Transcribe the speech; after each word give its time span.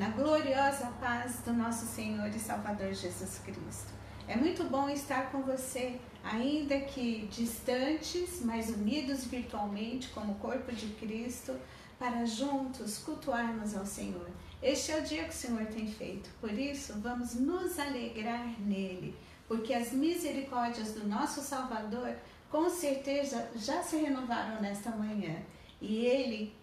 na 0.00 0.08
gloriosa 0.08 0.86
paz 0.98 1.40
do 1.44 1.52
nosso 1.52 1.84
Senhor 1.84 2.26
e 2.28 2.38
Salvador 2.38 2.90
Jesus 2.94 3.38
Cristo. 3.44 3.92
É 4.26 4.34
muito 4.34 4.64
bom 4.64 4.88
estar 4.88 5.30
com 5.30 5.42
você, 5.42 6.00
ainda 6.24 6.80
que 6.80 7.28
distantes, 7.30 8.40
mas 8.42 8.70
unidos 8.70 9.26
virtualmente 9.26 10.08
como 10.08 10.36
corpo 10.36 10.72
de 10.72 10.86
Cristo, 10.94 11.54
para 11.98 12.24
juntos 12.24 12.96
cultuarmos 12.96 13.76
ao 13.76 13.84
Senhor. 13.84 14.26
Este 14.62 14.90
é 14.90 15.00
o 15.00 15.02
dia 15.02 15.24
que 15.24 15.34
o 15.34 15.34
Senhor 15.34 15.66
tem 15.66 15.86
feito, 15.86 16.30
por 16.40 16.50
isso 16.50 16.94
vamos 17.00 17.34
nos 17.34 17.78
alegrar 17.78 18.58
nele, 18.58 19.14
porque 19.46 19.74
as 19.74 19.92
misericórdias 19.92 20.94
do 20.94 21.06
nosso 21.06 21.42
Salvador 21.42 22.16
com 22.48 22.70
certeza 22.70 23.50
já 23.54 23.82
se 23.82 23.98
renovaram 23.98 24.62
nesta 24.62 24.92
manhã. 24.92 25.36
E 25.78 26.06
ele 26.06 26.58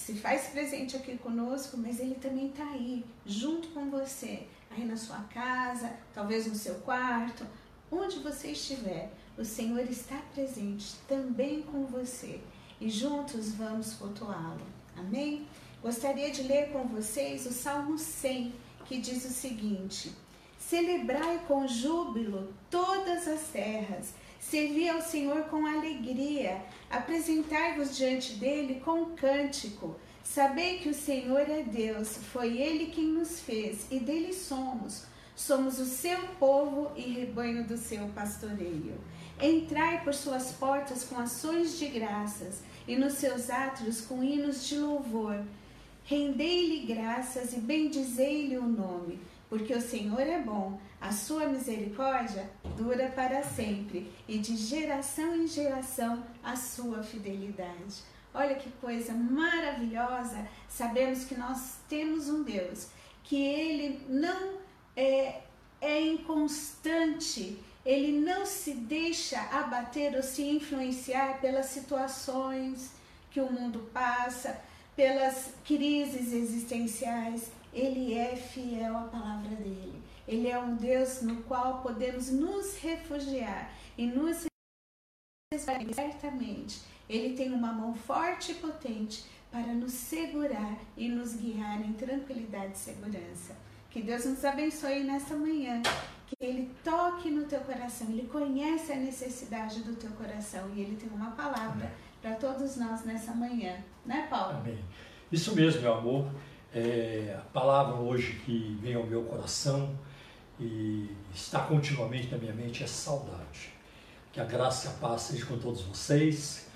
se 0.00 0.14
faz 0.14 0.46
presente 0.46 0.96
aqui 0.96 1.18
conosco, 1.18 1.76
mas 1.76 2.00
ele 2.00 2.14
também 2.14 2.48
está 2.48 2.64
aí, 2.64 3.04
junto 3.26 3.68
com 3.68 3.90
você, 3.90 4.46
aí 4.70 4.84
na 4.84 4.96
sua 4.96 5.18
casa, 5.24 5.92
talvez 6.14 6.46
no 6.46 6.54
seu 6.54 6.76
quarto, 6.76 7.46
onde 7.92 8.18
você 8.20 8.52
estiver. 8.52 9.12
O 9.36 9.44
Senhor 9.44 9.80
está 9.80 10.16
presente 10.34 10.96
também 11.06 11.62
com 11.62 11.84
você 11.84 12.40
e 12.80 12.88
juntos 12.88 13.52
vamos 13.52 13.92
cultuá-lo. 13.92 14.66
Amém? 14.96 15.46
Gostaria 15.82 16.30
de 16.30 16.44
ler 16.44 16.72
com 16.72 16.84
vocês 16.84 17.44
o 17.44 17.52
Salmo 17.52 17.98
100, 17.98 18.54
que 18.86 18.98
diz 19.00 19.26
o 19.26 19.30
seguinte: 19.30 20.12
Celebrai 20.58 21.44
com 21.46 21.68
júbilo 21.68 22.54
todas 22.70 23.28
as 23.28 23.48
terras, 23.48 24.14
servi 24.40 24.88
ao 24.88 25.02
Senhor 25.02 25.42
com 25.44 25.66
alegria, 25.66 26.62
apresentai-vos 26.90 27.96
diante 27.96 28.32
dele 28.32 28.80
com 28.84 29.14
cântico. 29.14 29.96
Sabei 30.24 30.78
que 30.78 30.88
o 30.88 30.94
Senhor 30.94 31.48
é 31.48 31.62
Deus, 31.62 32.16
foi 32.32 32.56
ele 32.58 32.86
quem 32.86 33.04
nos 33.04 33.40
fez 33.40 33.86
e 33.90 34.00
dele 34.00 34.32
somos. 34.32 35.04
Somos 35.36 35.78
o 35.78 35.84
seu 35.84 36.18
povo 36.38 36.90
e 36.96 37.02
rebanho 37.02 37.64
do 37.64 37.76
seu 37.76 38.08
pastoreio. 38.08 38.98
Entrai 39.40 40.02
por 40.02 40.14
suas 40.14 40.52
portas 40.52 41.04
com 41.04 41.18
ações 41.18 41.78
de 41.78 41.86
graças 41.86 42.60
e 42.86 42.96
nos 42.96 43.14
seus 43.14 43.48
átrios 43.48 44.00
com 44.02 44.22
hinos 44.22 44.66
de 44.66 44.76
louvor. 44.78 45.42
Rendei-lhe 46.04 46.86
graças 46.92 47.52
e 47.52 47.60
bendizei-lhe 47.60 48.58
o 48.58 48.66
nome, 48.66 49.20
porque 49.50 49.74
o 49.74 49.80
Senhor 49.80 50.20
é 50.20 50.38
bom, 50.38 50.80
a 51.00 51.10
sua 51.10 51.46
misericórdia 51.46 52.48
dura 52.76 53.08
para 53.08 53.42
sempre 53.42 54.10
e 54.28 54.38
de 54.38 54.56
geração 54.56 55.34
em 55.34 55.48
geração 55.48 56.24
a 56.42 56.54
sua 56.54 57.02
fidelidade. 57.02 57.96
Olha 58.32 58.54
que 58.54 58.70
coisa 58.80 59.12
maravilhosa! 59.12 60.48
Sabemos 60.68 61.24
que 61.24 61.34
nós 61.34 61.78
temos 61.88 62.28
um 62.28 62.44
Deus 62.44 62.86
que 63.24 63.36
ele 63.36 64.06
não 64.08 64.58
é, 64.96 65.40
é 65.80 66.00
inconstante, 66.00 67.58
ele 67.84 68.20
não 68.20 68.46
se 68.46 68.72
deixa 68.74 69.40
abater 69.50 70.14
ou 70.14 70.22
se 70.22 70.42
influenciar 70.42 71.40
pelas 71.40 71.66
situações 71.66 72.92
que 73.32 73.40
o 73.40 73.50
mundo 73.50 73.90
passa, 73.92 74.60
pelas 74.94 75.54
crises 75.64 76.32
existenciais. 76.32 77.50
Ele 77.72 78.14
é 78.14 78.36
fiel 78.36 78.96
à 78.96 79.02
palavra 79.02 79.54
dele. 79.56 80.02
Ele 80.26 80.48
é 80.48 80.58
um 80.58 80.76
Deus 80.76 81.22
no 81.22 81.42
qual 81.42 81.80
podemos 81.82 82.30
nos 82.30 82.78
refugiar 82.78 83.72
e 83.96 84.06
nos 84.06 84.46
certamente. 85.92 86.80
Ele 87.08 87.34
tem 87.34 87.52
uma 87.52 87.72
mão 87.72 87.94
forte 87.94 88.52
e 88.52 88.54
potente 88.54 89.24
para 89.50 89.72
nos 89.72 89.92
segurar 89.92 90.78
e 90.96 91.08
nos 91.08 91.34
guiar 91.34 91.80
em 91.84 91.92
tranquilidade 91.94 92.74
e 92.74 92.78
segurança. 92.78 93.56
Que 93.90 94.00
Deus 94.00 94.24
nos 94.24 94.44
abençoe 94.44 95.02
nessa 95.02 95.34
manhã. 95.34 95.82
Que 96.28 96.36
Ele 96.40 96.70
toque 96.84 97.28
no 97.28 97.44
teu 97.46 97.58
coração. 97.60 98.08
Ele 98.08 98.28
conhece 98.28 98.92
a 98.92 98.96
necessidade 98.96 99.82
do 99.82 99.96
teu 99.96 100.10
coração 100.12 100.70
e 100.76 100.82
Ele 100.82 100.96
tem 100.96 101.08
uma 101.08 101.32
palavra 101.32 101.92
para 102.22 102.34
todos 102.36 102.76
nós 102.76 103.04
nessa 103.04 103.32
manhã. 103.32 103.82
Né, 104.06 104.28
Paulo? 104.30 104.58
Amém. 104.58 104.78
Isso 105.32 105.54
mesmo, 105.56 105.82
meu 105.82 105.94
amor. 105.94 106.30
É, 106.72 107.36
a 107.38 107.42
palavra 107.52 107.96
hoje 107.96 108.40
que 108.44 108.78
vem 108.80 108.94
ao 108.94 109.04
meu 109.04 109.22
coração 109.24 109.98
e 110.58 111.10
está 111.34 111.60
continuamente 111.60 112.28
na 112.28 112.38
minha 112.38 112.52
mente 112.52 112.84
é 112.84 112.86
saudade. 112.86 113.72
Que 114.32 114.40
a 114.40 114.44
graça 114.44 114.88
e 114.88 114.90
a 114.90 114.94
paz 114.94 115.22
sejam 115.22 115.48
com 115.48 115.58
todos 115.58 115.82
vocês. 115.82 116.68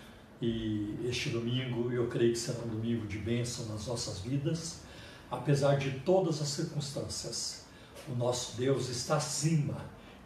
E 0.42 0.98
este 1.04 1.30
domingo 1.30 1.92
eu 1.92 2.08
creio 2.08 2.32
que 2.32 2.38
será 2.38 2.58
um 2.64 2.68
domingo 2.68 3.06
de 3.06 3.18
bênção 3.18 3.66
nas 3.66 3.86
nossas 3.86 4.18
vidas 4.20 4.84
apesar 5.30 5.76
de 5.76 5.90
todas 6.00 6.40
as 6.40 6.48
circunstâncias, 6.48 7.64
o 8.08 8.14
nosso 8.14 8.56
Deus 8.56 8.88
está 8.88 9.16
acima 9.16 9.76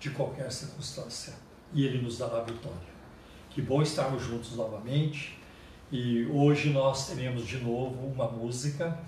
de 0.01 0.11
qualquer 0.11 0.51
circunstância 0.53 1.35
e 1.73 1.85
Ele 1.85 2.01
nos 2.03 2.19
dará 2.19 2.43
vitória. 2.43 2.99
Que 3.51 3.63
bom 3.63 3.83
estarmos 3.83 4.23
juntos 4.23 4.55
novamente 4.55 5.39
e 5.91 6.27
hoje 6.27 6.71
nós 6.71 7.09
teremos 7.09 7.47
de 7.47 7.59
novo 7.59 8.07
uma 8.07 8.29
música, 8.29 8.99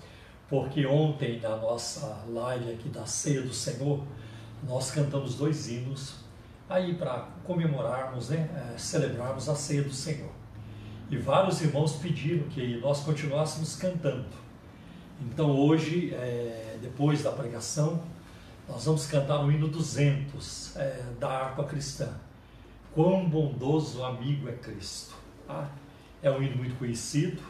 porque 0.51 0.85
ontem 0.85 1.39
na 1.39 1.55
nossa 1.55 2.25
live 2.27 2.73
aqui 2.73 2.89
da 2.89 3.05
Ceia 3.05 3.41
do 3.41 3.53
Senhor, 3.53 4.03
nós 4.67 4.91
cantamos 4.91 5.35
dois 5.35 5.69
hinos 5.69 6.15
aí 6.69 6.93
para 6.95 7.29
comemorarmos, 7.45 8.27
né, 8.27 8.49
é, 8.53 8.77
celebrarmos 8.77 9.47
a 9.47 9.55
Ceia 9.55 9.81
do 9.81 9.93
Senhor. 9.93 10.29
E 11.09 11.15
vários 11.15 11.61
irmãos 11.61 11.93
pediram 11.93 12.49
que 12.49 12.77
nós 12.81 12.99
continuássemos 12.99 13.77
cantando. 13.77 14.27
Então 15.21 15.57
hoje, 15.57 16.13
é, 16.13 16.77
depois 16.81 17.23
da 17.23 17.31
pregação, 17.31 18.03
nós 18.67 18.83
vamos 18.83 19.07
cantar 19.07 19.45
o 19.45 19.49
hino 19.49 19.69
200 19.69 20.75
é, 20.75 21.01
da 21.17 21.29
harpa 21.29 21.63
cristã. 21.63 22.09
Quão 22.93 23.29
bondoso 23.29 24.03
amigo 24.03 24.49
é 24.49 24.53
Cristo. 24.53 25.15
Tá? 25.47 25.71
É 26.21 26.29
um 26.29 26.43
hino 26.43 26.57
muito 26.57 26.77
conhecido 26.77 27.41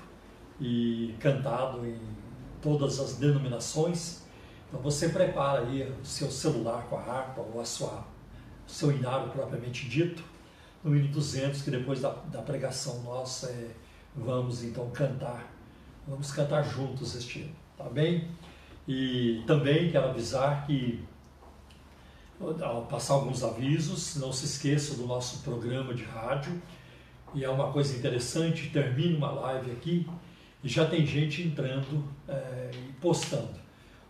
e 0.59 1.15
cantado 1.19 1.83
em 1.83 2.20
todas 2.61 2.99
as 2.99 3.15
denominações. 3.15 4.21
Então 4.67 4.81
você 4.81 5.09
prepara 5.09 5.61
aí 5.61 5.83
o 5.83 6.05
seu 6.05 6.31
celular 6.31 6.85
com 6.89 6.97
a 6.97 7.01
harpa 7.01 7.41
ou 7.41 7.59
a 7.59 7.65
sua, 7.65 8.05
o 8.67 8.71
seu 8.71 8.91
inário 8.91 9.29
propriamente 9.29 9.87
dito, 9.89 10.23
no 10.83 10.95
hino 10.95 11.09
200, 11.09 11.61
que 11.61 11.71
depois 11.71 12.01
da, 12.01 12.09
da 12.31 12.41
pregação 12.41 13.01
nós 13.03 13.43
é, 13.43 13.71
vamos 14.15 14.63
então 14.63 14.89
cantar. 14.91 15.51
Vamos 16.07 16.31
cantar 16.31 16.63
juntos 16.63 17.15
este 17.15 17.39
hino 17.39 17.61
tá 17.83 17.89
bem? 17.89 18.27
E 18.87 19.43
também 19.47 19.91
quero 19.91 20.09
avisar 20.09 20.65
que, 20.65 21.03
ao 22.61 22.83
passar 22.83 23.15
alguns 23.15 23.43
avisos, 23.43 24.15
não 24.15 24.31
se 24.31 24.45
esqueça 24.45 24.95
do 24.95 25.05
nosso 25.05 25.39
programa 25.39 25.93
de 25.93 26.03
rádio. 26.03 26.61
E 27.33 27.43
é 27.43 27.49
uma 27.49 27.71
coisa 27.71 27.97
interessante, 27.97 28.69
termina 28.69 29.17
uma 29.17 29.31
live 29.31 29.71
aqui 29.71 30.07
e 30.63 30.69
já 30.69 30.85
tem 30.85 31.05
gente 31.05 31.41
entrando 31.41 32.03
é, 32.27 32.71
e 32.73 32.91
postando. 32.93 33.59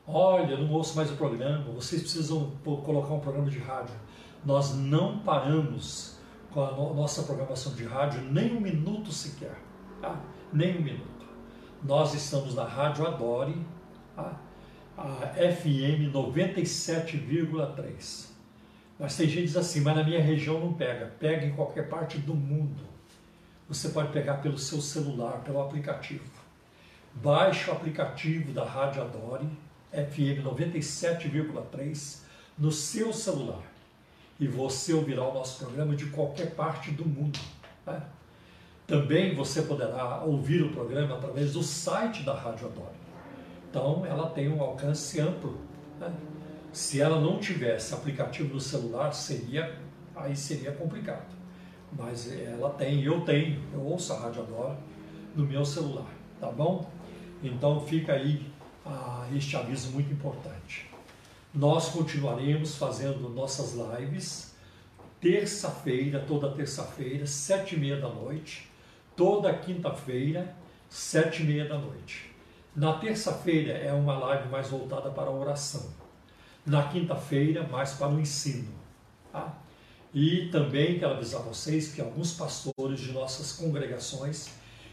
Olha, 0.06 0.58
não 0.58 0.72
ouço 0.72 0.96
mais 0.96 1.12
o 1.12 1.16
programa, 1.16 1.72
vocês 1.72 2.02
precisam 2.02 2.52
colocar 2.64 3.14
um 3.14 3.20
programa 3.20 3.50
de 3.50 3.60
rádio. 3.60 3.96
Nós 4.44 4.76
não 4.76 5.20
paramos 5.20 6.20
com 6.52 6.64
a 6.64 6.72
nossa 6.72 7.24
programação 7.24 7.74
de 7.74 7.86
rádio 7.86 8.22
nem 8.24 8.56
um 8.56 8.60
minuto 8.60 9.12
sequer, 9.12 9.56
tá? 10.02 10.20
nem 10.52 10.78
um 10.78 10.82
minuto. 10.82 11.26
Nós 11.84 12.14
estamos 12.14 12.54
na 12.54 12.66
Rádio 12.66 13.08
Adore, 13.08 13.56
a, 14.18 14.36
a 14.98 15.34
FM 15.34 16.12
97,3. 16.14 18.30
Mas 19.00 19.16
tem 19.18 19.28
gente 19.28 19.38
que 19.38 19.46
diz 19.48 19.58
assim, 19.58 19.82
mas 19.82 19.96
na 19.96 20.04
minha 20.04 20.22
região 20.22 20.60
não 20.60 20.74
pega. 20.74 21.08
Pega 21.20 21.44
em 21.46 21.54
qualquer 21.54 21.90
parte 21.90 22.20
do 22.20 22.36
mundo. 22.36 22.84
Você 23.68 23.90
pode 23.90 24.12
pegar 24.12 24.36
pelo 24.36 24.60
seu 24.60 24.80
celular, 24.80 25.42
pelo 25.44 25.60
aplicativo. 25.62 26.41
Baixe 27.16 27.70
o 27.70 27.74
aplicativo 27.74 28.52
da 28.52 28.64
Rádio 28.64 29.02
Adore, 29.02 29.48
FM 29.92 30.44
97,3, 30.44 32.22
no 32.58 32.72
seu 32.72 33.12
celular. 33.12 33.62
E 34.40 34.48
você 34.48 34.94
ouvirá 34.94 35.24
o 35.24 35.34
nosso 35.34 35.60
programa 35.60 35.96
de 35.96 36.06
qualquer 36.08 36.56
parte 36.56 36.92
do 36.92 37.06
mundo. 37.06 37.40
Né? 37.86 38.02
Também 38.88 39.36
você 39.36 39.62
poderá 39.62 40.22
ouvir 40.24 40.64
o 40.64 40.72
programa 40.72 41.16
através 41.16 41.54
do 41.54 41.62
site 41.62 42.24
da 42.24 42.34
Rádio 42.34 42.68
Adore. 42.68 43.02
Então, 43.70 44.06
ela 44.06 44.30
tem 44.30 44.50
um 44.50 44.62
alcance 44.62 45.20
amplo. 45.20 45.60
Né? 46.00 46.12
Se 46.74 47.02
ela 47.02 47.20
não 47.20 47.40
tivesse 47.40 47.94
aplicativo 47.94 48.54
no 48.54 48.60
celular, 48.60 49.12
seria 49.14 49.78
aí 50.16 50.36
seria 50.36 50.72
complicado. 50.72 51.26
Mas 51.98 52.32
ela 52.32 52.70
tem, 52.72 53.04
eu 53.04 53.22
tenho, 53.22 53.62
eu 53.74 53.82
ouço 53.82 54.14
a 54.14 54.20
Rádio 54.20 54.44
Adore 54.44 54.78
no 55.36 55.46
meu 55.46 55.66
celular, 55.66 56.10
tá 56.40 56.50
bom? 56.50 56.90
Então 57.44 57.82
fica 57.82 58.14
aí 58.14 58.46
ah, 58.86 59.28
este 59.36 59.56
aviso 59.56 59.92
muito 59.92 60.12
importante. 60.12 60.90
Nós 61.54 61.90
continuaremos 61.90 62.76
fazendo 62.76 63.30
nossas 63.30 63.74
lives 63.74 64.52
terça-feira, 65.20 66.20
toda 66.20 66.52
terça-feira, 66.52 67.28
sete 67.28 67.76
e 67.76 67.80
meia 67.80 68.00
da 68.00 68.10
noite, 68.10 68.68
toda 69.16 69.54
quinta-feira, 69.54 70.56
sete 70.90 71.44
e 71.44 71.46
meia 71.46 71.68
da 71.68 71.78
noite. 71.78 72.32
Na 72.76 72.94
terça-feira 72.94 73.74
é 73.74 73.94
uma 73.94 74.18
live 74.18 74.50
mais 74.50 74.70
voltada 74.70 75.12
para 75.12 75.30
a 75.30 75.34
oração. 75.34 75.92
Na 76.66 76.88
quinta-feira, 76.88 77.64
mais 77.68 77.94
para 77.94 78.10
o 78.10 78.20
ensino. 78.20 78.70
Tá? 79.32 79.54
E 80.14 80.50
também 80.52 80.98
quero 80.98 81.14
avisar 81.14 81.42
vocês 81.42 81.94
que 81.94 82.02
alguns 82.02 82.34
pastores 82.34 83.00
de 83.00 83.12
nossas 83.12 83.54
congregações 83.54 84.50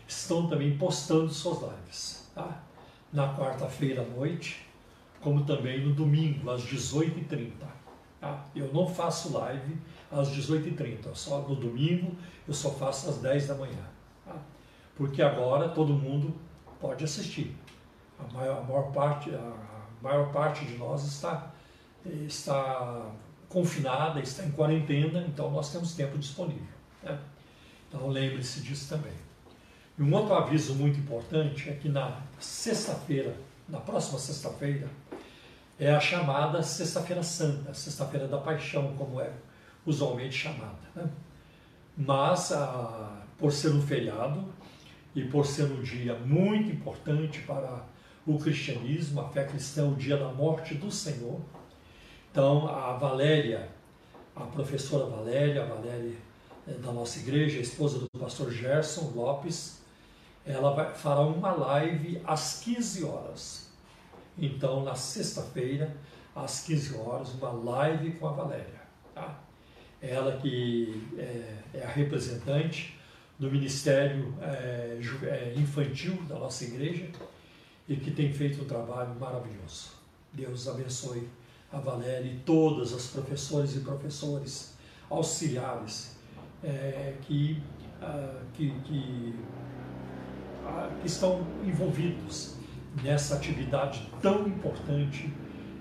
estão 0.07 0.49
também 0.49 0.77
postando 0.77 1.33
suas 1.33 1.61
lives. 1.63 2.28
Tá? 2.39 2.63
Na 3.13 3.35
quarta-feira 3.35 4.03
à 4.03 4.05
noite, 4.05 4.65
como 5.21 5.45
também 5.45 5.85
no 5.85 5.93
domingo, 5.93 6.49
às 6.51 6.63
18h30. 6.63 7.51
Tá? 8.21 8.45
Eu 8.55 8.73
não 8.73 8.87
faço 8.87 9.33
live 9.37 9.77
às 10.11 10.29
18h30, 10.29 11.15
só 11.15 11.41
no 11.41 11.57
domingo 11.57 12.17
eu 12.47 12.55
só 12.55 12.71
faço 12.71 13.11
às 13.11 13.19
10 13.19 13.49
da 13.49 13.55
manhã. 13.57 13.85
Tá? 14.25 14.37
Porque 14.97 15.21
agora 15.21 15.69
todo 15.69 15.93
mundo 15.93 16.33
pode 16.81 17.05
assistir. 17.05 17.57
A 18.19 18.33
maior, 18.33 18.59
a 18.59 18.63
maior, 18.63 18.93
parte, 18.93 19.35
a 19.35 19.53
maior 20.01 20.33
parte 20.33 20.65
de 20.65 20.77
nós 20.77 21.05
está, 21.05 21.53
está 22.05 23.11
confinada, 23.49 24.21
está 24.21 24.45
em 24.45 24.51
quarentena, 24.53 25.25
então 25.27 25.51
nós 25.51 25.73
temos 25.73 25.95
tempo 25.95 26.17
disponível. 26.19 26.67
Né? 27.03 27.19
Então 27.89 28.09
lembre-se 28.09 28.61
disso 28.61 28.89
também. 28.89 29.15
E 29.99 30.03
um 30.03 30.15
outro 30.15 30.35
aviso 30.35 30.75
muito 30.75 30.99
importante 31.01 31.69
é 31.69 31.73
que 31.73 31.89
na 31.89 32.23
sexta-feira, 32.39 33.35
na 33.69 33.81
próxima 33.81 34.19
sexta-feira, 34.19 34.89
é 35.79 35.93
a 35.93 35.99
chamada 35.99 36.63
Sexta-feira 36.63 37.23
Santa, 37.23 37.75
Sexta-feira 37.75 38.29
da 38.29 38.39
Paixão, 38.39 38.95
como 38.97 39.21
é 39.21 39.31
usualmente 39.85 40.37
chamada. 40.37 40.79
Né? 40.95 41.09
Mas, 41.97 42.53
a, 42.53 43.23
por 43.39 43.53
ser 43.53 43.73
um 43.73 43.83
feriado 43.83 44.45
e 45.15 45.25
por 45.25 45.45
ser 45.45 45.65
um 45.65 45.83
dia 45.83 46.15
muito 46.15 46.71
importante 46.71 47.41
para 47.41 47.85
o 48.25 48.39
cristianismo, 48.39 49.21
a 49.21 49.29
fé 49.29 49.45
cristã, 49.45 49.89
o 49.89 49.97
dia 49.97 50.17
da 50.17 50.29
morte 50.29 50.75
do 50.75 50.91
Senhor, 50.93 51.41
então, 52.31 52.69
a 52.69 52.93
Valéria, 52.93 53.69
a 54.37 54.45
professora 54.45 55.07
Valéria, 55.07 55.63
a 55.63 55.67
Valéria 55.67 56.15
eh, 56.69 56.73
da 56.75 56.93
nossa 56.93 57.19
igreja, 57.19 57.59
a 57.59 57.63
esposa 57.63 57.99
do 57.99 58.07
pastor 58.19 58.53
Gerson 58.53 59.11
Lopes, 59.15 59.79
ela 60.49 60.75
vai, 60.75 60.95
fará 60.95 61.21
uma 61.21 61.53
live 61.53 62.21
às 62.25 62.61
15 62.61 63.05
horas. 63.05 63.71
Então, 64.37 64.83
na 64.83 64.95
sexta-feira, 64.95 65.95
às 66.35 66.61
15 66.61 66.97
horas, 66.97 67.35
uma 67.35 67.51
live 67.51 68.13
com 68.13 68.29
a 68.29 68.33
Valéria. 68.33 68.81
Tá? 69.15 69.39
Ela 70.01 70.39
que 70.39 71.09
é, 71.19 71.57
é 71.75 71.85
a 71.85 71.89
representante 71.89 72.99
do 73.39 73.51
Ministério 73.51 74.35
é, 74.41 75.55
Infantil 75.57 76.15
da 76.23 76.39
nossa 76.39 76.65
igreja 76.65 77.09
e 77.89 77.97
que 77.97 78.11
tem 78.11 78.33
feito 78.33 78.63
um 78.63 78.65
trabalho 78.65 79.15
maravilhoso. 79.19 79.91
Deus 80.33 80.67
abençoe 80.67 81.29
a 81.71 81.79
Valéria 81.79 82.31
e 82.31 82.39
todas 82.41 82.93
as 82.93 83.09
professores 83.09 83.77
e 83.77 83.81
professores 83.81 84.75
auxiliares 85.11 86.17
é, 86.63 87.15
que, 87.23 87.63
uh, 88.03 88.41
que, 88.55 88.71
que, 88.81 89.35
que, 91.01 91.07
estão 91.07 91.47
envolvidos 91.65 92.57
nessa 93.03 93.37
atividade 93.37 94.11
tão 94.21 94.47
importante 94.47 95.33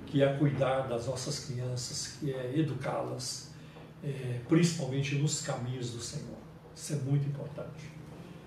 que 0.05 0.23
é 0.23 0.33
cuidar 0.33 0.87
das 0.87 1.07
nossas 1.07 1.45
crianças, 1.45 2.17
que 2.19 2.33
é 2.33 2.57
educá-las, 2.57 3.51
é, 4.03 4.39
principalmente 4.47 5.15
nos 5.15 5.41
caminhos 5.41 5.91
do 5.91 5.99
Senhor. 5.99 6.37
Isso 6.75 6.93
é 6.93 6.95
muito 6.97 7.27
importante. 7.27 7.91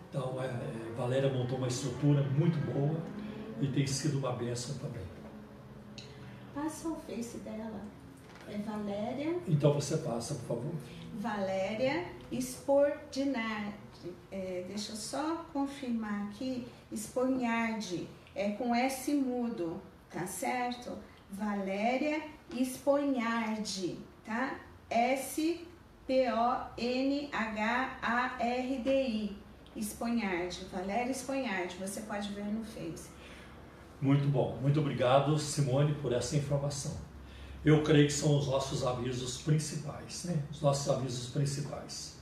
Então, 0.09 0.43
é, 0.43 0.47
é 0.47 0.93
Valéria 0.97 1.33
montou 1.33 1.59
uma 1.59 1.69
estrutura 1.69 2.23
muito 2.23 2.59
boa 2.73 3.01
e 3.61 3.67
tem 3.69 3.87
sido 3.87 4.19
uma 4.19 4.33
bênção 4.33 4.77
também. 4.79 5.03
Passa 6.55 6.89
o 6.89 6.97
face 6.97 7.39
dela. 7.39 7.81
É 8.49 8.59
Valéria. 8.59 9.37
Então 9.47 9.73
você 9.75 9.99
passa, 9.99 10.35
por 10.35 10.57
favor. 10.57 10.73
Valéria 11.21 12.07
Sportinardi. 12.33 13.90
É, 14.31 14.65
deixa 14.67 14.93
eu 14.93 14.97
só 14.97 15.45
confirmar 15.53 16.29
aqui. 16.29 16.67
Spornardi. 16.93 18.09
É 18.35 18.51
com 18.53 18.75
S 18.75 19.13
mudo, 19.15 19.81
tá 20.11 20.27
certo? 20.27 20.97
Valéria 21.31 22.23
Esponhardi, 22.57 23.99
tá? 24.25 24.59
S-P-O-N-H-A-R-D-I. 24.89 25.71
Esponhardi, 29.77 30.65
Valéria 30.73 31.13
Esponhardi, 31.13 31.77
você 31.77 32.01
pode 32.01 32.33
ver 32.33 32.47
no 32.47 32.65
Face. 32.65 33.09
Muito 34.01 34.27
bom. 34.29 34.59
Muito 34.61 34.81
obrigado, 34.81 35.39
Simone, 35.39 35.95
por 35.97 36.13
essa 36.13 36.37
informação. 36.37 36.97
Eu 37.65 37.85
creio 37.85 38.07
que 38.07 38.13
são 38.13 38.39
os 38.39 38.47
nossos 38.47 38.85
avisos 38.85 39.39
principais, 39.43 40.25
né? 40.25 40.43
Os 40.51 40.61
nossos 40.63 40.89
avisos 40.89 41.31
principais. 41.31 42.20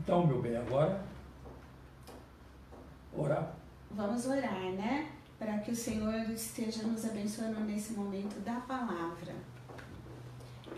Então, 0.00 0.26
meu 0.26 0.40
bem, 0.40 0.56
agora 0.56 1.04
orar. 3.12 3.54
Vamos 3.90 4.26
orar, 4.26 4.70
né? 4.72 5.10
Para 5.38 5.58
que 5.58 5.70
o 5.70 5.76
Senhor 5.76 6.30
esteja 6.30 6.82
nos 6.82 7.04
abençoando 7.04 7.60
nesse 7.60 7.92
momento 7.92 8.38
da 8.40 8.60
palavra. 8.60 9.34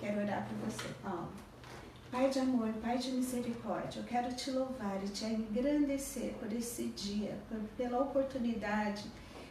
Quero 0.01 0.21
orar 0.21 0.47
por 0.47 0.71
você, 0.71 0.89
Paulo. 1.03 1.29
Pai 2.11 2.31
de 2.31 2.39
amor, 2.39 2.73
Pai 2.81 2.97
de 2.97 3.11
misericórdia, 3.13 4.01
eu 4.01 4.05
quero 4.05 4.35
te 4.35 4.51
louvar 4.51 4.99
e 5.05 5.09
te 5.09 5.27
engrandecer 5.27 6.33
por 6.41 6.51
esse 6.51 6.85
dia, 6.87 7.37
por, 7.49 7.59
pela 7.77 8.01
oportunidade 8.01 9.05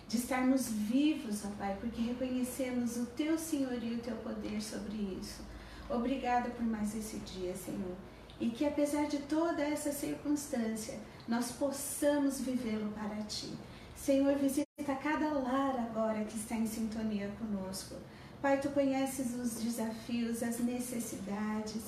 de 0.08 0.18
estarmos 0.18 0.68
vivos, 0.70 1.46
ó 1.46 1.50
Pai, 1.60 1.78
porque 1.80 2.02
reconhecemos 2.02 2.98
o 2.98 3.06
Teu 3.06 3.38
senhorio 3.38 3.94
e 3.94 3.96
o 3.96 4.00
Teu 4.00 4.16
poder 4.18 4.60
sobre 4.60 4.96
isso. 5.22 5.44
Obrigada 5.88 6.50
por 6.50 6.66
mais 6.66 6.96
esse 6.96 7.18
dia, 7.20 7.56
Senhor. 7.56 7.96
E 8.40 8.50
que 8.50 8.66
apesar 8.66 9.08
de 9.08 9.18
toda 9.20 9.64
essa 9.64 9.92
circunstância, 9.92 11.00
nós 11.28 11.52
possamos 11.52 12.40
vivê-lo 12.40 12.92
para 12.92 13.24
Ti. 13.24 13.52
Senhor, 13.96 14.36
visita 14.36 14.68
cada 15.02 15.30
lar 15.30 15.76
agora 15.80 16.24
que 16.24 16.38
está 16.38 16.56
em 16.56 16.68
sintonia 16.68 17.32
conosco. 17.40 17.96
Pai, 18.42 18.60
Tu 18.60 18.70
conheces 18.70 19.34
os 19.34 19.62
desafios, 19.62 20.44
as 20.44 20.60
necessidades, 20.60 21.84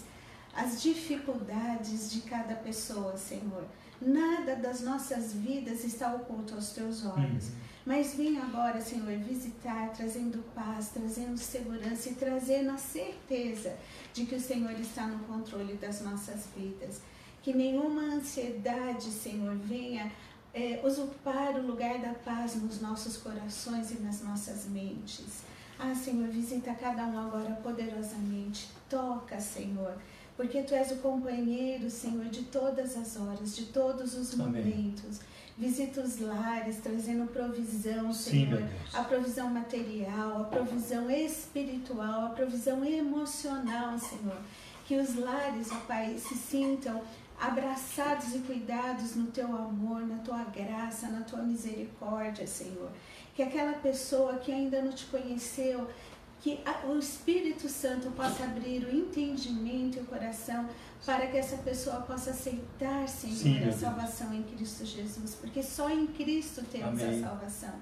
as 0.53 0.81
dificuldades 0.81 2.11
de 2.11 2.21
cada 2.21 2.55
pessoa, 2.55 3.15
Senhor. 3.15 3.65
Nada 4.01 4.55
das 4.55 4.81
nossas 4.81 5.33
vidas 5.33 5.83
está 5.83 6.13
oculto 6.13 6.55
aos 6.55 6.71
Teus 6.71 7.05
olhos. 7.05 7.49
Uhum. 7.49 7.55
Mas 7.85 8.13
vem 8.13 8.37
agora, 8.37 8.79
Senhor, 8.79 9.17
visitar, 9.19 9.89
trazendo 9.89 10.43
paz, 10.53 10.89
trazendo 10.89 11.37
segurança 11.37 12.09
e 12.09 12.13
trazendo 12.13 12.71
a 12.71 12.77
certeza 12.77 13.75
de 14.13 14.25
que 14.25 14.35
o 14.35 14.39
Senhor 14.39 14.71
está 14.79 15.07
no 15.07 15.19
controle 15.25 15.73
das 15.73 16.01
nossas 16.01 16.47
vidas. 16.55 17.01
Que 17.41 17.53
nenhuma 17.53 18.01
ansiedade, 18.15 19.05
Senhor, 19.05 19.55
venha 19.55 20.11
é, 20.53 20.81
usurpar 20.83 21.55
o 21.55 21.65
lugar 21.65 21.99
da 21.99 22.13
paz 22.13 22.55
nos 22.55 22.79
nossos 22.79 23.17
corações 23.17 23.91
e 23.91 23.99
nas 23.99 24.21
nossas 24.21 24.65
mentes. 24.65 25.43
Ah, 25.77 25.95
Senhor, 25.95 26.27
visita 26.27 26.73
cada 26.73 27.05
um 27.05 27.17
agora 27.17 27.55
poderosamente. 27.55 28.69
Toca, 28.89 29.39
Senhor 29.39 29.97
porque 30.39 30.61
tu 30.61 30.73
és 30.73 30.89
o 30.89 30.95
companheiro, 30.99 31.89
Senhor, 31.89 32.23
de 32.29 32.43
todas 32.43 32.95
as 32.95 33.17
horas, 33.17 33.53
de 33.57 33.65
todos 33.65 34.13
os 34.13 34.33
momentos. 34.35 35.19
Visita 35.57 35.99
os 35.99 36.17
lares, 36.21 36.77
trazendo 36.77 37.29
provisão, 37.29 38.13
Senhor. 38.13 38.61
Sim, 38.61 38.69
a 38.93 39.03
provisão 39.03 39.49
material, 39.49 40.39
a 40.39 40.43
provisão 40.45 41.11
espiritual, 41.11 42.27
a 42.27 42.29
provisão 42.29 42.85
emocional, 42.85 43.99
Senhor. 43.99 44.37
Que 44.85 44.95
os 44.95 45.15
lares, 45.15 45.73
ó 45.73 45.75
Pai, 45.85 46.17
se 46.17 46.35
sintam 46.35 47.01
abraçados 47.37 48.33
e 48.33 48.39
cuidados 48.39 49.17
no 49.17 49.27
teu 49.27 49.47
amor, 49.47 50.07
na 50.07 50.19
tua 50.19 50.45
graça, 50.45 51.09
na 51.09 51.19
tua 51.19 51.43
misericórdia, 51.43 52.47
Senhor. 52.47 52.89
Que 53.35 53.43
aquela 53.43 53.73
pessoa 53.73 54.37
que 54.37 54.53
ainda 54.53 54.81
não 54.81 54.93
te 54.93 55.05
conheceu, 55.07 55.85
que 56.41 56.59
o 56.87 56.97
Espírito 56.97 57.67
Santo 57.67 58.09
possa 58.11 58.43
abrir 58.43 58.85
o 58.85 58.95
entendimento 58.95 59.97
e 59.97 60.01
o 60.01 60.05
coração 60.05 60.67
para 61.05 61.27
que 61.27 61.37
essa 61.37 61.57
pessoa 61.57 61.97
possa 62.01 62.31
aceitar, 62.31 63.07
Senhor, 63.07 63.35
Sim, 63.35 63.63
a 63.67 63.71
salvação 63.71 64.33
em 64.33 64.43
Cristo 64.43 64.85
Jesus, 64.85 65.35
porque 65.35 65.61
só 65.61 65.89
em 65.89 66.07
Cristo 66.07 66.63
temos 66.71 67.01
Amém. 67.01 67.23
a 67.23 67.27
salvação. 67.27 67.73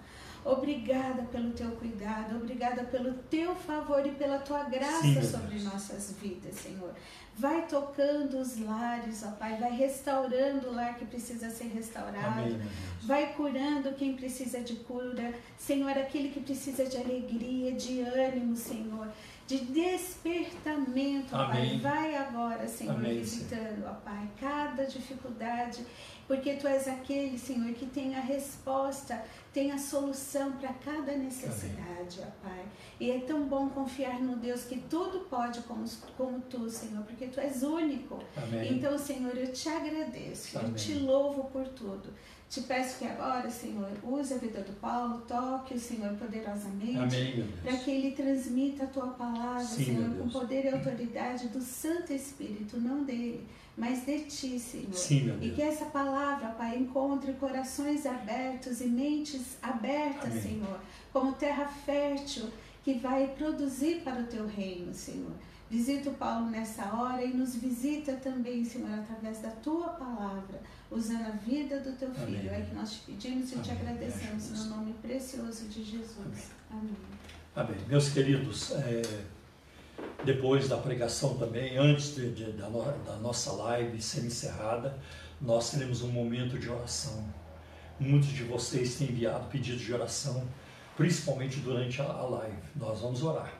Obrigada 0.45 1.23
pelo 1.23 1.51
teu 1.51 1.71
cuidado, 1.71 2.37
obrigada 2.37 2.83
pelo 2.85 3.13
teu 3.29 3.55
favor 3.55 4.05
e 4.05 4.11
pela 4.11 4.39
tua 4.39 4.63
graça 4.63 5.01
Sim, 5.01 5.21
sobre 5.21 5.59
nossas 5.59 6.13
vidas, 6.21 6.55
Senhor. 6.55 6.93
Vai 7.35 7.67
tocando 7.67 8.39
os 8.39 8.59
lares, 8.59 9.23
ó 9.23 9.31
Pai, 9.31 9.57
vai 9.57 9.71
restaurando 9.71 10.69
o 10.69 10.73
lar 10.73 10.95
que 10.95 11.05
precisa 11.05 11.49
ser 11.49 11.67
restaurado, 11.67 12.39
Amém, 12.41 12.59
vai 13.03 13.33
curando 13.33 13.93
quem 13.93 14.15
precisa 14.15 14.61
de 14.61 14.75
cura, 14.77 15.33
Senhor, 15.57 15.91
aquele 15.91 16.29
que 16.29 16.39
precisa 16.39 16.85
de 16.85 16.97
alegria, 16.97 17.73
de 17.73 18.01
ânimo, 18.01 18.55
Senhor 18.55 19.07
de 19.47 19.59
despertamento, 19.59 21.33
ó 21.33 21.47
Pai. 21.47 21.79
Vai 21.81 22.15
agora, 22.15 22.67
Senhor, 22.67 22.95
Amém, 22.95 23.19
visitando, 23.19 23.85
ó 23.87 23.93
Pai, 23.93 24.27
cada 24.39 24.83
dificuldade, 24.83 25.85
porque 26.27 26.55
Tu 26.55 26.67
és 26.67 26.87
aquele, 26.87 27.39
Senhor, 27.39 27.73
que 27.73 27.85
tem 27.85 28.15
a 28.15 28.19
resposta, 28.19 29.23
tem 29.57 29.71
a 29.71 29.77
solução 29.79 30.51
para 30.51 30.71
cada 30.73 31.13
necessidade, 31.13 32.19
Amém. 32.21 32.31
ó 32.43 32.47
Pai. 32.47 32.65
E 32.99 33.09
é 33.09 33.19
tão 33.21 33.47
bom 33.47 33.67
confiar 33.69 34.21
no 34.21 34.35
Deus 34.35 34.65
que 34.65 34.77
tudo 34.81 35.21
pode 35.21 35.61
como, 35.61 35.83
como 36.15 36.39
Tu, 36.41 36.69
Senhor, 36.69 37.03
porque 37.03 37.25
Tu 37.25 37.39
és 37.39 37.63
único. 37.63 38.19
Amém. 38.35 38.73
Então, 38.73 38.95
Senhor, 38.99 39.35
eu 39.35 39.51
te 39.51 39.67
agradeço, 39.67 40.59
eu 40.59 40.75
te 40.75 40.93
louvo 40.93 41.45
por 41.45 41.67
tudo. 41.69 42.13
Te 42.47 42.61
peço 42.61 42.99
que 42.99 43.05
agora, 43.05 43.49
Senhor, 43.49 43.89
use 44.03 44.35
a 44.35 44.37
vida 44.37 44.61
do 44.61 44.73
Paulo, 44.73 45.23
toque 45.27 45.73
o 45.73 45.79
Senhor 45.79 46.13
poderosamente, 46.17 47.43
para 47.63 47.77
que 47.77 47.89
ele 47.89 48.11
transmita 48.11 48.83
a 48.83 48.87
tua 48.87 49.07
palavra, 49.07 49.65
Sim, 49.65 49.85
Senhor, 49.85 50.17
com 50.17 50.29
poder 50.29 50.65
e 50.65 50.69
autoridade 50.69 51.47
do 51.47 51.61
Santo 51.61 52.13
Espírito, 52.13 52.79
não 52.79 53.03
dele, 53.03 53.43
mas 53.77 54.05
de 54.05 54.21
ti, 54.21 54.59
Senhor. 54.59 54.93
Sim, 54.93 55.37
e 55.39 55.51
que 55.51 55.61
essa 55.61 55.85
palavra, 55.85 56.49
Pai, 56.49 56.77
encontre 56.77 57.33
corações 57.33 58.07
abertos 58.07 58.81
e 58.81 58.87
mentes 58.87 59.57
abertas, 59.61 60.31
Amém. 60.31 60.41
Senhor, 60.41 60.79
como 61.13 61.33
terra 61.33 61.67
fértil 61.67 62.49
que 62.83 62.95
vai 62.95 63.27
produzir 63.37 64.01
para 64.03 64.21
o 64.21 64.25
teu 64.25 64.47
reino, 64.47 64.93
Senhor. 64.93 65.31
Visita 65.69 66.09
o 66.09 66.13
Paulo 66.13 66.49
nessa 66.49 66.85
hora 66.95 67.23
e 67.23 67.33
nos 67.33 67.55
visita 67.55 68.13
também, 68.13 68.63
Senhor, 68.63 68.89
através 68.99 69.39
da 69.39 69.49
tua 69.51 69.89
palavra 69.89 70.61
usando 70.89 71.25
a 71.25 71.31
vida 71.31 71.79
do 71.81 71.91
teu 71.97 72.09
filho. 72.13 72.39
Amém. 72.39 72.49
É 72.49 72.65
que 72.67 72.73
nós 72.73 72.93
te 72.93 72.99
pedimos 73.05 73.51
e 73.51 73.55
Amém. 73.55 73.65
te 73.65 73.71
agradecemos 73.71 74.49
no 74.49 74.75
nome 74.77 74.93
precioso 75.01 75.67
de 75.67 75.83
Jesus. 75.83 76.51
Amém. 76.71 76.95
Amém. 77.55 77.77
Meus 77.87 78.09
queridos, 78.09 78.71
é, 78.71 79.01
depois 80.23 80.67
da 80.67 80.77
pregação 80.77 81.37
também, 81.37 81.77
antes 81.77 82.15
de, 82.15 82.31
de, 82.33 82.51
da, 82.51 82.69
no, 82.69 82.83
da 82.83 83.15
nossa 83.17 83.51
live 83.53 84.01
ser 84.01 84.25
encerrada, 84.25 84.97
nós 85.39 85.71
teremos 85.71 86.01
um 86.01 86.09
momento 86.09 86.57
de 86.59 86.69
oração. 86.69 87.23
Muitos 87.99 88.29
de 88.29 88.43
vocês 88.43 88.95
têm 88.95 89.09
enviado 89.09 89.47
pedidos 89.47 89.81
de 89.81 89.93
oração, 89.93 90.45
principalmente 90.95 91.59
durante 91.59 92.01
a, 92.01 92.05
a 92.05 92.23
live. 92.23 92.57
Nós 92.75 93.01
vamos 93.01 93.23
orar. 93.23 93.53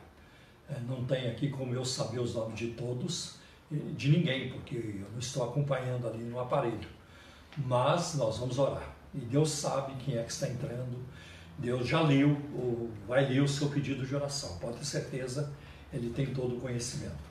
É, 0.68 0.78
não 0.80 1.04
tem 1.04 1.28
aqui 1.30 1.48
como 1.48 1.74
eu 1.74 1.84
saber 1.84 2.20
os 2.20 2.34
nomes 2.34 2.58
de 2.58 2.68
todos, 2.68 3.38
de 3.70 4.10
ninguém, 4.10 4.50
porque 4.50 4.76
eu 4.76 5.10
não 5.10 5.18
estou 5.18 5.44
acompanhando 5.44 6.06
ali 6.06 6.22
no 6.22 6.38
aparelho. 6.38 6.88
Mas 7.56 8.14
nós 8.14 8.38
vamos 8.38 8.58
orar. 8.58 8.94
E 9.14 9.18
Deus 9.18 9.50
sabe 9.50 9.94
quem 10.04 10.16
é 10.16 10.22
que 10.22 10.32
está 10.32 10.48
entrando. 10.48 10.98
Deus 11.58 11.88
já 11.88 12.00
leu, 12.00 12.36
ou 12.54 12.90
vai 13.06 13.26
ler 13.26 13.40
o 13.40 13.48
seu 13.48 13.68
pedido 13.68 14.06
de 14.06 14.14
oração. 14.14 14.58
Pode 14.58 14.78
ter 14.78 14.84
certeza, 14.84 15.52
ele 15.92 16.10
tem 16.10 16.26
todo 16.26 16.56
o 16.56 16.60
conhecimento. 16.60 17.28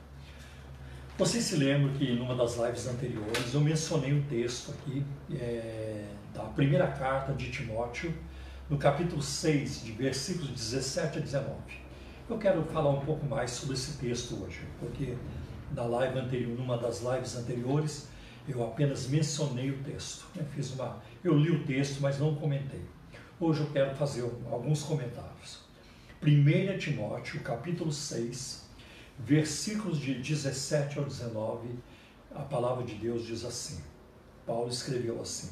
Vocês 1.18 1.46
se 1.46 1.56
lembram 1.56 1.94
que 1.94 2.12
numa 2.14 2.36
das 2.36 2.58
lives 2.58 2.88
anteriores 2.88 3.54
eu 3.54 3.62
mencionei 3.62 4.14
um 4.14 4.22
texto 4.24 4.72
aqui 4.72 5.04
é, 5.32 6.06
da 6.34 6.44
primeira 6.44 6.88
carta 6.88 7.34
de 7.34 7.50
Timóteo, 7.50 8.14
no 8.70 8.78
capítulo 8.78 9.22
6, 9.22 9.84
de 9.84 9.92
versículos 9.94 10.50
17 10.52 11.18
a 11.18 11.22
19. 11.22 11.56
Eu 12.30 12.38
quero 12.38 12.64
falar 12.66 12.92
um 12.92 13.00
pouco 13.00 13.26
mais 13.26 13.52
sobre 13.52 13.76
esse 13.76 13.98
texto 13.98 14.44
hoje, 14.44 14.62
porque 14.80 15.16
na 15.74 15.84
live 15.84 16.20
anterior, 16.20 16.58
numa 16.58 16.78
das 16.78 17.02
lives 17.02 17.36
anteriores, 17.36 18.10
eu 18.48 18.64
apenas 18.64 19.08
mencionei 19.08 19.72
o 19.72 19.78
texto. 19.80 20.26
Né? 20.36 20.46
fiz 20.54 20.72
uma, 20.74 21.02
eu 21.24 21.38
li 21.38 21.52
o 21.52 21.64
texto, 21.66 22.00
mas 22.00 22.20
não 22.20 22.36
comentei. 22.36 22.82
Hoje 23.40 23.62
eu 23.62 23.70
quero 23.72 23.96
fazer 23.96 24.22
alguns 24.52 24.84
comentários. 24.84 25.66
1 26.27 26.77
Timóteo, 26.77 27.39
capítulo 27.39 27.89
6, 27.89 28.67
versículos 29.17 29.98
de 29.98 30.15
17 30.15 31.00
ao 31.00 31.05
19, 31.05 31.69
a 32.36 32.41
palavra 32.41 32.84
de 32.84 32.96
Deus 32.96 33.25
diz 33.25 33.46
assim. 33.46 33.81
Paulo 34.46 34.69
escreveu 34.69 35.22
assim: 35.22 35.50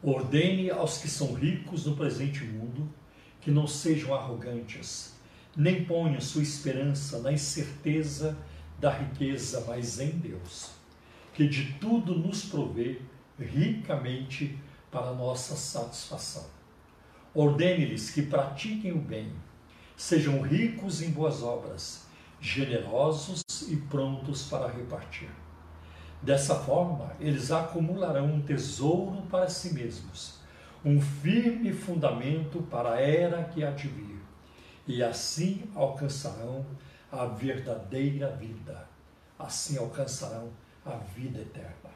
Ordene 0.00 0.70
aos 0.70 0.98
que 0.98 1.08
são 1.08 1.34
ricos 1.34 1.86
no 1.86 1.96
presente 1.96 2.44
mundo 2.44 2.88
que 3.40 3.50
não 3.50 3.66
sejam 3.66 4.14
arrogantes, 4.14 5.14
nem 5.56 5.84
ponham 5.84 6.20
sua 6.20 6.42
esperança 6.42 7.18
na 7.18 7.32
incerteza 7.32 8.38
da 8.78 8.96
riqueza, 8.96 9.64
mas 9.66 9.98
em 9.98 10.10
Deus 10.10 10.70
que 11.34 11.48
de 11.48 11.74
tudo 11.74 12.16
nos 12.16 12.44
provê 12.44 12.98
ricamente 13.38 14.56
para 14.90 15.12
nossa 15.12 15.54
satisfação. 15.54 16.55
Ordene-lhes 17.36 18.10
que 18.12 18.22
pratiquem 18.22 18.92
o 18.92 18.98
bem, 18.98 19.30
sejam 19.94 20.40
ricos 20.40 21.02
em 21.02 21.10
boas 21.10 21.42
obras, 21.42 22.06
generosos 22.40 23.42
e 23.68 23.76
prontos 23.76 24.44
para 24.44 24.66
repartir. 24.66 25.28
Dessa 26.22 26.54
forma, 26.54 27.12
eles 27.20 27.50
acumularão 27.50 28.24
um 28.24 28.40
tesouro 28.40 29.20
para 29.30 29.50
si 29.50 29.74
mesmos, 29.74 30.40
um 30.82 30.98
firme 30.98 31.74
fundamento 31.74 32.62
para 32.70 32.94
a 32.94 33.00
era 33.02 33.44
que 33.44 33.62
há 33.62 33.70
de 33.70 33.88
vir, 33.88 34.18
e 34.86 35.02
assim 35.02 35.64
alcançarão 35.74 36.64
a 37.12 37.26
verdadeira 37.26 38.30
vida. 38.30 38.88
Assim 39.38 39.76
alcançarão 39.76 40.48
a 40.86 40.92
vida 40.92 41.40
eterna. 41.40 41.90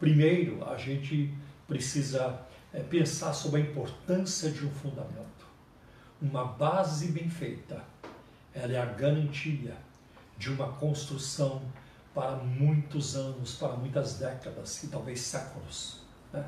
Primeiro, 0.00 0.66
a 0.66 0.78
gente 0.78 1.34
precisa 1.66 2.47
é, 2.72 2.80
pensar 2.82 3.32
sobre 3.32 3.60
a 3.60 3.64
importância 3.64 4.50
de 4.50 4.66
um 4.66 4.70
fundamento. 4.70 5.46
Uma 6.20 6.44
base 6.44 7.08
bem 7.08 7.28
feita, 7.28 7.82
ela 8.54 8.72
é 8.72 8.80
a 8.80 8.86
garantia 8.86 9.76
de 10.36 10.50
uma 10.50 10.72
construção 10.72 11.62
para 12.14 12.36
muitos 12.36 13.14
anos, 13.16 13.54
para 13.54 13.74
muitas 13.74 14.14
décadas 14.14 14.82
e 14.82 14.88
talvez 14.88 15.20
séculos. 15.20 16.00
Né? 16.32 16.44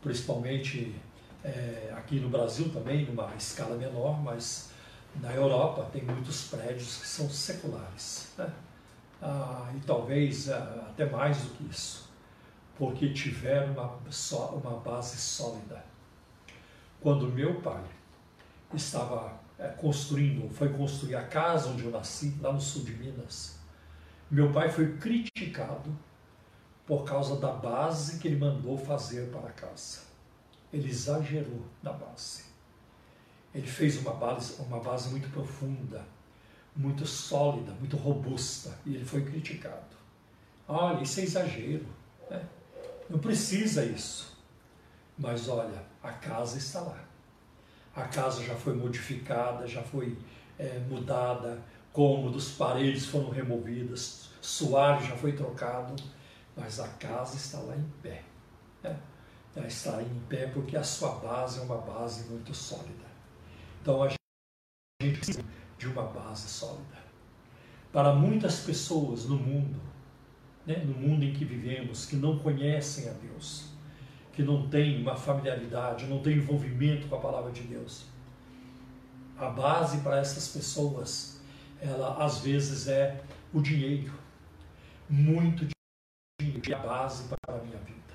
Principalmente 0.00 0.94
é, 1.42 1.92
aqui 1.96 2.20
no 2.20 2.28
Brasil 2.28 2.70
também, 2.70 3.04
numa 3.04 3.34
escala 3.34 3.76
menor, 3.76 4.22
mas 4.22 4.70
na 5.20 5.32
Europa 5.32 5.88
tem 5.92 6.02
muitos 6.02 6.48
prédios 6.48 6.98
que 6.98 7.06
são 7.06 7.28
seculares. 7.28 8.32
Né? 8.38 8.52
ah, 9.22 9.72
e 9.74 9.80
talvez 9.80 10.50
ah, 10.50 10.88
até 10.90 11.06
mais 11.06 11.38
do 11.38 11.50
que 11.50 11.64
isso, 11.70 12.01
porque 12.78 13.12
tiveram 13.12 13.72
uma, 13.72 13.98
uma 14.52 14.80
base 14.80 15.16
sólida. 15.16 15.84
Quando 17.00 17.28
meu 17.28 17.60
pai 17.60 17.82
estava 18.74 19.40
é, 19.58 19.68
construindo, 19.68 20.48
foi 20.54 20.68
construir 20.70 21.16
a 21.16 21.24
casa 21.24 21.70
onde 21.70 21.84
eu 21.84 21.90
nasci, 21.90 22.36
lá 22.40 22.52
no 22.52 22.60
sul 22.60 22.84
de 22.84 22.92
Minas, 22.92 23.58
meu 24.30 24.52
pai 24.52 24.70
foi 24.70 24.96
criticado 24.96 25.96
por 26.86 27.04
causa 27.04 27.36
da 27.36 27.52
base 27.52 28.18
que 28.18 28.28
ele 28.28 28.36
mandou 28.36 28.78
fazer 28.78 29.30
para 29.30 29.48
a 29.48 29.52
casa. 29.52 30.00
Ele 30.72 30.88
exagerou 30.88 31.62
na 31.82 31.92
base. 31.92 32.44
Ele 33.54 33.66
fez 33.66 33.98
uma 33.98 34.14
base, 34.14 34.60
uma 34.62 34.80
base 34.80 35.10
muito 35.10 35.28
profunda 35.28 36.02
muito 36.74 37.06
sólida, 37.06 37.72
muito 37.72 37.96
robusta, 37.96 38.78
e 38.84 38.94
ele 38.94 39.04
foi 39.04 39.22
criticado. 39.24 39.96
Olha, 40.66 41.02
isso 41.02 41.20
é 41.20 41.24
exagero? 41.24 41.86
Não 43.08 43.18
precisa 43.18 43.84
isso. 43.84 44.36
Mas 45.18 45.48
olha, 45.48 45.84
a 46.02 46.12
casa 46.12 46.58
está 46.58 46.80
lá. 46.80 47.04
A 47.94 48.02
casa 48.04 48.42
já 48.42 48.54
foi 48.54 48.74
modificada, 48.74 49.66
já 49.66 49.82
foi 49.82 50.16
é, 50.58 50.78
mudada, 50.88 51.62
cômodos, 51.92 52.52
paredes 52.52 53.06
foram 53.06 53.30
removidas, 53.30 54.30
suário 54.40 55.06
já 55.06 55.16
foi 55.16 55.32
trocado, 55.32 55.94
mas 56.56 56.80
a 56.80 56.88
casa 56.88 57.36
está 57.36 57.58
lá 57.58 57.76
em 57.76 57.88
pé. 58.02 58.22
Né? 58.82 58.98
Ela 59.54 59.66
está 59.66 60.02
em 60.02 60.20
pé 60.28 60.46
porque 60.46 60.76
a 60.76 60.82
sua 60.82 61.16
base 61.16 61.60
é 61.60 61.62
uma 61.62 61.78
base 61.78 62.28
muito 62.30 62.54
sólida. 62.54 63.04
Então 63.80 64.02
a 64.02 64.08
gente 64.08 65.16
precisa 65.16 65.44
de 65.78 65.86
uma 65.86 66.04
base 66.04 66.48
sólida. 66.48 67.02
Para 67.92 68.14
muitas 68.14 68.60
pessoas 68.60 69.26
no 69.26 69.36
mundo, 69.36 69.78
né, 70.66 70.76
no 70.84 70.94
mundo 70.94 71.24
em 71.24 71.32
que 71.32 71.44
vivemos, 71.44 72.06
que 72.06 72.16
não 72.16 72.38
conhecem 72.38 73.08
a 73.08 73.12
Deus, 73.12 73.68
que 74.32 74.42
não 74.42 74.68
têm 74.68 75.00
uma 75.00 75.16
familiaridade, 75.16 76.06
não 76.06 76.20
têm 76.20 76.38
envolvimento 76.38 77.08
com 77.08 77.16
a 77.16 77.20
palavra 77.20 77.52
de 77.52 77.62
Deus, 77.62 78.06
a 79.36 79.48
base 79.48 79.98
para 79.98 80.18
essas 80.18 80.48
pessoas, 80.48 81.40
ela 81.80 82.24
às 82.24 82.40
vezes 82.40 82.86
é 82.86 83.20
o 83.52 83.60
dinheiro, 83.60 84.12
muito 85.08 85.66
dinheiro, 86.40 86.62
é 86.70 86.74
a 86.74 86.78
base 86.78 87.28
para 87.28 87.58
a 87.58 87.64
minha 87.64 87.78
vida. 87.78 88.14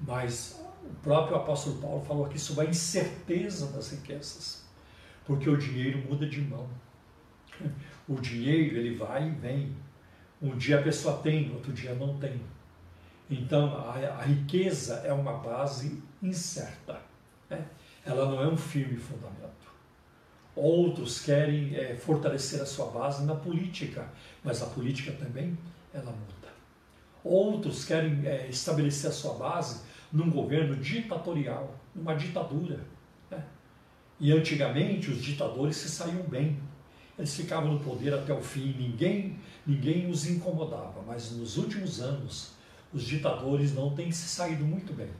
Mas 0.00 0.60
o 0.82 0.94
próprio 1.02 1.36
apóstolo 1.36 1.80
Paulo 1.80 2.04
falou 2.04 2.26
aqui 2.26 2.38
sobre 2.38 2.66
a 2.66 2.70
incerteza 2.70 3.66
das 3.72 3.90
riquezas 3.92 4.62
porque 5.24 5.48
o 5.48 5.56
dinheiro 5.56 5.98
muda 6.08 6.26
de 6.26 6.40
mão. 6.40 6.68
O 8.08 8.16
dinheiro 8.20 8.76
ele 8.76 8.96
vai 8.96 9.28
e 9.28 9.30
vem. 9.30 9.76
Um 10.42 10.56
dia 10.56 10.80
a 10.80 10.82
pessoa 10.82 11.18
tem, 11.18 11.52
outro 11.52 11.72
dia 11.72 11.94
não 11.94 12.18
tem. 12.18 12.40
Então 13.30 13.74
a, 13.76 13.92
a 13.92 14.22
riqueza 14.22 14.96
é 15.04 15.12
uma 15.12 15.34
base 15.34 16.02
incerta. 16.22 17.00
Né? 17.48 17.64
Ela 18.04 18.26
não 18.26 18.42
é 18.42 18.48
um 18.48 18.56
firme 18.56 18.96
fundamento. 18.96 19.52
Outros 20.54 21.20
querem 21.20 21.74
é, 21.74 21.94
fortalecer 21.94 22.60
a 22.60 22.66
sua 22.66 22.90
base 22.90 23.24
na 23.24 23.34
política, 23.34 24.06
mas 24.44 24.62
a 24.62 24.66
política 24.66 25.12
também 25.12 25.56
ela 25.94 26.10
muda. 26.10 26.52
Outros 27.24 27.84
querem 27.84 28.26
é, 28.26 28.48
estabelecer 28.48 29.08
a 29.08 29.12
sua 29.12 29.34
base 29.34 29.82
num 30.12 30.30
governo 30.30 30.76
ditatorial, 30.76 31.74
numa 31.94 32.14
ditadura. 32.14 32.80
Né? 33.30 33.42
E 34.20 34.32
antigamente 34.32 35.10
os 35.10 35.22
ditadores 35.22 35.76
se 35.76 35.88
saíam 35.88 36.22
bem. 36.24 36.58
Eles 37.18 37.34
ficavam 37.34 37.74
no 37.74 37.80
poder 37.80 38.14
até 38.14 38.32
o 38.32 38.40
fim, 38.40 38.74
ninguém, 38.78 39.38
ninguém 39.66 40.10
os 40.10 40.26
incomodava. 40.26 41.02
Mas 41.06 41.30
nos 41.32 41.56
últimos 41.56 42.00
anos, 42.00 42.52
os 42.92 43.04
ditadores 43.04 43.74
não 43.74 43.94
têm 43.94 44.10
se 44.10 44.28
saído 44.28 44.64
muito 44.64 44.92
bem, 44.92 45.10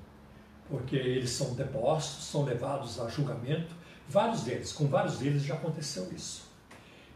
porque 0.69 0.97
eles 0.97 1.31
são 1.31 1.55
depostos, 1.55 2.25
são 2.25 2.45
levados 2.45 3.01
a 3.01 3.09
julgamento. 3.09 3.75
Vários 4.09 4.43
deles, 4.43 4.73
com 4.73 4.87
vários 4.87 5.19
deles 5.19 5.43
já 5.43 5.55
aconteceu 5.55 6.11
isso. 6.13 6.51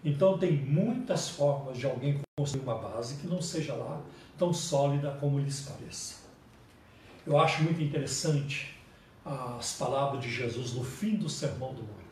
Então 0.05 0.39
tem 0.39 0.53
muitas 0.53 1.29
formas 1.29 1.79
de 1.79 1.87
alguém 1.87 2.21
construir 2.39 2.63
uma 2.63 2.79
base 2.79 3.17
que 3.17 3.27
não 3.27 3.41
seja 3.41 3.75
lá 3.75 4.01
tão 4.39 4.53
sólida 4.53 5.17
como 5.19 5.39
lhes 5.39 5.61
pareça. 5.63 6.27
Eu 7.27 7.39
acho 7.41 7.63
muito 7.65 7.83
interessante 7.83 8.79
as 9.25 9.73
palavras 9.73 10.23
de 10.23 10.31
Jesus 10.31 10.75
no 10.75 10.85
fim 10.85 11.17
do 11.17 11.29
Sermão 11.29 11.75
do 11.75 11.83
Monte. 11.83 12.06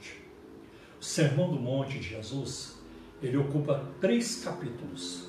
O 1.05 1.07
Sermão 1.07 1.51
do 1.51 1.61
Monte 1.61 1.99
de 1.99 2.09
Jesus, 2.09 2.77
ele 3.23 3.37
ocupa 3.37 3.91
três 4.01 4.43
capítulos 4.43 5.29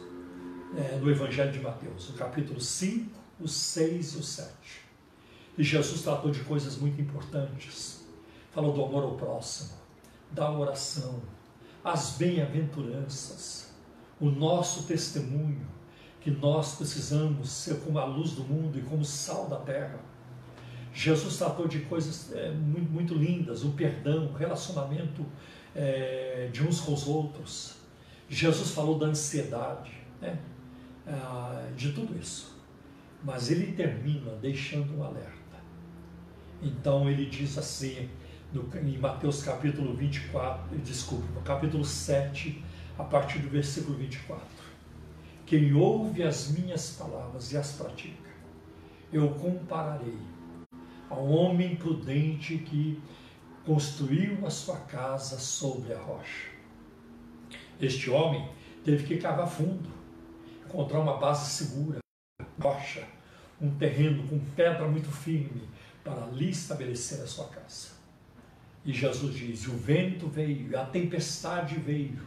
é, 0.73 0.95
no 0.95 1.11
Evangelho 1.11 1.51
de 1.51 1.59
Mateus, 1.59 2.09
o 2.11 2.13
capítulo 2.13 2.61
5, 2.61 3.11
o 3.41 3.47
6 3.49 4.13
e 4.13 4.17
o 4.17 4.23
7. 4.23 4.53
E 5.57 5.63
Jesus 5.65 6.01
tratou 6.01 6.31
de 6.31 6.39
coisas 6.45 6.77
muito 6.77 7.01
importantes. 7.01 8.05
Falou 8.53 8.71
do 8.71 8.85
amor 8.85 9.03
ao 9.03 9.15
próximo, 9.17 9.73
da 10.31 10.49
oração, 10.49 11.21
as 11.83 12.11
bem-aventuranças, 12.11 13.73
o 14.17 14.29
nosso 14.29 14.83
testemunho, 14.83 15.67
que 16.21 16.31
nós 16.31 16.75
precisamos 16.75 17.49
ser 17.49 17.81
como 17.81 17.99
a 17.99 18.05
luz 18.05 18.31
do 18.31 18.45
mundo 18.45 18.79
e 18.79 18.81
como 18.81 19.03
sal 19.03 19.49
da 19.49 19.57
terra. 19.57 19.99
Jesus 20.93 21.35
tratou 21.35 21.67
de 21.67 21.81
coisas 21.81 22.31
é, 22.31 22.49
muito, 22.51 22.89
muito, 22.89 23.13
lindas, 23.13 23.65
o 23.65 23.71
perdão, 23.71 24.27
o 24.27 24.33
relacionamento 24.33 25.25
é, 25.75 26.49
de 26.51 26.63
uns 26.63 26.79
com 26.79 26.93
os 26.93 27.07
outros. 27.07 27.75
Jesus 28.29 28.71
falou 28.71 28.97
da 28.97 29.07
ansiedade, 29.07 29.91
né? 30.21 30.39
ah, 31.05 31.67
de 31.75 31.91
tudo 31.91 32.17
isso. 32.17 32.55
Mas 33.23 33.51
ele 33.51 33.73
termina 33.73 34.31
deixando 34.41 34.97
um 34.97 35.03
alerta. 35.03 35.35
Então 36.61 37.09
ele 37.09 37.25
diz 37.25 37.57
assim, 37.57 38.09
no, 38.53 38.69
em 38.79 38.97
Mateus 38.97 39.43
capítulo 39.43 39.93
24, 39.93 40.77
desculpa, 40.79 41.25
no 41.33 41.41
capítulo 41.41 41.83
7, 41.83 42.63
a 42.97 43.03
partir 43.03 43.39
do 43.39 43.49
versículo 43.49 43.97
24. 43.97 44.45
Quem 45.45 45.73
ouve 45.73 46.23
as 46.23 46.49
minhas 46.49 46.91
palavras 46.91 47.51
e 47.51 47.57
as 47.57 47.73
pratica, 47.73 48.31
eu 49.13 49.29
compararei 49.31 50.17
ao 51.09 51.27
homem 51.27 51.75
prudente 51.75 52.57
que 52.57 52.99
construiu 53.65 54.45
a 54.45 54.49
sua 54.49 54.77
casa 54.77 55.39
sobre 55.39 55.91
a 55.91 55.99
rocha. 55.99 56.49
Este 57.81 58.09
homem 58.09 58.47
teve 58.83 59.05
que 59.05 59.17
cavar 59.17 59.47
fundo, 59.47 59.89
encontrar 60.65 60.99
uma 60.99 61.17
base 61.17 61.49
segura, 61.49 61.97
rocha, 62.61 63.03
um 63.59 63.71
terreno 63.75 64.27
com 64.27 64.39
pedra 64.55 64.87
muito 64.87 65.09
firme 65.09 65.67
para 66.03 66.23
ali 66.23 66.51
estabelecer 66.51 67.21
a 67.21 67.27
sua 67.27 67.47
casa. 67.47 67.89
E 68.85 68.93
Jesus 68.93 69.35
diz: 69.35 69.67
o 69.67 69.75
vento 69.75 70.27
veio, 70.27 70.79
a 70.79 70.85
tempestade 70.85 71.79
veio, 71.79 72.21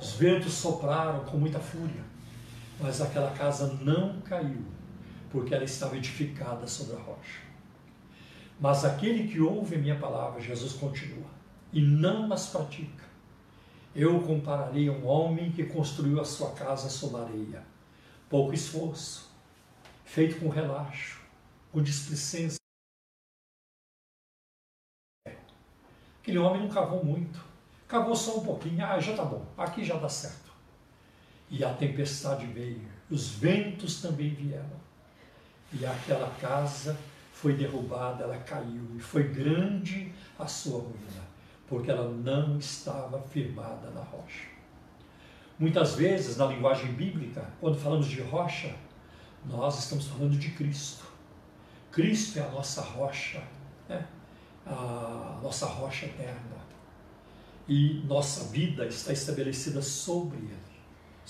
os 0.00 0.12
ventos 0.12 0.52
sopraram 0.52 1.24
com 1.24 1.36
muita 1.36 1.58
fúria, 1.58 2.04
mas 2.78 3.00
aquela 3.00 3.32
casa 3.32 3.78
não 3.82 4.20
caiu, 4.20 4.64
porque 5.30 5.52
ela 5.52 5.64
estava 5.64 5.96
edificada 5.96 6.66
sobre 6.68 6.94
a 6.94 7.00
rocha. 7.00 7.49
Mas 8.60 8.84
aquele 8.84 9.26
que 9.26 9.40
ouve 9.40 9.76
a 9.76 9.78
minha 9.78 9.98
palavra, 9.98 10.38
Jesus 10.38 10.74
continua, 10.74 11.30
e 11.72 11.80
não 11.80 12.30
as 12.30 12.48
pratica, 12.48 13.08
eu 13.94 14.20
compararei 14.20 14.86
a 14.86 14.92
um 14.92 15.06
homem 15.06 15.50
que 15.50 15.64
construiu 15.64 16.20
a 16.20 16.24
sua 16.24 16.52
casa 16.52 16.90
sobre 16.90 17.22
areia. 17.22 17.64
Pouco 18.28 18.52
esforço, 18.52 19.30
feito 20.04 20.38
com 20.38 20.48
relaxo, 20.50 21.20
com 21.72 21.82
displicência. 21.82 22.60
Aquele 26.20 26.38
homem 26.38 26.60
não 26.60 26.68
cavou 26.68 27.02
muito, 27.02 27.42
cavou 27.88 28.14
só 28.14 28.38
um 28.38 28.44
pouquinho, 28.44 28.84
ah, 28.84 29.00
já 29.00 29.16
tá 29.16 29.24
bom, 29.24 29.44
aqui 29.56 29.82
já 29.82 29.96
dá 29.96 30.08
certo. 30.08 30.50
E 31.48 31.64
a 31.64 31.72
tempestade 31.72 32.44
veio, 32.46 32.86
os 33.10 33.30
ventos 33.30 34.02
também 34.02 34.34
vieram. 34.34 34.78
E 35.72 35.84
aquela 35.86 36.28
casa 36.40 36.96
foi 37.40 37.54
derrubada, 37.54 38.24
ela 38.24 38.36
caiu, 38.38 38.96
e 38.96 39.00
foi 39.00 39.24
grande 39.24 40.12
a 40.38 40.46
sua 40.46 40.80
ruína, 40.80 41.22
porque 41.66 41.90
ela 41.90 42.10
não 42.10 42.58
estava 42.58 43.20
firmada 43.20 43.90
na 43.90 44.00
rocha. 44.00 44.48
Muitas 45.58 45.94
vezes, 45.94 46.36
na 46.36 46.46
linguagem 46.46 46.92
bíblica, 46.92 47.50
quando 47.60 47.78
falamos 47.78 48.06
de 48.06 48.20
rocha, 48.22 48.74
nós 49.44 49.78
estamos 49.78 50.06
falando 50.06 50.38
de 50.38 50.50
Cristo. 50.50 51.04
Cristo 51.92 52.38
é 52.38 52.42
a 52.42 52.48
nossa 52.50 52.82
rocha, 52.82 53.42
né? 53.88 54.06
a 54.66 55.38
nossa 55.42 55.66
rocha 55.66 56.06
eterna. 56.06 56.60
E 57.68 58.02
nossa 58.06 58.44
vida 58.44 58.86
está 58.86 59.12
estabelecida 59.12 59.82
sobre 59.82 60.38
Ele 60.38 60.70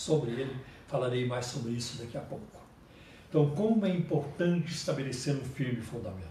sobre 0.01 0.31
ele. 0.31 0.57
Falarei 0.87 1.27
mais 1.27 1.47
sobre 1.47 1.73
isso 1.73 1.99
daqui 1.99 2.17
a 2.17 2.21
pouco. 2.21 2.60
Então, 3.31 3.49
como 3.51 3.87
é 3.87 3.91
importante 3.91 4.73
estabelecer 4.73 5.37
um 5.37 5.45
firme 5.45 5.81
fundamento. 5.81 6.29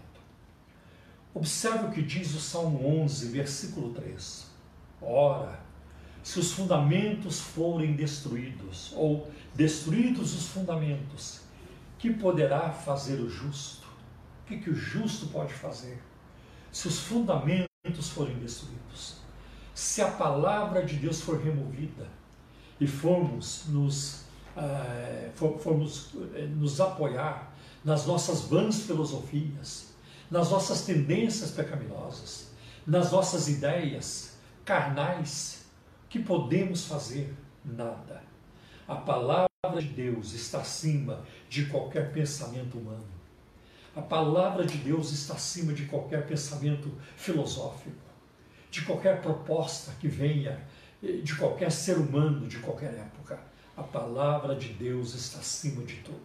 Observe 1.32 1.86
o 1.86 1.90
que 1.90 2.02
diz 2.02 2.34
o 2.34 2.38
Salmo 2.38 2.86
11, 3.02 3.28
versículo 3.30 3.94
3. 3.94 4.46
Ora, 5.00 5.60
se 6.22 6.38
os 6.38 6.52
fundamentos 6.52 7.40
forem 7.40 7.94
destruídos, 7.94 8.92
ou 8.94 9.30
destruídos 9.54 10.34
os 10.34 10.48
fundamentos, 10.48 11.40
que 11.98 12.12
poderá 12.12 12.70
fazer 12.70 13.18
o 13.18 13.30
justo? 13.30 13.86
O 14.42 14.48
que, 14.48 14.58
que 14.58 14.68
o 14.68 14.74
justo 14.74 15.28
pode 15.28 15.54
fazer? 15.54 16.02
Se 16.70 16.86
os 16.86 16.98
fundamentos 16.98 18.10
forem 18.10 18.36
destruídos, 18.38 19.16
se 19.74 20.02
a 20.02 20.10
palavra 20.10 20.84
de 20.84 20.96
Deus 20.96 21.22
for 21.22 21.42
removida, 21.42 22.06
e 22.78 22.86
formos 22.86 23.64
nos, 23.68 24.24
uh, 24.56 25.58
formos 25.58 26.10
eh, 26.34 26.46
nos 26.46 26.80
apoiar 26.80 27.52
nas 27.84 28.06
nossas 28.06 28.42
vãs 28.42 28.82
filosofias, 28.82 29.88
nas 30.30 30.50
nossas 30.50 30.82
tendências 30.82 31.50
pecaminosas, 31.50 32.50
nas 32.86 33.10
nossas 33.10 33.48
ideias 33.48 34.34
carnais, 34.64 35.64
que 36.08 36.18
podemos 36.18 36.84
fazer? 36.86 37.34
Nada. 37.64 38.22
A 38.86 38.96
palavra 38.96 39.48
de 39.78 39.88
Deus 39.88 40.32
está 40.32 40.60
acima 40.60 41.22
de 41.48 41.66
qualquer 41.66 42.12
pensamento 42.12 42.78
humano. 42.78 43.08
A 43.94 44.02
palavra 44.02 44.64
de 44.64 44.78
Deus 44.78 45.12
está 45.12 45.34
acima 45.34 45.72
de 45.72 45.86
qualquer 45.86 46.26
pensamento 46.26 46.90
filosófico, 47.16 47.96
de 48.70 48.82
qualquer 48.82 49.20
proposta 49.20 49.92
que 50.00 50.08
venha 50.08 50.64
de 51.02 51.34
qualquer 51.34 51.72
ser 51.72 51.96
humano 51.96 52.46
de 52.46 52.58
qualquer 52.58 52.92
época. 52.94 53.38
A 53.80 53.82
palavra 53.82 54.54
de 54.56 54.74
Deus 54.74 55.14
está 55.14 55.38
acima 55.38 55.82
de 55.84 55.96
tudo. 55.96 56.20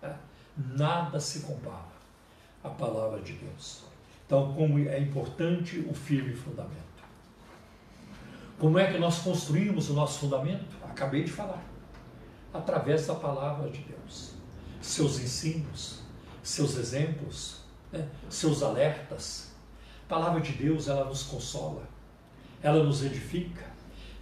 Né? 0.00 0.16
Nada 0.56 1.20
se 1.20 1.40
compara 1.40 1.92
à 2.62 2.70
palavra 2.70 3.20
de 3.20 3.34
Deus. 3.34 3.82
Então, 4.24 4.54
como 4.54 4.78
é 4.78 4.98
importante 4.98 5.80
o 5.80 5.92
firme 5.92 6.32
fundamento. 6.32 6.72
Como 8.58 8.78
é 8.78 8.90
que 8.90 8.98
nós 8.98 9.18
construímos 9.18 9.90
o 9.90 9.92
nosso 9.92 10.20
fundamento? 10.20 10.64
Acabei 10.82 11.24
de 11.24 11.30
falar. 11.30 11.62
Através 12.54 13.06
da 13.06 13.14
palavra 13.14 13.68
de 13.68 13.80
Deus. 13.80 14.32
Seus 14.80 15.20
ensinos, 15.20 16.00
seus 16.42 16.78
exemplos, 16.78 17.64
né? 17.92 18.08
seus 18.30 18.62
alertas. 18.62 19.50
A 20.06 20.08
palavra 20.08 20.40
de 20.40 20.52
Deus, 20.52 20.88
ela 20.88 21.04
nos 21.04 21.24
consola, 21.24 21.82
ela 22.62 22.82
nos 22.82 23.04
edifica, 23.04 23.66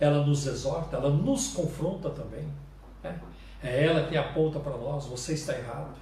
ela 0.00 0.26
nos 0.26 0.48
exorta, 0.48 0.96
ela 0.96 1.10
nos 1.10 1.52
confronta 1.52 2.10
também. 2.10 2.61
Né? 3.02 3.20
É 3.62 3.84
ela 3.84 4.06
que 4.08 4.16
aponta 4.16 4.58
para 4.60 4.76
nós: 4.76 5.06
você 5.06 5.34
está 5.34 5.56
errado. 5.56 5.96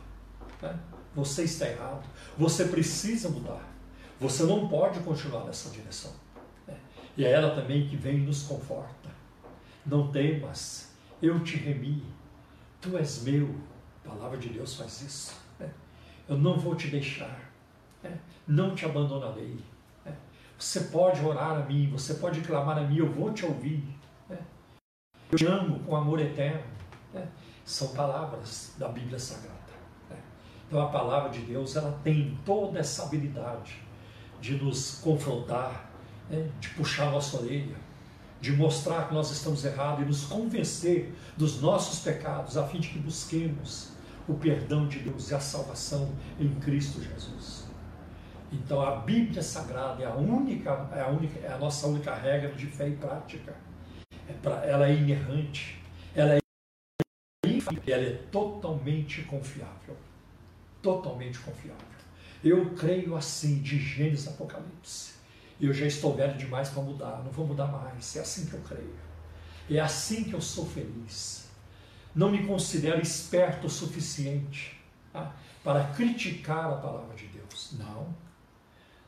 Né? 0.62 0.78
Você 1.14 1.44
está 1.44 1.68
errado. 1.68 2.04
Você 2.38 2.66
precisa 2.66 3.28
mudar. 3.28 3.62
Você 4.20 4.44
não 4.44 4.68
pode 4.68 5.00
continuar 5.00 5.44
nessa 5.44 5.70
direção. 5.70 6.12
Né? 6.66 6.76
E 7.16 7.24
é 7.24 7.32
ela 7.32 7.54
também 7.54 7.88
que 7.88 7.96
vem 7.96 8.16
e 8.16 8.20
nos 8.20 8.42
conforta. 8.42 9.08
Não 9.84 10.12
temas, 10.12 10.94
eu 11.22 11.42
te 11.42 11.56
remi, 11.56 12.04
tu 12.80 12.96
és 12.98 13.22
meu. 13.22 13.54
A 14.04 14.10
palavra 14.10 14.38
de 14.38 14.50
Deus 14.50 14.76
faz 14.76 15.00
isso. 15.00 15.40
Né? 15.58 15.70
Eu 16.28 16.36
não 16.36 16.58
vou 16.58 16.74
te 16.74 16.88
deixar, 16.88 17.50
né? 18.02 18.18
não 18.46 18.74
te 18.74 18.84
abandonarei. 18.84 19.58
Né? 20.04 20.14
Você 20.58 20.80
pode 20.80 21.24
orar 21.24 21.62
a 21.62 21.64
mim, 21.64 21.90
você 21.90 22.14
pode 22.14 22.40
clamar 22.42 22.78
a 22.78 22.82
mim, 22.82 22.98
eu 22.98 23.10
vou 23.10 23.32
te 23.32 23.44
ouvir. 23.44 23.82
Né? 24.28 24.38
Eu 25.32 25.38
te 25.38 25.46
amo 25.46 25.80
com 25.80 25.96
amor 25.96 26.20
eterno. 26.20 26.69
Né? 27.12 27.26
São 27.64 27.88
palavras 27.88 28.72
da 28.78 28.88
Bíblia 28.88 29.18
Sagrada. 29.18 29.54
Né? 30.08 30.16
Então 30.66 30.80
a 30.80 30.88
palavra 30.88 31.30
de 31.30 31.40
Deus 31.40 31.76
ela 31.76 31.98
tem 32.02 32.38
toda 32.44 32.78
essa 32.78 33.04
habilidade 33.04 33.82
de 34.40 34.54
nos 34.54 35.00
confrontar, 35.02 35.90
né? 36.28 36.48
de 36.60 36.68
puxar 36.70 37.10
nossa 37.10 37.38
orelha, 37.38 37.76
de 38.40 38.52
mostrar 38.52 39.08
que 39.08 39.14
nós 39.14 39.30
estamos 39.30 39.64
errados 39.64 40.02
e 40.02 40.06
nos 40.06 40.24
convencer 40.24 41.12
dos 41.36 41.60
nossos 41.60 42.00
pecados, 42.00 42.56
a 42.56 42.66
fim 42.66 42.80
de 42.80 42.88
que 42.88 42.98
busquemos 42.98 43.90
o 44.26 44.34
perdão 44.34 44.86
de 44.86 45.00
Deus 45.00 45.30
e 45.30 45.34
a 45.34 45.40
salvação 45.40 46.10
em 46.38 46.48
Cristo 46.60 47.02
Jesus. 47.02 47.68
Então 48.52 48.80
a 48.80 48.96
Bíblia 48.96 49.42
Sagrada 49.42 50.02
é 50.02 50.06
a 50.06 50.14
única, 50.14 50.88
é 50.92 51.00
a 51.00 51.08
única, 51.08 51.38
é 51.40 51.52
a 51.52 51.58
nossa 51.58 51.86
única 51.86 52.14
regra 52.14 52.52
de 52.52 52.66
fé 52.66 52.88
e 52.88 52.96
prática. 52.96 53.54
É 54.28 54.32
pra, 54.32 54.64
ela 54.64 54.88
é 54.88 54.94
inerrante, 54.94 55.80
ela 56.14 56.34
é 56.34 56.39
ela 57.86 58.02
é 58.02 58.12
totalmente 58.30 59.22
confiável. 59.22 59.96
Totalmente 60.82 61.38
confiável. 61.38 61.86
Eu 62.42 62.70
creio 62.70 63.16
assim 63.16 63.60
de 63.60 63.78
Gênesis 63.78 64.28
Apocalipse. 64.28 65.12
Eu 65.60 65.74
já 65.74 65.86
estou 65.86 66.16
velho 66.16 66.38
demais 66.38 66.70
para 66.70 66.82
mudar, 66.82 67.22
não 67.22 67.30
vou 67.30 67.46
mudar 67.46 67.66
mais. 67.66 68.16
É 68.16 68.20
assim 68.20 68.46
que 68.46 68.54
eu 68.54 68.60
creio. 68.60 68.94
É 69.68 69.78
assim 69.78 70.24
que 70.24 70.32
eu 70.32 70.40
sou 70.40 70.66
feliz. 70.66 71.50
Não 72.14 72.30
me 72.30 72.46
considero 72.46 73.00
esperto 73.00 73.66
o 73.66 73.70
suficiente 73.70 74.80
tá? 75.12 75.34
para 75.62 75.84
criticar 75.88 76.70
a 76.70 76.76
palavra 76.76 77.14
de 77.14 77.26
Deus. 77.26 77.74
Não. 77.78 78.14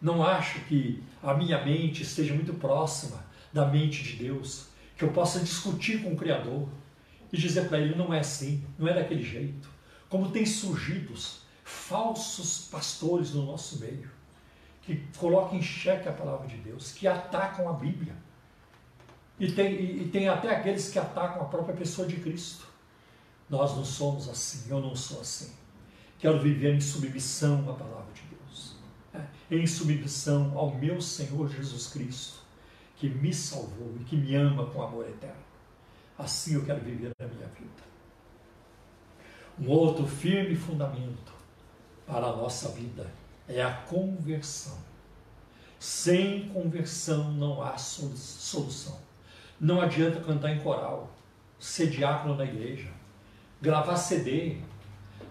Não 0.01 0.23
acho 0.23 0.61
que 0.67 1.03
a 1.23 1.33
minha 1.33 1.65
mente 1.65 2.03
esteja 2.03 2.35
muito 2.35 2.53
próxima 2.55 3.25
da 3.53 3.67
mente 3.67 4.03
de 4.03 4.17
Deus, 4.17 4.69
que 4.97 5.05
eu 5.05 5.12
possa 5.12 5.41
discutir 5.41 6.03
com 6.03 6.12
o 6.12 6.17
Criador 6.17 6.69
e 7.33 7.37
dizer 7.37 7.68
para 7.68 7.79
ele: 7.79 7.95
não 7.95 8.12
é 8.12 8.21
assim, 8.21 8.64
não 8.79 8.87
é 8.87 8.95
daquele 8.95 9.23
jeito. 9.23 9.68
Como 10.09 10.31
tem 10.31 10.45
surgido 10.45 11.14
falsos 11.64 12.68
pastores 12.71 13.33
no 13.33 13.47
nosso 13.47 13.81
meio, 13.81 14.11
que 14.83 14.97
colocam 15.16 15.59
em 15.59 15.62
xeque 15.62 16.09
a 16.09 16.12
palavra 16.12 16.47
de 16.47 16.57
Deus, 16.57 16.92
que 16.92 17.07
atacam 17.07 17.68
a 17.68 17.73
Bíblia. 17.73 18.14
E 19.38 19.51
tem, 19.51 19.73
e, 19.75 20.03
e 20.03 20.09
tem 20.09 20.29
até 20.29 20.55
aqueles 20.55 20.90
que 20.90 20.99
atacam 20.99 21.42
a 21.42 21.47
própria 21.47 21.75
pessoa 21.75 22.07
de 22.07 22.16
Cristo. 22.16 22.66
Nós 23.49 23.75
não 23.77 23.85
somos 23.85 24.29
assim, 24.29 24.71
eu 24.71 24.81
não 24.81 24.95
sou 24.95 25.21
assim. 25.21 25.53
Quero 26.18 26.40
viver 26.40 26.75
em 26.75 26.81
submissão 26.81 27.68
à 27.68 27.75
palavra 27.75 28.12
de 28.12 28.23
Deus, 28.23 28.77
né? 29.12 29.27
em 29.51 29.66
submissão 29.66 30.57
ao 30.57 30.75
meu 30.75 31.01
Senhor 31.01 31.49
Jesus 31.51 31.88
Cristo, 31.88 32.40
que 32.97 33.09
me 33.09 33.33
salvou 33.35 33.97
e 34.01 34.05
que 34.05 34.16
me 34.16 34.35
ama 34.35 34.66
com 34.66 34.83
amor 34.83 35.09
eterno. 35.09 35.52
Assim 36.23 36.55
eu 36.55 36.65
quero 36.65 36.81
viver 36.81 37.11
a 37.21 37.27
minha 37.27 37.49
vida. 37.49 37.83
Um 39.59 39.69
outro 39.69 40.07
firme 40.07 40.55
fundamento 40.55 41.33
para 42.07 42.27
a 42.27 42.37
nossa 42.37 42.69
vida 42.69 43.11
é 43.49 43.61
a 43.61 43.73
conversão. 43.73 44.79
Sem 45.81 46.49
conversão 46.51 47.33
não 47.33 47.61
há 47.61 47.77
solução. 47.77 49.01
Não 49.61 49.81
adianta 49.81 50.21
cantar 50.21 50.55
em 50.55 50.61
coral, 50.61 51.11
ser 51.59 51.89
diácono 51.89 52.37
na 52.37 52.45
igreja, 52.45 52.91
gravar 53.61 53.97
CD. 53.97 54.59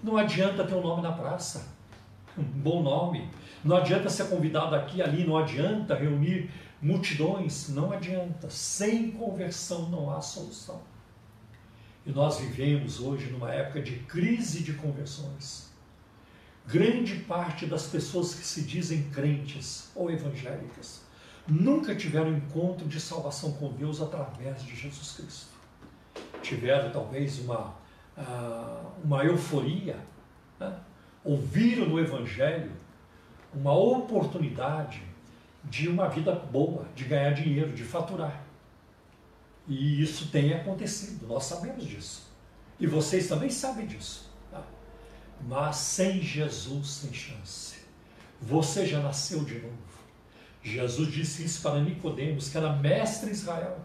Não 0.03 0.17
adianta 0.17 0.65
ter 0.65 0.75
um 0.75 0.81
nome 0.81 1.01
na 1.01 1.13
praça, 1.13 1.69
um 2.37 2.43
bom 2.43 2.83
nome. 2.83 3.29
Não 3.63 3.77
adianta 3.77 4.09
ser 4.09 4.27
convidado 4.27 4.75
aqui 4.75 5.01
ali, 5.01 5.25
não 5.25 5.37
adianta 5.37 5.95
reunir 5.95 6.51
multidões, 6.81 7.69
não 7.69 7.91
adianta. 7.91 8.49
Sem 8.49 9.11
conversão 9.11 9.89
não 9.89 10.09
há 10.11 10.21
solução. 10.21 10.81
E 12.05 12.11
nós 12.11 12.39
vivemos 12.39 12.99
hoje 12.99 13.29
numa 13.29 13.53
época 13.53 13.81
de 13.81 13.97
crise 13.99 14.63
de 14.63 14.73
conversões. 14.73 15.69
Grande 16.65 17.15
parte 17.21 17.65
das 17.65 17.87
pessoas 17.87 18.33
que 18.33 18.45
se 18.45 18.63
dizem 18.63 19.03
crentes 19.09 19.89
ou 19.95 20.09
evangélicas 20.09 21.01
nunca 21.47 21.95
tiveram 21.95 22.31
encontro 22.35 22.87
de 22.87 22.99
salvação 22.99 23.53
com 23.53 23.73
Deus 23.73 24.01
através 24.01 24.63
de 24.63 24.75
Jesus 24.75 25.11
Cristo. 25.13 25.51
Tiveram 26.41 26.91
talvez 26.91 27.39
uma 27.39 27.81
uma 29.03 29.23
euforia, 29.23 29.97
né? 30.59 30.77
ouviram 31.23 31.87
no 31.87 31.99
Evangelho 31.99 32.71
uma 33.53 33.73
oportunidade 33.73 35.03
de 35.63 35.87
uma 35.87 36.09
vida 36.09 36.33
boa, 36.33 36.85
de 36.95 37.03
ganhar 37.05 37.31
dinheiro, 37.31 37.73
de 37.73 37.83
faturar. 37.83 38.43
E 39.67 40.01
isso 40.01 40.29
tem 40.29 40.53
acontecido, 40.53 41.27
nós 41.27 41.45
sabemos 41.45 41.85
disso. 41.85 42.29
E 42.79 42.87
vocês 42.87 43.27
também 43.27 43.49
sabem 43.49 43.85
disso. 43.85 44.29
Tá? 44.49 44.63
Mas 45.47 45.77
sem 45.77 46.21
Jesus, 46.21 46.87
sem 46.87 47.13
chance. 47.13 47.81
Você 48.41 48.85
já 48.85 48.99
nasceu 48.99 49.43
de 49.43 49.59
novo. 49.59 49.77
Jesus 50.63 51.11
disse 51.11 51.43
isso 51.43 51.61
para 51.61 51.79
Nicodemos, 51.79 52.49
que 52.49 52.57
era 52.57 52.73
mestre 52.73 53.31
Israel. 53.31 53.79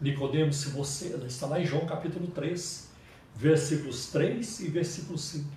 Nicodemos, 0.00 0.56
se 0.56 0.70
você 0.70 1.08
está 1.26 1.46
lá 1.46 1.60
em 1.60 1.66
João 1.66 1.84
capítulo 1.84 2.28
3, 2.28 2.88
versículos 3.34 4.06
3 4.10 4.60
e 4.60 4.68
versículo 4.68 5.18
5. 5.18 5.48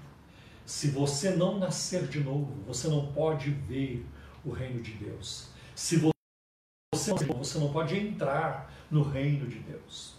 Se 0.66 0.88
você 0.88 1.32
não 1.32 1.60
nascer 1.60 2.08
de 2.08 2.20
novo, 2.20 2.52
você 2.66 2.88
não 2.88 3.12
pode 3.12 3.52
ver 3.52 4.06
o 4.46 4.52
reino 4.52 4.82
de 4.82 4.94
Deus. 4.94 5.48
Se 5.76 5.98
você, 5.98 7.14
você 7.14 7.60
não 7.60 7.72
pode 7.72 7.98
entrar 7.98 8.72
no 8.90 9.04
reino 9.04 9.48
de 9.48 9.60
Deus. 9.60 10.16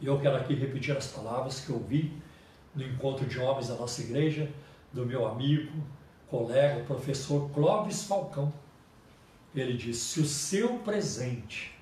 E 0.00 0.06
eu 0.06 0.18
quero 0.18 0.36
aqui 0.36 0.54
repetir 0.54 0.96
as 0.96 1.08
palavras 1.08 1.60
que 1.60 1.70
eu 1.70 1.76
ouvi 1.76 2.12
no 2.74 2.82
encontro 2.82 3.26
de 3.26 3.38
homens 3.38 3.68
da 3.68 3.74
nossa 3.74 4.00
igreja, 4.00 4.50
do 4.92 5.04
meu 5.04 5.26
amigo, 5.26 5.84
colega, 6.28 6.84
professor 6.84 7.50
Clóvis 7.50 8.04
Falcão. 8.04 8.52
Ele 9.54 9.76
disse: 9.76 10.00
se 10.00 10.20
o 10.20 10.26
seu 10.26 10.78
presente 10.78 11.74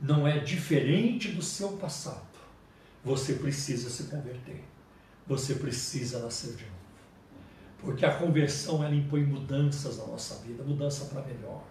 não 0.00 0.26
é 0.26 0.38
diferente 0.38 1.30
do 1.30 1.42
seu 1.42 1.76
passado, 1.76 2.26
você 3.04 3.34
precisa 3.34 3.88
se 3.88 4.04
converter. 4.04 4.64
Você 5.26 5.54
precisa 5.54 6.18
nascer 6.20 6.54
de 6.56 6.64
novo. 6.64 6.75
Porque 7.78 8.04
a 8.04 8.14
conversão 8.14 8.82
ela 8.82 8.94
impõe 8.94 9.24
mudanças 9.24 9.98
na 9.98 10.06
nossa 10.06 10.42
vida, 10.42 10.62
mudança 10.64 11.06
para 11.06 11.22
melhor. 11.22 11.62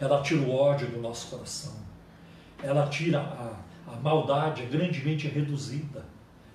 Ela 0.00 0.22
tira 0.22 0.42
o 0.42 0.50
ódio 0.50 0.88
do 0.88 1.00
nosso 1.00 1.28
coração. 1.28 1.74
Ela 2.62 2.88
tira 2.88 3.20
a, 3.20 3.56
a 3.92 3.96
maldade 3.96 4.62
é 4.62 4.66
grandemente 4.66 5.26
reduzida. 5.28 6.04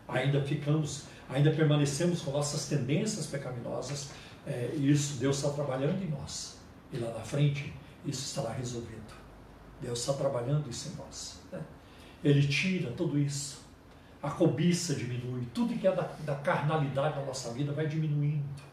Ainda 0.08 0.41
ficamos, 0.41 1.06
ainda 1.30 1.52
permanecemos 1.52 2.22
com 2.22 2.32
nossas 2.32 2.67
tendências 2.67 3.26
pecaminosas. 3.26 4.12
É, 4.46 4.74
isso 4.76 5.17
Deus 5.19 5.38
está 5.38 5.50
trabalhando 5.50 6.02
em 6.04 6.10
nós. 6.10 6.58
E 6.91 6.98
lá 6.98 7.12
na 7.12 7.22
frente 7.22 7.74
isso 8.06 8.26
estará 8.26 8.54
resolvido. 8.54 9.13
Deus 9.82 10.00
está 10.00 10.13
trabalhando 10.13 10.69
isso 10.69 10.89
em 10.89 10.96
nós. 10.96 11.39
Né? 11.52 11.62
Ele 12.24 12.46
tira 12.48 12.91
tudo 12.91 13.17
isso. 13.17 13.63
A 14.22 14.30
cobiça 14.30 14.96
diminui. 14.96 15.46
Tudo 15.54 15.78
que 15.78 15.88
é 15.88 15.93
da, 15.93 16.04
da 16.26 16.36
carnalidade 16.36 17.19
na 17.19 17.26
nossa 17.26 17.52
vida 17.52 17.74
vai 17.74 17.88
diminuindo. 17.88 18.63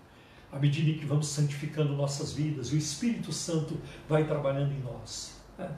À 0.53 0.59
medida 0.59 0.91
em 0.91 0.99
que 0.99 1.05
vamos 1.05 1.29
santificando 1.29 1.95
nossas 1.95 2.33
vidas, 2.33 2.73
o 2.73 2.77
Espírito 2.77 3.33
Santo 3.33 3.81
vai 4.09 4.25
trabalhando 4.25 4.73
em 4.73 4.81
nós. 4.81 5.41
Né? 5.57 5.71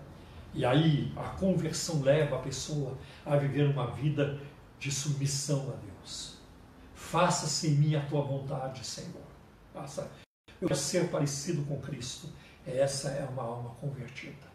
E 0.55 0.65
aí 0.65 1.13
a 1.17 1.29
conversão 1.31 2.03
leva 2.03 2.37
a 2.37 2.39
pessoa 2.39 2.97
a 3.25 3.37
viver 3.37 3.69
uma 3.69 3.91
vida 3.91 4.41
de 4.79 4.91
submissão 4.91 5.71
a 5.71 5.77
Deus. 5.77 6.39
Faça-se 6.95 7.69
em 7.69 7.75
mim 7.75 7.95
a 7.95 8.01
tua 8.07 8.23
vontade, 8.23 8.85
Senhor. 8.85 9.23
Faça. 9.73 10.11
Eu 10.61 10.69
quero 10.69 10.81
ser 10.81 11.09
parecido 11.11 11.63
com 11.63 11.81
Cristo. 11.81 12.29
Essa 12.67 13.09
é 13.09 13.25
uma 13.25 13.43
alma 13.43 13.71
convertida 13.81 14.53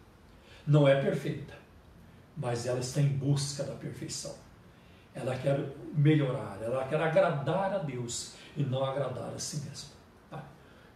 não 0.68 0.86
é 0.86 1.02
perfeita, 1.02 1.54
mas 2.36 2.66
ela 2.66 2.80
está 2.80 3.00
em 3.00 3.08
busca 3.08 3.64
da 3.64 3.74
perfeição. 3.74 4.36
Ela 5.16 5.36
quer 5.38 5.58
melhorar, 5.96 6.60
ela 6.62 6.86
quer 6.88 7.02
agradar 7.02 7.74
a 7.74 7.78
Deus 7.80 8.36
e 8.56 8.64
não 8.64 8.84
agradar 8.84 9.34
a 9.34 9.40
si 9.40 9.62
mesma. 9.62 9.97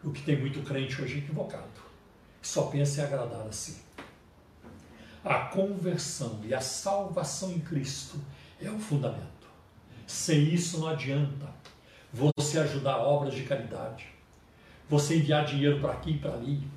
O 0.04 0.12
que 0.12 0.24
tem 0.24 0.40
muito 0.40 0.62
crente 0.62 1.00
hoje 1.00 1.20
equivocado, 1.20 1.64
que 2.42 2.48
só 2.48 2.64
pensa 2.64 3.02
em 3.02 3.04
agradar 3.04 3.46
a 3.48 3.52
si. 3.52 3.82
A 5.24 5.46
conversão 5.46 6.40
e 6.44 6.56
a 6.56 6.60
salvação 6.60 7.52
em 7.52 7.60
Cristo 7.60 8.20
é 8.60 8.68
o 8.70 8.80
fundamento. 8.80 9.48
Sem 10.08 10.52
isso 10.52 10.80
não 10.80 10.88
adianta 10.88 11.48
você 12.12 12.58
ajudar 12.58 12.98
obras 12.98 13.36
de 13.36 13.44
caridade, 13.44 14.08
você 14.90 15.18
enviar 15.18 15.46
dinheiro 15.46 15.80
para 15.80 15.94
aqui 15.94 16.12
e 16.12 16.18
para 16.18 16.34
ali. 16.34 16.68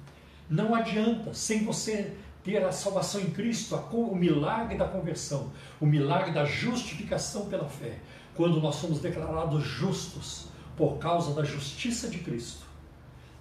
Não 0.49 0.75
adianta 0.75 1.33
sem 1.33 1.65
você 1.65 2.15
ter 2.45 2.63
a 2.63 2.71
salvação 2.71 3.23
em 3.23 3.31
Cristo, 3.31 3.75
o 3.75 4.15
milagre 4.15 4.77
da 4.77 4.87
conversão, 4.87 5.51
o 5.81 5.87
milagre 5.87 6.33
da 6.33 6.45
justificação 6.45 7.47
pela 7.47 7.71
fé, 7.71 7.99
quando 8.35 8.61
nós 8.61 8.75
somos 8.75 9.01
declarados 9.01 9.65
justos 9.65 10.49
por 10.77 10.99
causa 10.99 11.33
da 11.33 11.43
justiça 11.43 12.11
de 12.11 12.19
Cristo. 12.19 12.74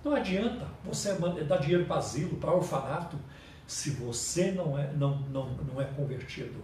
Não 0.04 0.16
adianta 0.16 0.68
você 0.84 1.14
dar 1.14 1.58
dinheiro 1.58 1.86
para 1.86 1.98
asilo, 1.98 2.38
para 2.38 2.52
orfanato, 2.52 3.18
se 3.66 3.92
você 3.92 4.52
não 4.52 4.78
é, 4.78 4.92
não, 4.94 5.20
não, 5.30 5.50
não 5.56 5.82
é 5.82 5.86
convertido. 5.86 6.62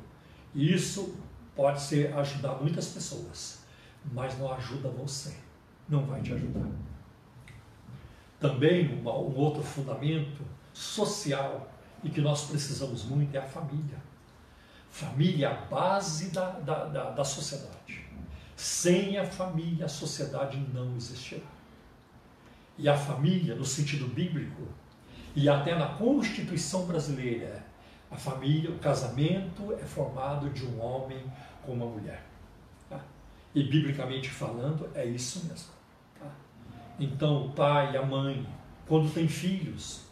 Isso 0.53 1.15
pode 1.55 1.81
ser 1.81 2.13
ajudar 2.17 2.55
muitas 2.55 2.87
pessoas, 2.89 3.59
mas 4.11 4.37
não 4.37 4.51
ajuda 4.53 4.89
você. 4.89 5.35
Não 5.87 6.05
vai 6.05 6.21
te 6.21 6.33
ajudar. 6.33 6.67
Também 8.39 8.99
uma, 8.99 9.17
um 9.17 9.35
outro 9.35 9.63
fundamento 9.63 10.43
social 10.73 11.71
e 12.03 12.09
que 12.09 12.21
nós 12.21 12.45
precisamos 12.45 13.05
muito 13.05 13.35
é 13.35 13.39
a 13.39 13.47
família. 13.47 13.97
Família 14.89 15.47
é 15.47 15.51
a 15.51 15.65
base 15.65 16.29
da, 16.31 16.51
da, 16.51 16.85
da, 16.85 17.09
da 17.11 17.23
sociedade. 17.23 18.05
Sem 18.55 19.17
a 19.17 19.25
família, 19.25 19.85
a 19.85 19.89
sociedade 19.89 20.57
não 20.73 20.95
existirá. 20.95 21.58
E 22.79 22.87
a 22.87 22.95
família, 22.95 23.55
no 23.55 23.65
sentido 23.65 24.07
bíblico, 24.07 24.63
e 25.35 25.49
até 25.49 25.75
na 25.75 25.87
Constituição 25.89 26.85
brasileira, 26.85 27.65
a 28.09 28.15
família, 28.15 28.71
o 28.71 28.79
casamento 28.79 29.73
é 29.73 29.83
formado 29.83 30.49
de 30.49 30.65
um 30.65 30.81
homem 30.81 31.21
com 31.61 31.73
uma 31.73 31.85
mulher. 31.85 32.23
Tá? 32.89 33.01
E 33.53 33.63
biblicamente 33.63 34.29
falando, 34.29 34.89
é 34.95 35.05
isso 35.05 35.45
mesmo. 35.45 35.73
Tá? 36.17 36.31
Então, 36.97 37.47
o 37.47 37.51
pai 37.51 37.93
e 37.93 37.97
a 37.97 38.01
mãe, 38.05 38.47
quando 38.87 39.13
tem 39.13 39.27
filhos, 39.27 40.05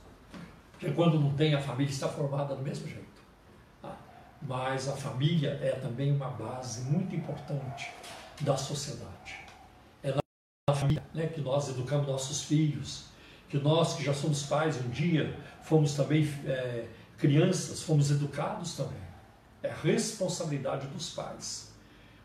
porque 0.73 0.91
quando 0.91 1.17
não 1.17 1.31
tem, 1.33 1.55
a 1.55 1.61
família 1.61 1.89
está 1.89 2.09
formada 2.09 2.53
do 2.53 2.61
mesmo 2.61 2.85
jeito. 2.85 3.21
Tá? 3.81 3.95
Mas 4.41 4.89
a 4.89 4.93
família 4.93 5.57
é 5.61 5.71
também 5.71 6.11
uma 6.11 6.29
base 6.31 6.81
muito 6.91 7.15
importante 7.15 7.89
da 8.41 8.57
sociedade. 8.57 9.16
Na 10.69 10.75
família 10.75 11.01
né, 11.13 11.27
que 11.27 11.39
nós 11.39 11.69
educamos 11.69 12.05
nossos 12.05 12.43
filhos, 12.43 13.05
que 13.47 13.57
nós 13.57 13.93
que 13.93 14.03
já 14.03 14.13
somos 14.13 14.43
pais 14.43 14.75
um 14.75 14.89
dia 14.89 15.33
fomos 15.63 15.93
também 15.93 16.27
é, 16.45 16.89
crianças, 17.17 17.83
fomos 17.83 18.11
educados 18.11 18.75
também. 18.75 18.99
É 19.63 19.73
responsabilidade 19.81 20.87
dos 20.87 21.11
pais 21.11 21.71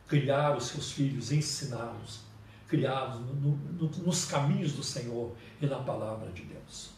criar 0.08 0.56
os 0.56 0.66
seus 0.66 0.90
filhos, 0.90 1.30
ensiná-los, 1.30 2.22
criá-los 2.66 3.20
no, 3.20 3.56
no, 3.56 3.88
nos 3.88 4.24
caminhos 4.24 4.72
do 4.72 4.82
Senhor 4.82 5.36
e 5.60 5.66
na 5.66 5.78
palavra 5.78 6.30
de 6.32 6.42
Deus. 6.42 6.90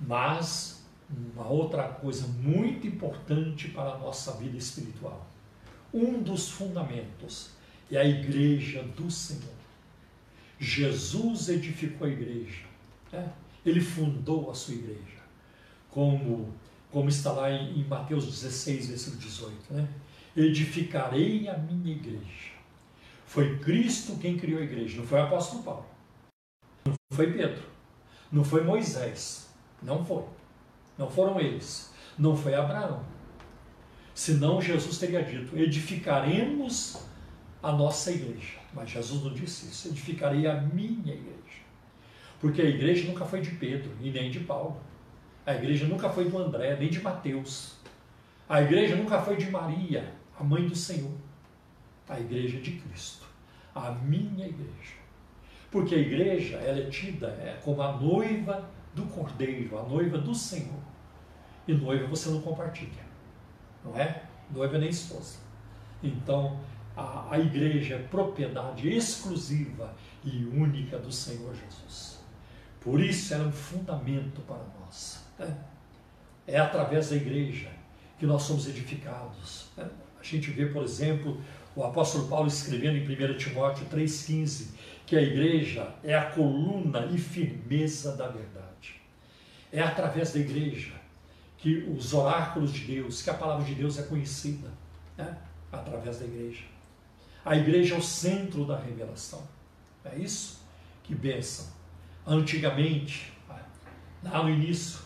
Mas 0.00 0.84
uma 1.10 1.48
outra 1.48 1.88
coisa 1.88 2.24
muito 2.28 2.86
importante 2.86 3.66
para 3.68 3.94
a 3.94 3.98
nossa 3.98 4.30
vida 4.34 4.56
espiritual, 4.56 5.26
um 5.92 6.22
dos 6.22 6.48
fundamentos 6.50 7.50
é 7.90 7.98
a 7.98 8.04
igreja 8.04 8.84
do 8.84 9.10
Senhor. 9.10 9.57
Jesus 10.58 11.48
edificou 11.48 12.06
a 12.06 12.10
igreja, 12.10 12.64
né? 13.12 13.32
ele 13.64 13.80
fundou 13.80 14.50
a 14.50 14.54
sua 14.54 14.74
igreja, 14.74 15.22
como, 15.90 16.52
como 16.90 17.08
está 17.08 17.32
lá 17.32 17.50
em, 17.50 17.80
em 17.80 17.84
Mateus 17.84 18.26
16, 18.26 18.88
versículo 18.88 19.22
18. 19.22 19.74
Né? 19.74 19.88
Edificarei 20.36 21.48
a 21.48 21.56
minha 21.56 21.94
igreja. 21.94 22.52
Foi 23.26 23.58
Cristo 23.58 24.16
quem 24.18 24.36
criou 24.36 24.60
a 24.60 24.64
igreja, 24.64 24.98
não 24.98 25.06
foi 25.06 25.18
o 25.18 25.24
apóstolo 25.24 25.62
Paulo, 25.62 25.86
não 26.86 26.94
foi 27.12 27.32
Pedro, 27.32 27.62
não 28.32 28.42
foi 28.42 28.64
Moisés, 28.64 29.48
não 29.82 30.04
foi. 30.04 30.24
Não 30.96 31.08
foram 31.08 31.38
eles, 31.38 31.92
não 32.18 32.36
foi 32.36 32.54
Abraão. 32.54 33.04
Senão 34.12 34.60
Jesus 34.60 34.98
teria 34.98 35.22
dito: 35.22 35.56
edificaremos 35.56 37.06
a 37.62 37.72
nossa 37.72 38.10
igreja. 38.10 38.58
Mas 38.72 38.90
Jesus 38.90 39.22
não 39.22 39.32
disse 39.32 39.66
isso, 39.66 39.88
edificarei 39.88 40.46
a 40.46 40.60
minha 40.60 41.14
igreja. 41.14 41.38
Porque 42.40 42.62
a 42.62 42.64
igreja 42.64 43.08
nunca 43.08 43.24
foi 43.24 43.40
de 43.40 43.50
Pedro 43.52 43.90
e 44.00 44.10
nem 44.10 44.30
de 44.30 44.40
Paulo. 44.40 44.80
A 45.44 45.54
igreja 45.54 45.86
nunca 45.86 46.08
foi 46.08 46.28
do 46.28 46.38
André, 46.38 46.76
nem 46.76 46.88
de 46.88 47.00
Mateus. 47.00 47.76
A 48.48 48.62
igreja 48.62 48.96
nunca 48.96 49.20
foi 49.20 49.36
de 49.36 49.50
Maria, 49.50 50.12
a 50.38 50.44
mãe 50.44 50.66
do 50.66 50.74
Senhor. 50.74 51.12
A 52.08 52.18
igreja 52.18 52.58
de 52.60 52.72
Cristo, 52.72 53.26
a 53.74 53.90
minha 53.90 54.46
igreja. 54.46 54.96
Porque 55.70 55.94
a 55.94 55.98
igreja 55.98 56.56
ela 56.56 56.78
é 56.78 56.88
tida 56.88 57.28
é, 57.40 57.58
como 57.62 57.82
a 57.82 57.92
noiva 57.92 58.70
do 58.94 59.04
Cordeiro, 59.04 59.78
a 59.78 59.82
noiva 59.82 60.16
do 60.16 60.34
Senhor. 60.34 60.80
E 61.66 61.74
noiva 61.74 62.06
você 62.06 62.30
não 62.30 62.40
compartilha, 62.40 63.04
não 63.84 63.94
é? 63.96 64.22
Noiva 64.50 64.78
nem 64.78 64.88
esposa. 64.88 65.38
Então, 66.02 66.58
a, 66.98 67.28
a 67.30 67.38
igreja 67.38 67.94
é 67.94 67.98
propriedade 67.98 68.88
exclusiva 68.88 69.94
e 70.24 70.44
única 70.46 70.98
do 70.98 71.12
Senhor 71.12 71.54
Jesus. 71.54 72.18
Por 72.80 73.00
isso 73.00 73.32
ela 73.32 73.44
é 73.44 73.46
um 73.46 73.52
fundamento 73.52 74.40
para 74.42 74.60
nós. 74.80 75.24
Né? 75.38 75.56
É 76.46 76.58
através 76.58 77.10
da 77.10 77.16
igreja 77.16 77.70
que 78.18 78.26
nós 78.26 78.42
somos 78.42 78.66
edificados. 78.66 79.68
Né? 79.76 79.88
A 80.18 80.24
gente 80.24 80.50
vê, 80.50 80.66
por 80.66 80.82
exemplo, 80.82 81.40
o 81.76 81.84
apóstolo 81.84 82.26
Paulo 82.26 82.48
escrevendo 82.48 82.96
em 82.96 83.32
1 83.32 83.36
Timóteo 83.36 83.86
3,15 83.86 84.70
que 85.06 85.16
a 85.16 85.22
igreja 85.22 85.94
é 86.02 86.16
a 86.16 86.30
coluna 86.30 87.06
e 87.12 87.16
firmeza 87.16 88.16
da 88.16 88.26
verdade. 88.26 89.00
É 89.72 89.80
através 89.80 90.32
da 90.32 90.40
igreja 90.40 90.94
que 91.56 91.78
os 91.96 92.12
oráculos 92.12 92.72
de 92.72 92.84
Deus, 92.84 93.22
que 93.22 93.30
a 93.30 93.34
palavra 93.34 93.64
de 93.64 93.74
Deus 93.74 93.98
é 93.98 94.02
conhecida, 94.02 94.68
né? 95.16 95.38
através 95.70 96.18
da 96.18 96.24
igreja. 96.24 96.64
A 97.48 97.56
igreja 97.56 97.94
é 97.94 97.98
o 97.98 98.02
centro 98.02 98.66
da 98.66 98.78
revelação. 98.78 99.42
É 100.04 100.14
isso? 100.18 100.60
Que 101.02 101.14
bênção. 101.14 101.64
Antigamente, 102.26 103.32
lá 104.22 104.42
no 104.42 104.50
início, 104.50 105.00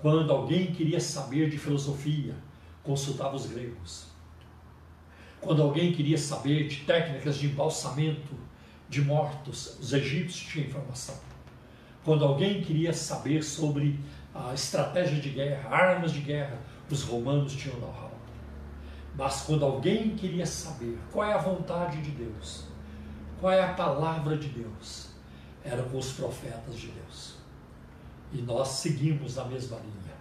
quando 0.00 0.32
alguém 0.32 0.72
queria 0.72 0.98
saber 0.98 1.48
de 1.48 1.56
filosofia, 1.56 2.34
consultava 2.82 3.36
os 3.36 3.46
gregos. 3.46 4.08
Quando 5.40 5.62
alguém 5.62 5.92
queria 5.92 6.18
saber 6.18 6.66
de 6.66 6.78
técnicas 6.78 7.36
de 7.38 7.46
embalsamento 7.46 8.34
de 8.88 9.02
mortos, 9.02 9.78
os 9.78 9.92
egípcios 9.92 10.50
tinham 10.50 10.66
informação. 10.66 11.14
Quando 12.04 12.24
alguém 12.24 12.62
queria 12.62 12.92
saber 12.92 13.44
sobre 13.44 13.96
a 14.34 14.52
estratégia 14.52 15.20
de 15.20 15.30
guerra, 15.30 15.68
armas 15.68 16.10
de 16.10 16.18
guerra, 16.18 16.58
os 16.90 17.04
romanos 17.04 17.52
tinham 17.52 17.78
know-how. 17.78 18.05
Mas 19.16 19.42
quando 19.42 19.64
alguém 19.64 20.14
queria 20.14 20.44
saber 20.44 20.98
qual 21.10 21.26
é 21.26 21.32
a 21.32 21.38
vontade 21.38 22.02
de 22.02 22.10
Deus, 22.10 22.64
qual 23.40 23.52
é 23.52 23.62
a 23.62 23.72
palavra 23.72 24.36
de 24.36 24.48
Deus, 24.48 25.08
era 25.64 25.82
com 25.82 25.98
os 25.98 26.12
profetas 26.12 26.76
de 26.76 26.88
Deus. 26.88 27.36
E 28.32 28.42
nós 28.42 28.68
seguimos 28.68 29.38
a 29.38 29.44
mesma 29.44 29.78
linha. 29.78 30.16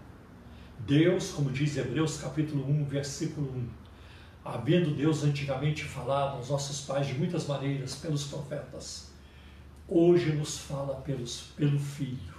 Deus, 0.79 1.31
como 1.31 1.51
diz 1.51 1.75
Hebreus 1.75 2.17
capítulo 2.17 2.65
1, 2.69 2.85
versículo 2.85 3.51
1, 3.51 3.69
havendo 4.45 4.93
Deus 4.93 5.23
antigamente 5.23 5.83
falado 5.83 6.37
aos 6.37 6.49
nossos 6.49 6.81
pais 6.81 7.07
de 7.07 7.15
muitas 7.15 7.47
maneiras 7.47 7.95
pelos 7.95 8.25
profetas, 8.25 9.11
hoje 9.87 10.31
nos 10.31 10.59
fala 10.59 10.95
pelos, 11.01 11.51
pelo 11.57 11.79
Filho. 11.79 12.35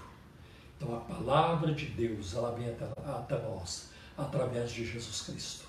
Então 0.77 0.95
a 0.97 1.01
palavra 1.01 1.75
de 1.75 1.87
Deus, 1.87 2.35
ela 2.35 2.53
vem 2.53 2.71
até, 2.71 2.87
até 3.05 3.43
nós 3.43 3.91
através 4.17 4.71
de 4.71 4.87
Jesus 4.87 5.23
Cristo. 5.23 5.66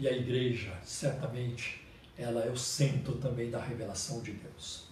E 0.00 0.08
a 0.08 0.12
igreja, 0.12 0.72
certamente, 0.82 1.84
ela 2.16 2.40
é 2.40 2.48
o 2.48 2.56
centro 2.56 3.16
também 3.16 3.50
da 3.50 3.60
revelação 3.60 4.22
de 4.22 4.32
Deus. 4.32 4.88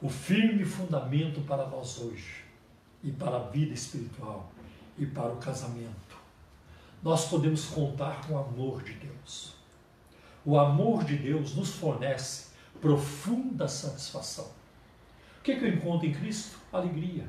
O 0.00 0.08
firme 0.08 0.64
fundamento 0.64 1.40
para 1.40 1.66
nós 1.66 1.98
hoje 1.98 2.44
e 3.02 3.10
para 3.10 3.38
a 3.38 3.48
vida 3.48 3.74
espiritual 3.74 4.52
e 4.96 5.04
para 5.04 5.32
o 5.32 5.38
casamento. 5.38 6.16
Nós 7.02 7.28
podemos 7.28 7.64
contar 7.64 8.24
com 8.24 8.34
o 8.34 8.38
amor 8.38 8.84
de 8.84 8.92
Deus. 8.92 9.56
O 10.44 10.56
amor 10.56 11.02
de 11.02 11.16
Deus 11.16 11.56
nos 11.56 11.70
fornece 11.70 12.50
profunda 12.80 13.66
satisfação. 13.66 14.46
O 15.40 15.42
que, 15.42 15.50
é 15.50 15.58
que 15.58 15.64
eu 15.64 15.74
encontro 15.74 16.06
em 16.06 16.12
Cristo? 16.12 16.56
Alegria. 16.72 17.28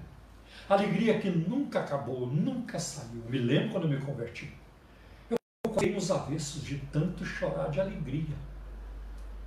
Alegria 0.69 1.19
que 1.19 1.31
nunca 1.31 1.79
acabou, 1.79 2.27
nunca 2.27 2.77
saiu. 2.77 3.23
Me 3.27 3.39
lembro 3.39 3.71
quando 3.71 3.85
eu 3.85 3.99
me 3.99 4.05
converti 4.05 4.53
cortei 5.75 5.93
nos 5.93 6.09
avessos 6.09 6.63
de 6.63 6.77
tanto 6.91 7.25
chorar 7.25 7.69
de 7.69 7.81
alegria. 7.81 8.35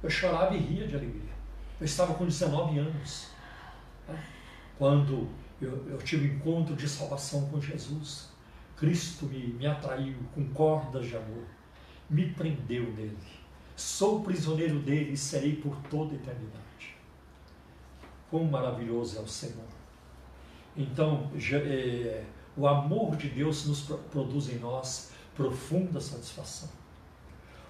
Eu 0.03 0.11
chorava 0.11 0.55
e 0.55 0.59
ria 0.59 0.87
de 0.87 0.95
alegria. 0.95 1.33
Eu 1.81 1.87
estava 1.87 2.15
com 2.15 2.27
19 2.27 2.79
anos. 2.79 3.31
Né? 4.07 4.23
Quando 4.77 5.29
eu, 5.61 5.89
eu 5.89 5.99
tive 5.99 6.29
um 6.29 6.35
encontro 6.35 6.77
de 6.77 6.89
salvação 6.89 7.49
com 7.49 7.61
Jesus. 7.61 8.29
Cristo 8.77 9.27
me, 9.27 9.55
me 9.55 9.67
atraiu 9.67 10.17
com 10.35 10.47
cordas 10.51 11.07
de 11.07 11.17
amor. 11.17 11.45
Me 12.09 12.31
prendeu 12.33 12.85
nele. 12.93 13.17
Sou 13.75 14.23
prisioneiro 14.23 14.79
dele 14.81 15.13
e 15.13 15.17
serei 15.17 15.57
por 15.57 15.77
toda 15.91 16.13
a 16.13 16.17
eternidade. 16.17 16.97
Quão 18.31 18.45
maravilhoso 18.45 19.19
é 19.19 19.21
o 19.21 19.27
Senhor. 19.27 19.67
Então, 20.77 21.31
é, 21.35 22.25
o 22.57 22.67
amor 22.67 23.17
de 23.17 23.29
Deus 23.29 23.67
nos 23.67 23.81
produz 23.81 24.49
em 24.51 24.59
nós 24.59 25.13
profunda 25.39 26.01
satisfação. 26.01 26.69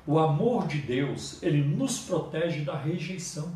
O 0.07 0.19
amor 0.19 0.67
de 0.67 0.79
Deus, 0.79 1.43
ele 1.43 1.63
nos 1.63 2.01
protege 2.01 2.63
da 2.65 2.77
rejeição. 2.77 3.53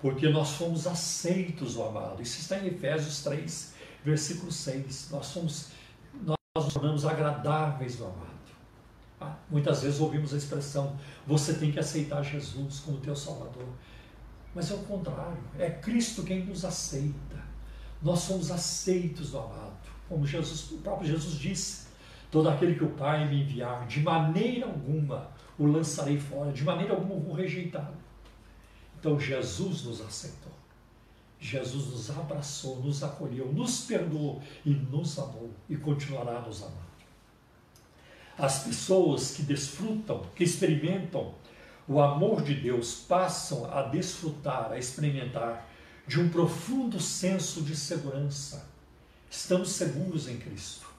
porque 0.00 0.30
nós 0.30 0.52
fomos 0.52 0.86
aceitos, 0.86 1.76
o 1.76 1.82
amado. 1.84 2.22
Isso 2.22 2.40
está 2.40 2.58
em 2.58 2.68
Efésios 2.68 3.22
3, 3.22 3.74
versículo 4.02 4.50
6. 4.50 5.08
Nós 5.10 5.26
somos, 5.26 5.72
nós 6.24 6.38
nos 6.64 6.72
tornamos 6.72 7.04
agradáveis 7.04 7.96
do 7.96 8.06
amado. 8.06 8.30
Ah, 9.20 9.36
muitas 9.50 9.82
vezes 9.82 10.00
ouvimos 10.00 10.32
a 10.32 10.38
expressão: 10.38 10.96
você 11.26 11.52
tem 11.52 11.70
que 11.70 11.78
aceitar 11.78 12.22
Jesus 12.22 12.80
como 12.80 12.96
teu 12.98 13.14
Salvador. 13.14 13.68
Mas 14.54 14.70
é 14.70 14.74
o 14.74 14.78
contrário, 14.78 15.42
é 15.58 15.68
Cristo 15.68 16.22
quem 16.22 16.46
nos 16.46 16.64
aceita. 16.64 17.44
Nós 18.02 18.20
somos 18.20 18.50
aceitos 18.50 19.32
do 19.32 19.38
amado. 19.38 19.76
Como 20.08 20.26
Jesus, 20.26 20.70
o 20.70 20.78
próprio 20.78 21.08
Jesus 21.08 21.34
disse: 21.34 21.89
todo 22.30 22.48
aquele 22.48 22.74
que 22.74 22.84
o 22.84 22.90
Pai 22.90 23.28
me 23.28 23.42
enviar, 23.42 23.86
de 23.86 24.00
maneira 24.00 24.66
alguma 24.66 25.28
o 25.58 25.66
lançarei 25.66 26.18
fora, 26.18 26.52
de 26.52 26.64
maneira 26.64 26.94
alguma 26.94 27.14
o 27.14 27.20
vou 27.20 27.34
rejeitar. 27.34 27.92
Então 28.98 29.18
Jesus 29.18 29.84
nos 29.84 30.00
aceitou. 30.00 30.52
Jesus 31.40 31.86
nos 31.86 32.10
abraçou, 32.10 32.80
nos 32.80 33.02
acolheu, 33.02 33.50
nos 33.52 33.80
perdoou 33.86 34.42
e 34.64 34.70
nos 34.70 35.18
amou 35.18 35.50
e 35.68 35.76
continuará 35.76 36.40
nos 36.40 36.62
amando. 36.62 36.90
As 38.36 38.62
pessoas 38.64 39.32
que 39.32 39.42
desfrutam, 39.42 40.22
que 40.36 40.44
experimentam 40.44 41.34
o 41.88 42.00
amor 42.00 42.42
de 42.42 42.54
Deus, 42.54 42.94
passam 42.94 43.70
a 43.72 43.82
desfrutar, 43.82 44.70
a 44.70 44.78
experimentar 44.78 45.66
de 46.06 46.20
um 46.20 46.28
profundo 46.28 47.00
senso 47.00 47.62
de 47.62 47.74
segurança. 47.74 48.68
Estamos 49.30 49.70
seguros 49.70 50.28
em 50.28 50.38
Cristo. 50.38 50.89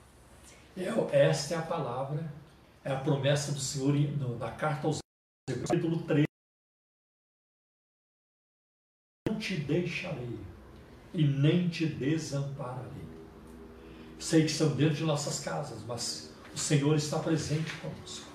Esta 0.75 1.55
é 1.55 1.57
a 1.57 1.61
palavra, 1.61 2.31
é 2.83 2.91
a 2.91 2.99
promessa 2.99 3.51
do 3.51 3.59
Senhor 3.59 3.93
na 4.39 4.51
carta 4.51 4.87
aos 4.87 4.99
capítulo 5.67 6.03
3. 6.03 6.23
Não 9.27 9.37
te 9.37 9.57
deixarei 9.57 10.39
e 11.13 11.27
nem 11.27 11.67
te 11.67 11.85
desampararei. 11.85 13.01
Sei 14.17 14.45
que 14.45 14.51
estão 14.51 14.73
dentro 14.73 14.95
de 14.95 15.03
nossas 15.03 15.41
casas, 15.41 15.83
mas 15.83 16.33
o 16.53 16.57
Senhor 16.57 16.95
está 16.95 17.19
presente 17.19 17.73
conosco. 17.77 18.31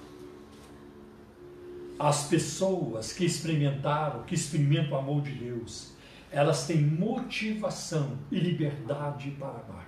As 1.98 2.28
pessoas 2.28 3.14
que 3.14 3.24
experimentaram, 3.24 4.24
que 4.24 4.34
experimentam 4.34 4.92
o 4.92 5.00
amor 5.00 5.22
de 5.22 5.32
Deus, 5.32 5.94
elas 6.30 6.66
têm 6.66 6.82
motivação 6.82 8.18
e 8.30 8.38
liberdade 8.38 9.30
para 9.30 9.48
amar. 9.48 9.85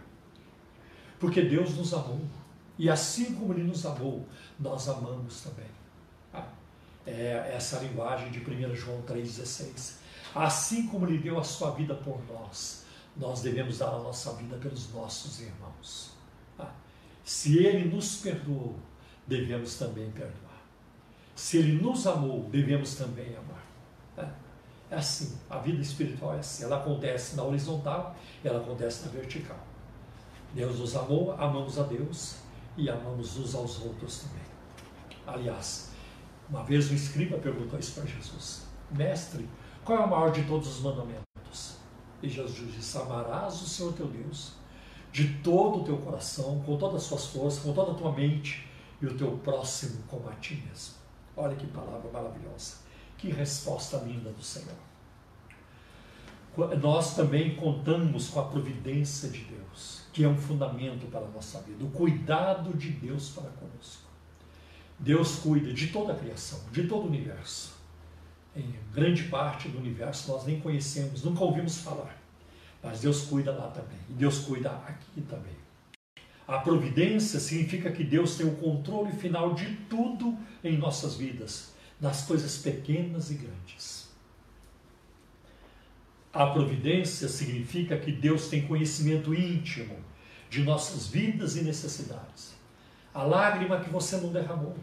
Porque 1.18 1.42
Deus 1.42 1.74
nos 1.76 1.92
amou. 1.92 2.20
E 2.78 2.88
assim 2.88 3.34
como 3.34 3.52
Ele 3.52 3.64
nos 3.64 3.84
amou, 3.84 4.26
nós 4.58 4.88
amamos 4.88 5.40
também. 5.42 5.70
Ah, 6.32 6.46
é 7.06 7.52
essa 7.54 7.80
linguagem 7.80 8.30
de 8.30 8.38
1 8.38 8.74
João 8.74 9.02
3,16. 9.02 9.94
Assim 10.34 10.86
como 10.86 11.06
Ele 11.06 11.18
deu 11.18 11.38
a 11.38 11.44
sua 11.44 11.72
vida 11.72 11.94
por 11.94 12.20
nós, 12.28 12.84
nós 13.16 13.42
devemos 13.42 13.78
dar 13.78 13.88
a 13.88 13.98
nossa 13.98 14.32
vida 14.34 14.56
pelos 14.56 14.92
nossos 14.92 15.40
irmãos. 15.40 16.18
Se 17.28 17.58
Ele 17.58 17.94
nos 17.94 18.22
perdoou, 18.22 18.74
devemos 19.26 19.76
também 19.76 20.10
perdoar. 20.12 20.62
Se 21.36 21.58
Ele 21.58 21.72
nos 21.72 22.06
amou, 22.06 22.48
devemos 22.48 22.94
também 22.94 23.36
amar. 23.36 23.66
É, 24.16 24.94
é 24.94 24.96
assim, 24.96 25.36
a 25.50 25.58
vida 25.58 25.82
espiritual 25.82 26.36
é 26.36 26.38
assim. 26.38 26.64
Ela 26.64 26.78
acontece 26.78 27.36
na 27.36 27.42
horizontal, 27.42 28.16
ela 28.42 28.60
acontece 28.60 29.04
na 29.04 29.12
vertical. 29.12 29.58
Deus 30.54 30.78
nos 30.78 30.96
amou, 30.96 31.32
amamos 31.32 31.78
a 31.78 31.82
Deus 31.82 32.36
e 32.76 32.88
amamos 32.88 33.36
uns 33.36 33.54
aos 33.54 33.80
outros 33.80 34.20
também. 34.20 34.46
Aliás, 35.26 35.90
uma 36.48 36.64
vez 36.64 36.90
um 36.90 36.94
escriba 36.94 37.38
perguntou 37.38 37.78
isso 37.78 37.92
para 37.92 38.06
Jesus: 38.06 38.66
Mestre, 38.90 39.48
qual 39.84 39.98
é 39.98 40.04
o 40.04 40.10
maior 40.10 40.30
de 40.30 40.44
todos 40.44 40.68
os 40.68 40.80
mandamentos? 40.82 41.76
E 42.22 42.28
Jesus 42.28 42.72
disse: 42.72 42.96
Amarás 42.98 43.60
o 43.60 43.66
Senhor 43.66 43.92
teu 43.92 44.06
Deus 44.06 44.52
de 45.12 45.34
todo 45.42 45.80
o 45.80 45.84
teu 45.84 45.96
coração, 45.98 46.62
com 46.64 46.76
todas 46.76 47.02
as 47.02 47.02
suas 47.02 47.26
forças, 47.26 47.62
com 47.62 47.72
toda 47.72 47.92
a 47.92 47.94
tua 47.94 48.12
mente 48.12 48.68
e 49.00 49.06
o 49.06 49.16
teu 49.16 49.38
próximo 49.38 50.02
como 50.08 50.28
a 50.28 50.34
ti 50.34 50.62
mesmo. 50.68 50.94
Olha 51.36 51.54
que 51.56 51.66
palavra 51.66 52.10
maravilhosa, 52.10 52.76
que 53.16 53.30
resposta 53.30 53.98
linda 53.98 54.30
do 54.30 54.42
Senhor. 54.42 54.74
Nós 56.80 57.14
também 57.14 57.54
contamos 57.54 58.28
com 58.30 58.40
a 58.40 58.44
providência 58.44 59.28
de 59.28 59.44
Deus, 59.44 59.57
que 60.18 60.24
é 60.24 60.28
um 60.28 60.36
fundamento 60.36 61.06
para 61.06 61.20
a 61.20 61.28
nossa 61.28 61.60
vida, 61.60 61.84
o 61.84 61.90
cuidado 61.90 62.76
de 62.76 62.90
Deus 62.90 63.30
para 63.30 63.48
conosco. 63.50 64.02
Deus 64.98 65.36
cuida 65.36 65.72
de 65.72 65.86
toda 65.86 66.12
a 66.12 66.16
criação, 66.16 66.58
de 66.72 66.88
todo 66.88 67.04
o 67.04 67.06
universo. 67.06 67.76
Em 68.56 68.74
grande 68.92 69.22
parte 69.28 69.68
do 69.68 69.78
universo 69.78 70.32
nós 70.32 70.44
nem 70.44 70.58
conhecemos, 70.58 71.22
nunca 71.22 71.44
ouvimos 71.44 71.78
falar. 71.82 72.20
Mas 72.82 73.02
Deus 73.02 73.26
cuida 73.26 73.52
lá 73.52 73.68
também. 73.68 74.00
E 74.10 74.14
Deus 74.14 74.40
cuida 74.40 74.72
aqui 74.88 75.20
também. 75.20 75.54
A 76.48 76.58
providência 76.58 77.38
significa 77.38 77.92
que 77.92 78.02
Deus 78.02 78.36
tem 78.36 78.48
o 78.48 78.56
controle 78.56 79.12
final 79.12 79.54
de 79.54 79.72
tudo 79.88 80.36
em 80.64 80.76
nossas 80.76 81.14
vidas, 81.14 81.74
nas 82.00 82.22
coisas 82.22 82.58
pequenas 82.58 83.30
e 83.30 83.34
grandes. 83.34 84.07
A 86.32 86.46
providência 86.46 87.28
significa 87.28 87.98
que 87.98 88.12
Deus 88.12 88.48
tem 88.48 88.66
conhecimento 88.66 89.34
íntimo 89.34 89.96
de 90.50 90.62
nossas 90.62 91.06
vidas 91.06 91.56
e 91.56 91.62
necessidades. 91.62 92.54
A 93.14 93.22
lágrima 93.22 93.80
que 93.80 93.90
você 93.90 94.16
não 94.18 94.30
derramou, 94.30 94.76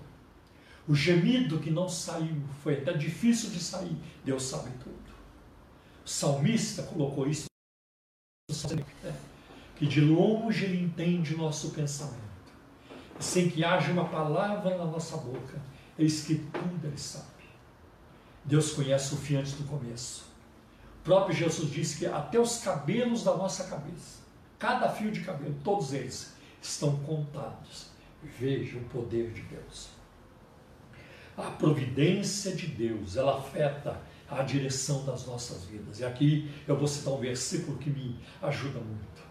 o 0.88 0.96
gemido 0.96 1.60
que 1.60 1.70
não 1.70 1.88
saiu, 1.88 2.42
foi 2.64 2.80
até 2.80 2.94
difícil 2.94 3.50
de 3.50 3.60
sair, 3.60 3.96
Deus 4.24 4.44
sabe 4.44 4.72
tudo. 4.84 4.96
O 6.06 6.10
salmista 6.10 6.84
colocou 6.84 7.28
isso 7.28 7.46
que 9.76 9.86
de 9.86 10.02
longe 10.02 10.66
ele 10.66 10.84
entende 10.84 11.36
nosso 11.36 11.72
pensamento. 11.72 12.24
Sem 13.20 13.50
que 13.50 13.64
haja 13.64 13.92
uma 13.92 14.08
palavra 14.08 14.78
na 14.78 14.86
nossa 14.86 15.18
boca, 15.18 15.62
eis 15.98 16.26
que 16.26 16.36
tudo 16.36 16.86
ele 16.86 16.98
sabe. 16.98 17.26
Deus 18.44 18.72
conhece 18.74 19.14
o 19.14 19.18
fim 19.18 19.36
antes 19.36 19.54
do 19.54 19.64
começo. 19.64 20.35
Próprio 21.06 21.36
Jesus 21.36 21.72
disse 21.72 22.00
que 22.00 22.08
até 22.08 22.40
os 22.40 22.58
cabelos 22.58 23.24
da 23.24 23.38
nossa 23.38 23.66
cabeça, 23.66 24.22
cada 24.58 24.90
fio 24.90 25.12
de 25.12 25.22
cabelo, 25.22 25.56
todos 25.64 25.94
eles 25.94 26.34
estão 26.60 26.98
contados. 27.04 27.90
Veja 28.40 28.80
o 28.80 28.84
poder 28.86 29.32
de 29.32 29.44
Deus. 29.44 29.90
A 31.38 31.44
providência 31.44 32.56
de 32.56 32.66
Deus, 32.66 33.16
ela 33.16 33.38
afeta 33.38 34.02
a 34.28 34.42
direção 34.42 35.06
das 35.06 35.28
nossas 35.28 35.66
vidas. 35.66 36.00
E 36.00 36.06
aqui 36.06 36.52
eu 36.68 36.76
vou 36.76 36.88
citar 36.88 37.14
um 37.14 37.20
versículo 37.20 37.78
que 37.78 37.92
me 37.92 38.20
ajuda 38.42 38.80
muito. 38.80 39.24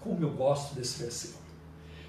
Como 0.00 0.20
eu 0.24 0.32
gosto 0.32 0.74
desse 0.74 1.04
versículo. 1.04 1.46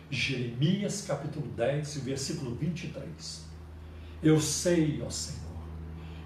Jeremias 0.09 1.03
capítulo 1.03 1.45
10, 1.49 1.97
versículo 1.97 2.55
23. 2.55 3.45
Eu 4.23 4.41
sei, 4.41 5.03
ó 5.05 5.09
Senhor, 5.11 5.61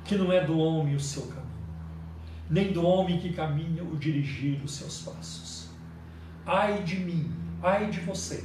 que 0.06 0.16
não 0.16 0.32
é 0.32 0.46
do 0.46 0.58
homem 0.58 0.96
o 0.96 1.00
seu 1.00 1.24
caminho, 1.24 1.51
nem 2.52 2.74
do 2.74 2.86
homem 2.86 3.18
que 3.18 3.32
caminha 3.32 3.82
o 3.82 3.96
dirigir 3.96 4.62
os 4.62 4.76
seus 4.76 5.04
passos. 5.04 5.70
Ai 6.46 6.84
de 6.84 7.00
mim, 7.00 7.34
ai 7.64 7.90
de 7.90 8.02
você, 8.02 8.44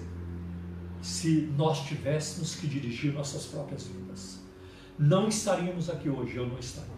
se 1.02 1.52
nós 1.56 1.84
tivéssemos 1.86 2.54
que 2.54 2.68
dirigir 2.68 3.12
nossas 3.12 3.46
próprias 3.46 3.88
vidas. 3.88 4.40
Não 4.96 5.26
estaríamos 5.26 5.90
aqui 5.90 6.08
hoje, 6.08 6.36
eu 6.36 6.46
não 6.46 6.58
estaria. 6.58 6.94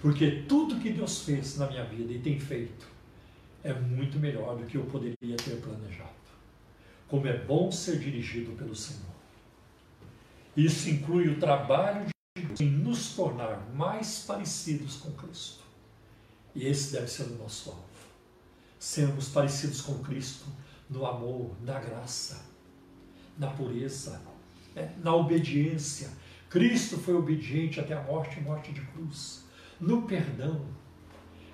Porque 0.00 0.44
tudo 0.48 0.78
que 0.78 0.90
Deus 0.90 1.22
fez 1.22 1.58
na 1.58 1.66
minha 1.66 1.84
vida 1.84 2.12
e 2.12 2.20
tem 2.20 2.38
feito 2.38 2.86
é 3.64 3.74
muito 3.74 4.20
melhor 4.20 4.56
do 4.56 4.66
que 4.66 4.76
eu 4.76 4.84
poderia 4.84 5.36
ter 5.36 5.60
planejado. 5.60 6.08
Como 7.08 7.26
é 7.26 7.36
bom 7.36 7.72
ser 7.72 7.98
dirigido 7.98 8.52
pelo 8.52 8.76
Senhor. 8.76 9.02
Isso 10.56 10.88
inclui 10.88 11.28
o 11.28 11.40
trabalho 11.40 12.06
de 12.06 12.42
Deus 12.42 12.60
em 12.60 12.70
nos 12.70 13.16
tornar 13.16 13.68
mais 13.74 14.24
parecidos 14.24 14.96
com 14.98 15.10
Cristo. 15.12 15.57
E 16.54 16.66
esse 16.66 16.92
deve 16.92 17.08
ser 17.08 17.24
o 17.24 17.38
nosso 17.38 17.70
alvo. 17.70 17.84
Sermos 18.78 19.28
parecidos 19.28 19.80
com 19.80 19.98
Cristo 19.98 20.46
no 20.88 21.04
amor, 21.06 21.56
na 21.62 21.78
graça, 21.78 22.40
na 23.36 23.48
pureza, 23.48 24.20
né? 24.74 24.94
na 25.02 25.14
obediência. 25.14 26.10
Cristo 26.48 26.98
foi 26.98 27.14
obediente 27.14 27.78
até 27.78 27.94
a 27.94 28.02
morte 28.02 28.40
morte 28.40 28.72
de 28.72 28.80
cruz 28.80 29.44
no 29.80 30.02
perdão. 30.02 30.66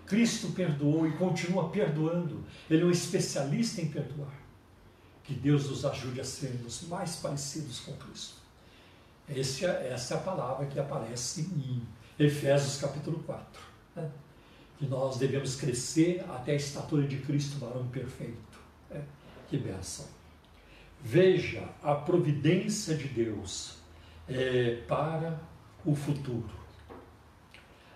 Cristo 0.07 0.53
perdoou 0.53 1.07
e 1.07 1.13
continua 1.13 1.71
perdoando. 1.71 2.45
Ele 2.69 2.83
é 2.83 2.85
um 2.85 2.91
especialista 2.91 3.81
em 3.81 3.89
perdoar. 3.89 4.35
Que 5.23 5.35
Deus 5.35 5.71
nos 5.71 5.85
ajude 5.85 6.21
a 6.21 6.25
sermos 6.25 6.83
mais 6.89 7.17
parecidos 7.17 7.81
com 7.81 7.93
Cristo. 7.95 8.37
É, 9.29 9.41
essa 9.41 10.15
é 10.15 10.17
a 10.17 10.21
palavra 10.21 10.67
que 10.67 10.79
aparece 10.79 11.41
em 11.41 11.83
Efésios 12.19 12.77
capítulo 12.77 13.21
4. 13.21 13.63
Né? 13.97 14.11
Que 14.79 14.87
nós 14.87 15.19
devemos 15.19 15.57
crescer 15.57 16.25
até 16.29 16.53
a 16.53 16.57
estatura 16.57 17.07
de 17.07 17.19
Cristo, 17.19 17.59
varão 17.59 17.87
perfeito. 17.89 18.59
Né? 18.91 19.03
Que 19.49 19.57
benção. 19.57 20.07
Veja 21.03 21.69
a 21.83 21.95
providência 21.95 22.97
de 22.97 23.09
Deus 23.09 23.79
é, 24.29 24.83
para 24.89 25.39
o 25.85 25.95
futuro 25.95 26.49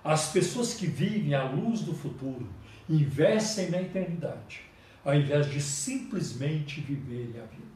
As 0.05 0.31
pessoas 0.31 0.74
que 0.74 0.87
vivem 0.87 1.35
à 1.35 1.45
luz 1.45 1.81
do 1.81 1.95
futuro 1.95 2.47
investem 2.89 3.70
na 3.70 3.81
eternidade, 3.81 4.62
ao 5.05 5.14
invés 5.14 5.51
de 5.51 5.61
simplesmente 5.61 6.81
viverem 6.81 7.41
a 7.41 7.45
vida. 7.47 7.68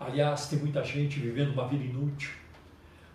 Aliás, 0.00 0.46
tem 0.46 0.58
muita 0.58 0.84
gente 0.84 1.18
vivendo 1.18 1.52
uma 1.52 1.66
vida 1.66 1.84
inútil, 1.84 2.30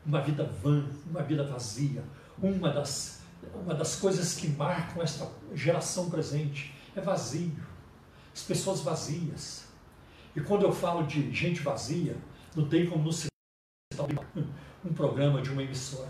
uma 0.05 0.21
vida 0.21 0.43
vã, 0.43 0.85
uma 1.09 1.23
vida 1.23 1.43
vazia. 1.43 2.03
Uma 2.41 2.69
das, 2.69 3.22
uma 3.53 3.73
das 3.73 3.95
coisas 3.95 4.35
que 4.35 4.47
marcam 4.47 5.01
esta 5.01 5.29
geração 5.53 6.09
presente 6.09 6.73
é 6.95 7.01
vazio. 7.01 7.63
As 8.33 8.43
pessoas 8.43 8.81
vazias. 8.81 9.65
E 10.35 10.41
quando 10.41 10.63
eu 10.63 10.71
falo 10.71 11.05
de 11.05 11.31
gente 11.33 11.61
vazia, 11.61 12.17
não 12.55 12.67
tem 12.67 12.89
como 12.89 13.03
não 13.03 13.11
citar 13.11 14.07
um 14.83 14.93
programa 14.93 15.41
de 15.41 15.51
uma 15.51 15.63
emissora. 15.63 16.09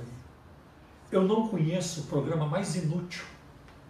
Eu 1.12 1.24
não 1.24 1.48
conheço 1.48 2.02
o 2.02 2.04
programa 2.06 2.46
mais 2.46 2.76
inútil. 2.76 3.26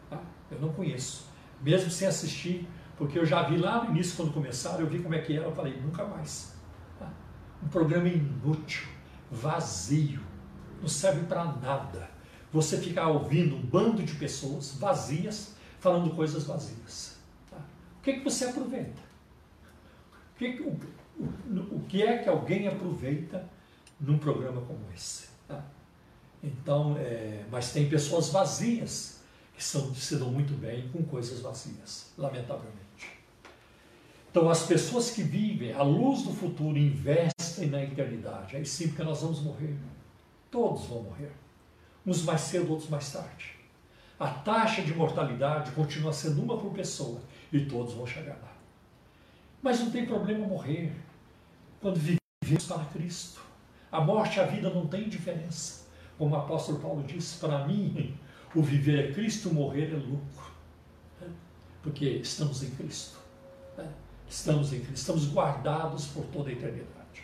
Tá? 0.10 0.22
Eu 0.52 0.60
não 0.60 0.74
conheço. 0.74 1.28
Mesmo 1.62 1.90
sem 1.90 2.08
assistir, 2.08 2.68
porque 2.98 3.18
eu 3.18 3.26
já 3.26 3.44
vi 3.44 3.58
lá 3.58 3.84
no 3.84 3.92
início, 3.92 4.18
quando 4.18 4.34
começaram, 4.34 4.82
eu 4.82 4.88
vi 4.88 5.02
como 5.02 5.16
é 5.16 5.20
que 5.20 5.36
era, 5.36 5.46
eu 5.46 5.56
falei, 5.56 5.80
nunca 5.80 6.06
mais 6.06 6.54
um 7.64 7.70
programa 7.70 8.08
inútil, 8.08 8.88
vazio, 9.32 10.22
não 10.82 10.88
serve 10.88 11.26
para 11.26 11.46
nada. 11.46 12.10
Você 12.54 12.78
ficar 12.78 13.10
ouvindo 13.10 13.56
um 13.56 13.62
bando 13.62 14.04
de 14.04 14.14
pessoas 14.14 14.76
vazias 14.76 15.56
falando 15.80 16.16
coisas 16.16 16.44
vazias. 16.44 17.18
Tá? 17.50 17.58
O 17.58 18.04
que, 18.04 18.12
é 18.12 18.20
que 18.20 18.24
você 18.24 18.46
aproveita? 18.46 19.02
O 20.34 20.38
que, 20.38 20.62
o, 20.62 20.80
o, 21.20 21.76
o 21.78 21.86
que 21.90 22.04
é 22.04 22.20
que 22.20 22.30
alguém 22.30 22.68
aproveita 22.68 23.50
num 24.00 24.20
programa 24.20 24.62
como 24.62 24.80
esse? 24.96 25.30
Tá? 25.48 25.66
Então, 26.44 26.96
é, 27.00 27.44
mas 27.50 27.74
tem 27.74 27.90
pessoas 27.90 28.30
vazias 28.30 29.20
que 29.56 29.64
são, 29.64 29.94
se 29.96 30.16
dão 30.18 30.32
muito 30.32 30.54
bem 30.54 30.90
com 30.90 31.04
coisas 31.04 31.40
vazias, 31.40 32.12
lamentavelmente. 32.18 32.84
Então, 34.30 34.50
as 34.50 34.64
pessoas 34.64 35.12
que 35.12 35.24
vivem 35.24 35.74
à 35.74 35.82
luz 35.82 36.24
do 36.24 36.34
futuro 36.34 36.78
investem 36.78 37.68
na 37.68 37.84
eternidade. 37.84 38.56
Aí 38.56 38.66
sim, 38.66 38.90
porque 38.90 39.04
nós 39.04 39.22
vamos 39.22 39.42
morrer. 39.42 39.76
Todos 40.52 40.86
vão 40.86 41.04
morrer. 41.04 41.32
Uns 42.06 42.24
mais 42.24 42.42
cedo, 42.42 42.72
outros 42.72 42.90
mais 42.90 43.12
tarde. 43.12 43.54
A 44.20 44.28
taxa 44.28 44.82
de 44.82 44.94
mortalidade 44.94 45.72
continua 45.72 46.14
sendo 46.14 46.42
uma 46.42 46.58
por 46.58 46.72
pessoa 46.74 47.22
e 47.52 47.66
todos 47.66 47.94
vão 47.94 48.06
chegar 48.06 48.36
lá. 48.42 48.54
Mas 49.62 49.80
não 49.80 49.92
tem 49.92 50.06
problema 50.06 50.46
morrer 50.46 50.94
quando 51.82 51.98
vivemos 51.98 52.66
para 52.68 52.86
Cristo. 52.86 53.42
A 53.92 54.02
morte 54.02 54.38
e 54.38 54.42
a 54.42 54.46
vida 54.46 54.70
não 54.70 54.88
tem 54.88 55.08
diferença. 55.08 55.88
Como 56.18 56.36
o 56.36 56.38
apóstolo 56.38 56.80
Paulo 56.80 57.04
disse, 57.04 57.40
para 57.40 57.66
mim, 57.66 58.18
o 58.54 58.62
viver 58.62 59.10
é 59.10 59.14
Cristo, 59.14 59.50
o 59.50 59.54
morrer 59.54 59.94
é 59.94 59.96
lucro. 59.96 60.52
Porque 61.82 62.06
estamos 62.06 62.64
em 62.64 62.70
Cristo. 62.72 63.24
Estamos 64.28 64.74
em 64.74 64.80
Cristo, 64.80 64.96
estamos 64.96 65.32
guardados 65.32 66.08
por 66.08 66.26
toda 66.26 66.50
a 66.50 66.54
eternidade. 66.54 67.24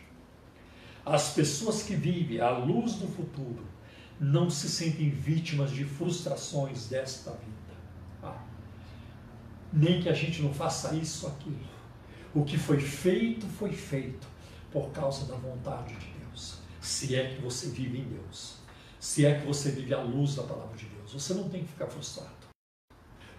As 1.05 1.33
pessoas 1.33 1.81
que 1.81 1.95
vivem 1.95 2.39
à 2.39 2.51
luz 2.51 2.95
do 2.95 3.07
futuro 3.07 3.65
não 4.19 4.49
se 4.49 4.67
sentem 4.67 5.09
vítimas 5.09 5.71
de 5.71 5.85
frustrações 5.85 6.87
desta 6.87 7.31
vida. 7.31 7.73
Ah, 8.21 8.43
nem 9.71 10.01
que 10.01 10.09
a 10.09 10.13
gente 10.13 10.41
não 10.41 10.53
faça 10.53 10.93
isso 10.95 11.25
ou 11.25 11.31
aquilo. 11.31 11.69
O 12.33 12.43
que 12.43 12.57
foi 12.57 12.79
feito, 12.79 13.47
foi 13.47 13.71
feito 13.71 14.27
por 14.71 14.91
causa 14.91 15.25
da 15.25 15.35
vontade 15.35 15.95
de 15.95 16.07
Deus. 16.19 16.59
Se 16.81 17.15
é 17.15 17.33
que 17.33 17.41
você 17.41 17.69
vive 17.69 17.99
em 17.99 18.03
Deus. 18.03 18.57
Se 18.99 19.25
é 19.25 19.39
que 19.39 19.47
você 19.47 19.71
vive 19.71 19.93
à 19.93 20.01
luz 20.01 20.35
da 20.35 20.43
palavra 20.43 20.75
de 20.75 20.85
Deus. 20.85 21.13
Você 21.13 21.33
não 21.33 21.47
tem 21.49 21.63
que 21.63 21.69
ficar 21.69 21.87
frustrado. 21.87 22.29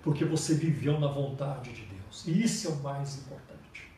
Porque 0.02 0.24
você 0.24 0.54
viveu 0.54 0.98
na 0.98 1.08
vontade 1.08 1.72
de 1.72 1.82
Deus. 1.82 2.26
E 2.26 2.42
isso 2.42 2.68
é 2.68 2.70
o 2.70 2.76
mais 2.76 3.18
importante. 3.18 3.90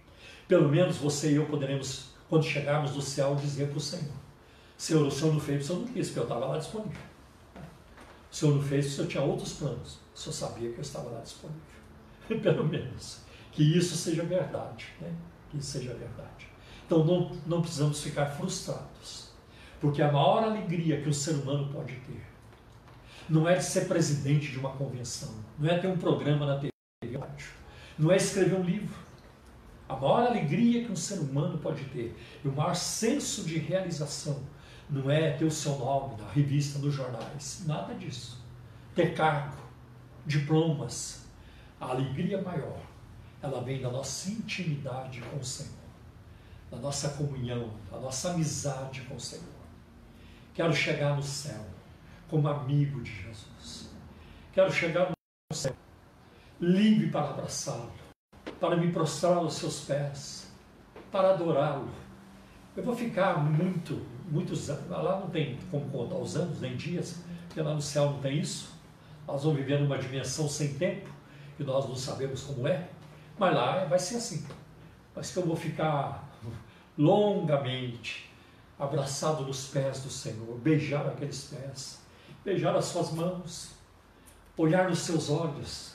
Pelo 0.48 0.68
menos 0.68 0.96
você 0.96 1.32
e 1.32 1.36
eu 1.36 1.46
poderemos, 1.46 2.10
quando 2.28 2.44
chegarmos 2.44 2.90
do 2.90 3.00
céu, 3.00 3.36
dizer 3.36 3.68
para 3.68 3.78
o 3.78 3.80
Senhor: 3.80 4.21
Senhor, 4.82 5.06
o 5.06 5.10
Senhor 5.12 5.32
não 5.32 5.40
fez, 5.40 5.64
Senhor 5.64 5.78
não 5.78 5.86
quis, 5.86 6.08
porque 6.08 6.18
eu 6.18 6.24
estava 6.24 6.46
lá 6.46 6.58
disponível. 6.58 7.02
O 8.28 8.34
Senhor 8.34 8.56
não 8.56 8.62
fez, 8.62 8.86
Senhor 8.86 9.06
tinha 9.06 9.22
outros 9.22 9.52
planos. 9.52 10.00
O 10.12 10.18
Senhor 10.18 10.32
sabia 10.32 10.72
que 10.72 10.78
eu 10.78 10.82
estava 10.82 11.08
lá 11.08 11.20
disponível. 11.20 11.62
Pelo 12.42 12.66
menos. 12.66 13.20
Que 13.52 13.62
isso 13.62 13.94
seja 13.94 14.24
verdade. 14.24 14.88
Né? 15.00 15.14
Que 15.48 15.58
isso 15.58 15.70
seja 15.78 15.94
verdade. 15.94 16.48
Então 16.84 17.04
não, 17.04 17.30
não 17.46 17.62
precisamos 17.62 18.02
ficar 18.02 18.26
frustrados. 18.26 19.28
Porque 19.80 20.02
a 20.02 20.10
maior 20.10 20.42
alegria 20.42 21.00
que 21.00 21.08
o 21.08 21.14
ser 21.14 21.36
humano 21.36 21.72
pode 21.72 21.94
ter 21.94 22.20
não 23.30 23.48
é 23.48 23.54
de 23.54 23.64
ser 23.64 23.86
presidente 23.86 24.50
de 24.50 24.58
uma 24.58 24.70
convenção, 24.70 25.32
não 25.60 25.70
é 25.70 25.78
ter 25.78 25.86
um 25.86 25.96
programa 25.96 26.44
na 26.44 26.58
TV, 26.58 26.72
não 27.96 28.10
é 28.10 28.16
escrever 28.16 28.56
um 28.56 28.64
livro, 28.64 28.96
a 29.88 29.94
maior 29.94 30.26
alegria 30.26 30.84
que 30.84 30.90
um 30.90 30.96
ser 30.96 31.20
humano 31.20 31.56
pode 31.58 31.84
ter 31.84 32.16
e 32.44 32.48
o 32.48 32.52
maior 32.52 32.74
senso 32.74 33.44
de 33.44 33.58
realização 33.58 34.42
não 34.92 35.10
é 35.10 35.32
ter 35.32 35.44
o 35.44 35.50
seu 35.50 35.78
nome 35.78 36.20
na 36.20 36.28
revista, 36.30 36.78
nos 36.78 36.94
jornais, 36.94 37.64
nada 37.66 37.94
disso. 37.94 38.40
Ter 38.94 39.14
cargo, 39.14 39.56
diplomas. 40.26 41.26
A 41.80 41.86
alegria 41.86 42.40
maior, 42.40 42.78
ela 43.42 43.60
vem 43.62 43.80
da 43.80 43.90
nossa 43.90 44.30
intimidade 44.30 45.20
com 45.22 45.38
o 45.38 45.44
Senhor, 45.44 45.72
da 46.70 46.76
nossa 46.76 47.08
comunhão, 47.10 47.72
da 47.90 47.98
nossa 47.98 48.30
amizade 48.30 49.00
com 49.02 49.16
o 49.16 49.20
Senhor. 49.20 49.44
Quero 50.54 50.72
chegar 50.72 51.16
no 51.16 51.22
céu 51.22 51.64
como 52.28 52.46
amigo 52.46 53.02
de 53.02 53.10
Jesus. 53.10 53.90
Quero 54.52 54.72
chegar 54.72 55.10
no 55.10 55.56
céu 55.56 55.74
livre 56.60 57.10
para 57.10 57.30
abraçá-lo 57.30 57.92
para 58.60 58.76
me 58.76 58.92
prostrar 58.92 59.38
aos 59.38 59.54
seus 59.54 59.80
pés, 59.80 60.52
para 61.10 61.30
adorá-lo. 61.30 61.90
Eu 62.76 62.84
vou 62.84 62.94
ficar 62.94 63.42
muito, 63.42 64.00
muitos 64.30 64.68
anos, 64.70 64.88
lá 64.88 65.20
não 65.20 65.30
tem 65.30 65.58
como 65.70 65.88
contar 65.90 66.16
os 66.16 66.36
anos, 66.36 66.60
nem 66.60 66.76
dias, 66.76 67.16
porque 67.46 67.60
lá 67.60 67.74
no 67.74 67.82
céu 67.82 68.10
não 68.10 68.20
tem 68.20 68.38
isso. 68.38 68.72
Nós 69.26 69.44
vamos 69.44 69.58
viver 69.58 69.80
numa 69.80 69.98
dimensão 69.98 70.48
sem 70.48 70.74
tempo, 70.74 71.08
que 71.56 71.64
nós 71.64 71.88
não 71.88 71.96
sabemos 71.96 72.42
como 72.42 72.66
é, 72.66 72.88
mas 73.38 73.54
lá 73.54 73.84
vai 73.84 73.98
ser 73.98 74.16
assim. 74.16 74.46
Mas 75.14 75.30
que 75.30 75.38
eu 75.38 75.46
vou 75.46 75.56
ficar 75.56 76.28
longamente 76.96 78.30
abraçado 78.78 79.44
nos 79.44 79.68
pés 79.68 80.00
do 80.02 80.10
Senhor, 80.10 80.58
beijar 80.58 81.06
aqueles 81.06 81.44
pés, 81.44 82.00
beijar 82.44 82.74
as 82.74 82.86
suas 82.86 83.12
mãos, 83.12 83.70
olhar 84.56 84.88
nos 84.88 85.00
seus 85.00 85.30
olhos, 85.30 85.94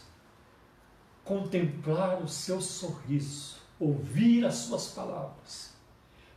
contemplar 1.23 2.21
o 2.21 2.27
seu 2.27 2.61
sorriso, 2.61 3.57
ouvir 3.79 4.45
as 4.45 4.55
suas 4.55 4.87
palavras, 4.87 5.73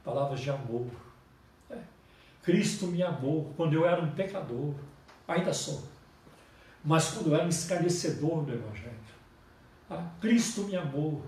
palavras 0.05 0.41
de 0.41 0.51
amor. 0.51 0.91
Cristo 2.43 2.87
me 2.87 3.03
amou 3.03 3.53
quando 3.57 3.75
eu 3.75 3.87
era 3.87 4.01
um 4.03 4.11
pecador, 4.13 4.75
ainda 5.29 5.53
sou, 5.53 5.83
mas 6.85 7.11
quando 7.11 7.29
eu 7.29 7.35
era 7.35 7.45
um 7.45 7.49
esclarecedor 7.49 8.43
do 8.43 8.53
Evangelho. 8.53 8.95
Ah, 9.89 10.07
Cristo 10.21 10.63
me 10.63 10.77
amou 10.77 11.23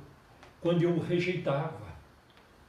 quando 0.61 0.83
eu 0.83 0.93
o 0.93 1.01
rejeitava, 1.01 1.93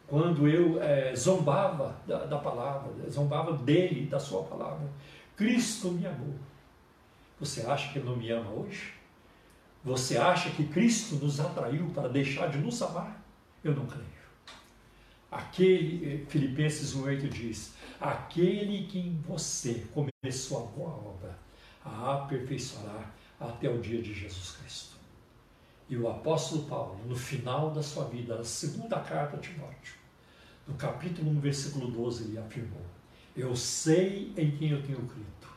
quando 0.08 0.48
eu 0.48 0.82
é, 0.82 1.16
zombava 1.16 1.96
da, 2.06 2.26
da 2.26 2.38
palavra, 2.38 2.92
zombava 3.10 3.54
dele, 3.58 4.08
da 4.08 4.20
sua 4.20 4.44
palavra. 4.44 4.88
Cristo 5.36 5.90
me 5.90 6.06
amou. 6.06 6.36
Você 7.40 7.62
acha 7.62 7.92
que 7.92 8.00
ele 8.00 8.08
não 8.08 8.16
me 8.16 8.30
ama 8.32 8.50
hoje? 8.52 8.94
Você 9.84 10.18
acha 10.18 10.50
que 10.52 10.66
Cristo 10.66 11.16
nos 11.16 11.40
atraiu 11.40 11.90
para 11.94 12.08
deixar 12.08 12.48
de 12.48 12.58
nos 12.58 12.82
amar? 12.82 13.22
Eu 13.64 13.76
não 13.76 13.86
creio. 13.86 14.08
Aquele, 15.32 16.14
eh, 16.14 16.26
Filipenses 16.30 16.96
1,8 16.96 17.30
diz: 17.30 17.74
Aquele 18.04 18.86
que 18.86 19.00
em 19.00 19.16
você 19.22 19.86
começou 19.94 20.58
a 20.58 20.66
boa 20.72 20.90
obra, 20.90 21.40
a 21.86 22.16
aperfeiçoará 22.16 23.10
até 23.40 23.70
o 23.70 23.80
dia 23.80 24.02
de 24.02 24.14
Jesus 24.14 24.58
Cristo. 24.58 24.98
E 25.88 25.96
o 25.96 26.10
apóstolo 26.10 26.66
Paulo, 26.66 27.00
no 27.08 27.16
final 27.16 27.72
da 27.72 27.82
sua 27.82 28.04
vida, 28.04 28.36
na 28.36 28.44
segunda 28.44 29.00
carta 29.00 29.38
a 29.38 29.40
Timóteo, 29.40 29.96
no 30.68 30.74
capítulo 30.74 31.32
1, 31.32 31.40
versículo 31.40 31.88
12, 31.88 32.26
ele 32.26 32.38
afirmou: 32.38 32.82
Eu 33.38 33.56
sei 33.56 34.34
em 34.36 34.52
quem 34.52 34.72
eu 34.72 34.84
tenho 34.84 35.08
crido, 35.08 35.48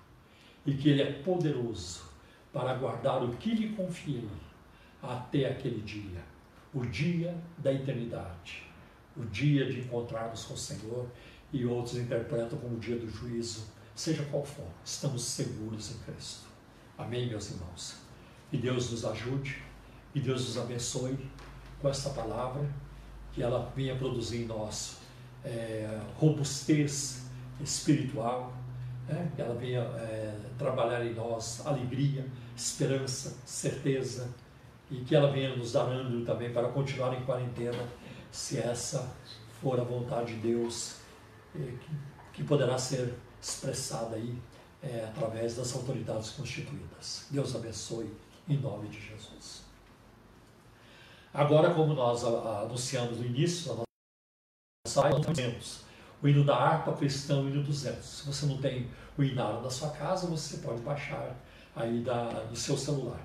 e 0.65 0.73
que 0.75 0.89
ele 0.89 1.03
é 1.03 1.13
poderoso 1.15 2.05
para 2.53 2.75
guardar 2.75 3.25
o 3.25 3.37
que 3.39 3.57
lhe 3.57 3.75
confiei 3.75 4.29
até 5.03 5.51
aquele 5.51 5.81
dia, 5.81 6.23
o 6.73 6.87
dia 6.87 7.37
da 7.59 7.73
eternidade, 7.73 8.63
o 9.17 9.25
dia 9.25 9.69
de 9.69 9.81
encontrarmos 9.81 10.45
com 10.45 10.55
o 10.55 10.57
Senhor, 10.57 11.09
e 11.53 11.65
outros 11.65 11.97
interpretam 11.97 12.59
como 12.59 12.77
o 12.77 12.81
dia 12.81 12.97
do 12.97 13.09
juízo, 13.09 13.67
seja 13.95 14.25
qual 14.25 14.45
for, 14.45 14.67
estamos 14.85 15.23
seguros 15.23 15.93
em 15.93 15.99
Cristo. 15.99 16.47
Amém, 16.99 17.29
meus 17.29 17.51
irmãos? 17.51 17.97
Que 18.51 18.57
Deus 18.57 18.91
nos 18.91 19.05
ajude, 19.05 19.63
que 20.13 20.21
Deus 20.21 20.47
nos 20.47 20.59
abençoe 20.59 21.19
com 21.81 21.89
esta 21.89 22.11
palavra, 22.11 22.69
que 23.33 23.43
ela 23.43 23.71
venha 23.77 23.97
produzir 23.97 24.43
em 24.43 24.47
nós 24.47 24.97
é, 25.45 26.01
robustez 26.17 27.23
espiritual, 27.61 28.53
né? 29.09 29.31
que 29.35 29.43
ela 29.43 29.55
venha 29.55 29.81
é, 29.81 30.35
trabalhar 30.59 31.05
em 31.05 31.15
nós 31.15 31.65
alegria, 31.67 32.27
esperança, 32.57 33.37
certeza, 33.45 34.29
e 34.91 34.97
que 34.97 35.15
ela 35.15 35.31
venha 35.31 35.55
nos 35.57 35.73
dar 35.73 35.85
ânimo 35.85 36.25
também 36.25 36.53
para 36.53 36.69
continuar 36.69 37.15
em 37.15 37.25
quarentena, 37.25 37.85
se 38.31 38.59
essa 38.59 39.11
for 39.61 39.81
a 39.81 39.85
vontade 39.85 40.35
de 40.35 40.41
Deus, 40.41 40.97
que, 41.57 41.91
que 42.33 42.45
poderá 42.45 42.79
ser 42.79 43.15
expressada 43.41 44.17
aí 44.17 44.39
é, 44.83 45.05
através 45.05 45.57
das 45.57 45.75
autoridades 45.75 46.31
constituídas. 46.31 47.27
Deus 47.31 47.55
abençoe 47.55 48.11
em 48.49 48.59
nome 48.59 48.89
de 48.89 49.01
Jesus. 49.01 49.65
Agora, 51.33 51.75
como 51.75 51.93
nós 51.95 52.25
anunciamos 52.25 53.19
no 53.19 53.27
início, 53.27 53.75
nós 53.75 55.27
temos 55.35 55.81
o 56.23 56.29
hino 56.29 56.45
da 56.45 56.57
harpa 56.57 56.93
cristã, 56.95 57.43
o 57.43 57.49
hino 57.49 57.63
200. 57.63 58.05
Se 58.05 58.27
você 58.27 58.47
não 58.47 58.59
tem 58.59 58.89
o 59.19 59.23
inário 59.23 59.61
na 59.61 59.71
sua 59.71 59.91
casa, 59.91 60.27
você 60.27 60.59
pode 60.59 60.81
baixar 60.81 61.37
aí 61.75 62.01
da, 62.01 62.29
do 62.45 62.57
seu 62.57 62.77
celular. 62.77 63.21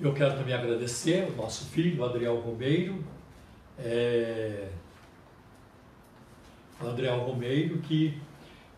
Eu 0.00 0.14
quero 0.14 0.36
também 0.36 0.54
agradecer 0.54 1.28
o 1.28 1.34
nosso 1.34 1.64
filho, 1.64 2.04
Adriel 2.04 2.38
Romeiro, 2.38 3.04
é, 3.76 4.68
Adriel 6.80 7.18
Romeiro, 7.18 7.78
que 7.78 8.16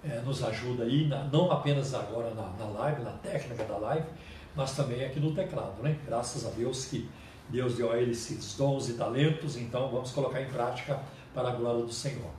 é, 0.03 0.23
nos 0.23 0.43
ajuda 0.43 0.85
aí, 0.85 1.07
na, 1.07 1.25
não 1.25 1.53
apenas 1.53 1.93
agora 1.93 2.33
na, 2.33 2.49
na, 2.59 2.65
live, 2.65 3.03
na 3.03 3.11
técnica 3.11 3.65
da 3.65 3.77
live, 3.77 4.07
mas 4.57 4.75
também 4.75 5.05
aqui 5.05 5.21
no 5.21 5.35
teclado, 5.35 5.83
né? 5.83 5.99
Graças 6.07 6.47
a 6.47 6.51
Deus 6.53 6.87
que 6.87 7.07
Deus 7.51 7.77
deu 7.77 7.93
a 7.93 7.99
ele 7.99 8.13
esses 8.13 8.57
dons 8.57 8.89
e 8.89 8.95
talentos, 8.95 9.59
então 9.59 9.91
vamos 9.91 10.13
colocar 10.13 10.41
em 10.41 10.49
prática 10.49 10.99
para 11.35 11.51
a 11.51 11.53
glória 11.53 11.83
do 11.83 11.93
Senhor. 11.93 12.31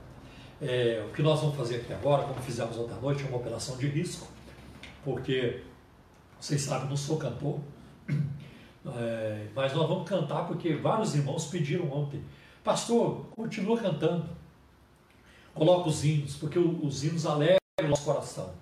É, 0.60 1.06
o 1.08 1.12
que 1.12 1.22
nós 1.22 1.38
vamos 1.38 1.54
fazer 1.54 1.76
aqui 1.76 1.92
agora, 1.92 2.24
como 2.24 2.40
fizemos 2.40 2.76
ontem 2.76 2.94
à 2.94 3.00
noite, 3.00 3.22
é 3.22 3.28
uma 3.28 3.36
operação 3.36 3.76
de 3.76 3.86
risco, 3.86 4.26
porque 5.04 5.62
vocês 6.40 6.62
sabem, 6.62 6.88
não 6.88 6.96
sou 6.96 7.16
cantor, 7.16 7.60
é, 8.86 9.48
mas 9.54 9.72
nós 9.74 9.88
vamos 9.88 10.08
cantar 10.08 10.46
porque 10.46 10.74
vários 10.74 11.14
irmãos 11.14 11.46
pediram 11.46 11.90
ontem, 11.92 12.24
pastor, 12.64 13.26
continua 13.36 13.78
cantando, 13.78 14.28
coloca 15.54 15.88
os 15.88 16.04
hinos, 16.04 16.36
porque 16.36 16.58
os 16.58 17.04
hinos 17.04 17.26
alegram 17.26 17.58
o 17.80 17.88
nosso 17.88 18.04
coração. 18.04 18.52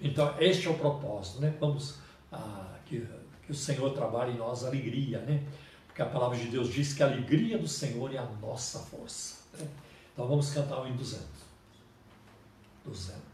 Então, 0.00 0.34
este 0.38 0.66
é 0.66 0.70
o 0.70 0.74
propósito, 0.74 1.40
né? 1.40 1.54
Vamos 1.60 1.98
ah, 2.30 2.74
que, 2.86 3.06
que 3.44 3.52
o 3.52 3.54
Senhor 3.54 3.90
trabalhe 3.90 4.32
em 4.32 4.36
nós 4.36 4.64
alegria, 4.64 5.20
né? 5.20 5.42
Porque 5.86 6.02
a 6.02 6.06
palavra 6.06 6.36
de 6.36 6.48
Deus 6.48 6.72
diz 6.72 6.92
que 6.92 7.02
a 7.02 7.06
alegria 7.06 7.56
do 7.56 7.68
Senhor 7.68 8.12
é 8.12 8.18
a 8.18 8.26
nossa 8.42 8.80
força. 8.80 9.36
Né? 9.56 9.68
Então 10.12 10.26
vamos 10.26 10.50
cantar 10.50 10.82
o 10.82 10.86
hino 10.86 10.96
200. 10.96 11.24
200. 12.84 13.33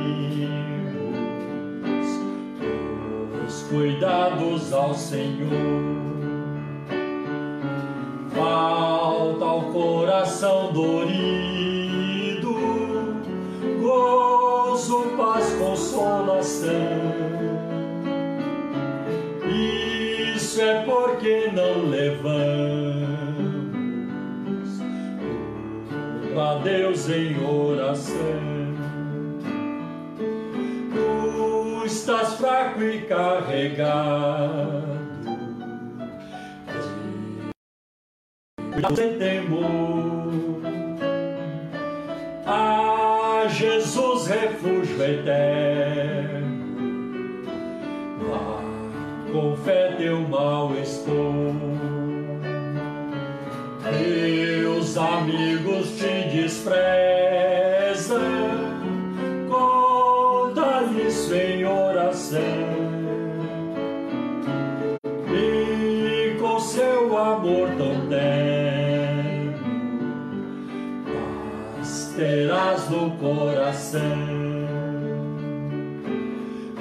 Senhor. 5.11 5.80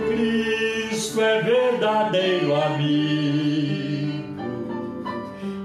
Cristo 0.06 1.20
é 1.20 1.42
verdadeiro 1.42 2.54
amigo, 2.54 4.36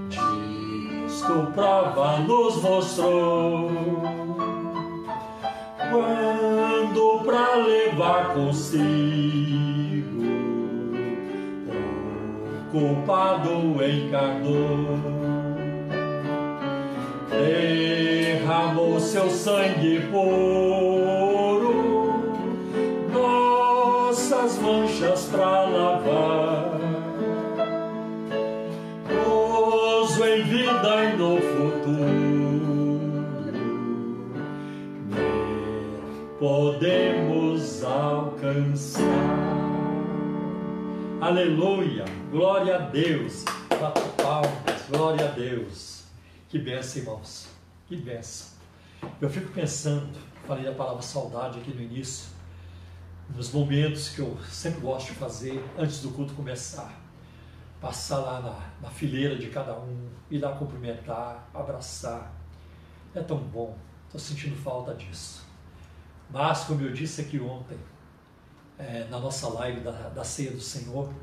disto 0.09 1.51
prova 1.53 2.17
nos 2.21 2.61
mostrou. 2.61 3.69
Quando 5.91 7.23
pra 7.23 7.55
levar 7.55 8.33
consigo 8.33 10.23
o 11.67 12.71
culpado 12.71 13.51
encarnou, 13.85 14.99
derramou 17.29 18.99
seu 18.99 19.29
sangue 19.29 20.01
puro, 20.11 20.74
podemos 36.75 37.83
alcançar. 37.85 39.01
Aleluia, 41.21 42.03
glória 42.29 42.75
a 42.75 42.79
Deus. 42.79 43.45
Bata 43.79 44.01
palmas, 44.21 44.81
glória 44.89 45.25
a 45.25 45.31
Deus. 45.31 46.03
Que 46.49 46.59
benção, 46.59 47.01
irmãos, 47.01 47.47
que 47.87 47.95
benção. 47.95 48.49
Eu 49.21 49.29
fico 49.29 49.53
pensando, 49.53 50.17
falei 50.45 50.67
a 50.67 50.73
palavra 50.73 51.01
saudade 51.01 51.59
aqui 51.59 51.73
no 51.73 51.81
início, 51.81 52.27
nos 53.33 53.53
momentos 53.53 54.09
que 54.09 54.19
eu 54.19 54.37
sempre 54.49 54.81
gosto 54.81 55.13
de 55.13 55.13
fazer 55.13 55.63
antes 55.77 56.01
do 56.01 56.09
culto 56.09 56.33
começar. 56.33 56.93
Passar 57.79 58.17
lá 58.17 58.41
na, 58.41 58.87
na 58.87 58.89
fileira 58.93 59.37
de 59.37 59.47
cada 59.47 59.79
um, 59.79 60.09
ir 60.29 60.39
lá 60.39 60.51
cumprimentar, 60.53 61.47
abraçar. 61.53 62.33
É 63.13 63.21
tão 63.21 63.37
bom, 63.37 63.77
estou 64.07 64.19
sentindo 64.19 64.57
falta 64.57 64.93
disso. 64.93 65.44
Mas, 66.29 66.63
como 66.63 66.81
eu 66.81 66.91
disse 66.91 67.21
aqui 67.21 67.39
ontem, 67.39 67.77
é, 68.77 69.05
na 69.09 69.19
nossa 69.19 69.47
live 69.49 69.81
da, 69.81 69.91
da 70.09 70.23
Ceia 70.23 70.51
do 70.51 70.59
Senhor, 70.59 71.13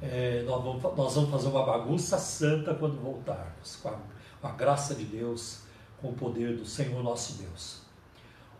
é, 0.00 0.42
nós, 0.46 0.62
vamos, 0.62 0.82
nós, 0.96 1.14
vamos, 1.14 1.30
fazer 1.30 1.48
uma 1.48 1.64
bagunça 1.64 2.18
santa 2.18 2.74
quando 2.74 3.00
voltarmos, 3.00 3.76
com 3.76 3.88
a, 3.88 3.98
com 4.40 4.46
a 4.46 4.52
graça 4.52 4.94
de 4.94 5.04
Deus, 5.04 5.62
com 6.00 6.10
o 6.10 6.12
poder 6.12 6.56
do 6.56 6.64
Senhor 6.64 7.02
nosso 7.02 7.34
Deus. 7.34 7.82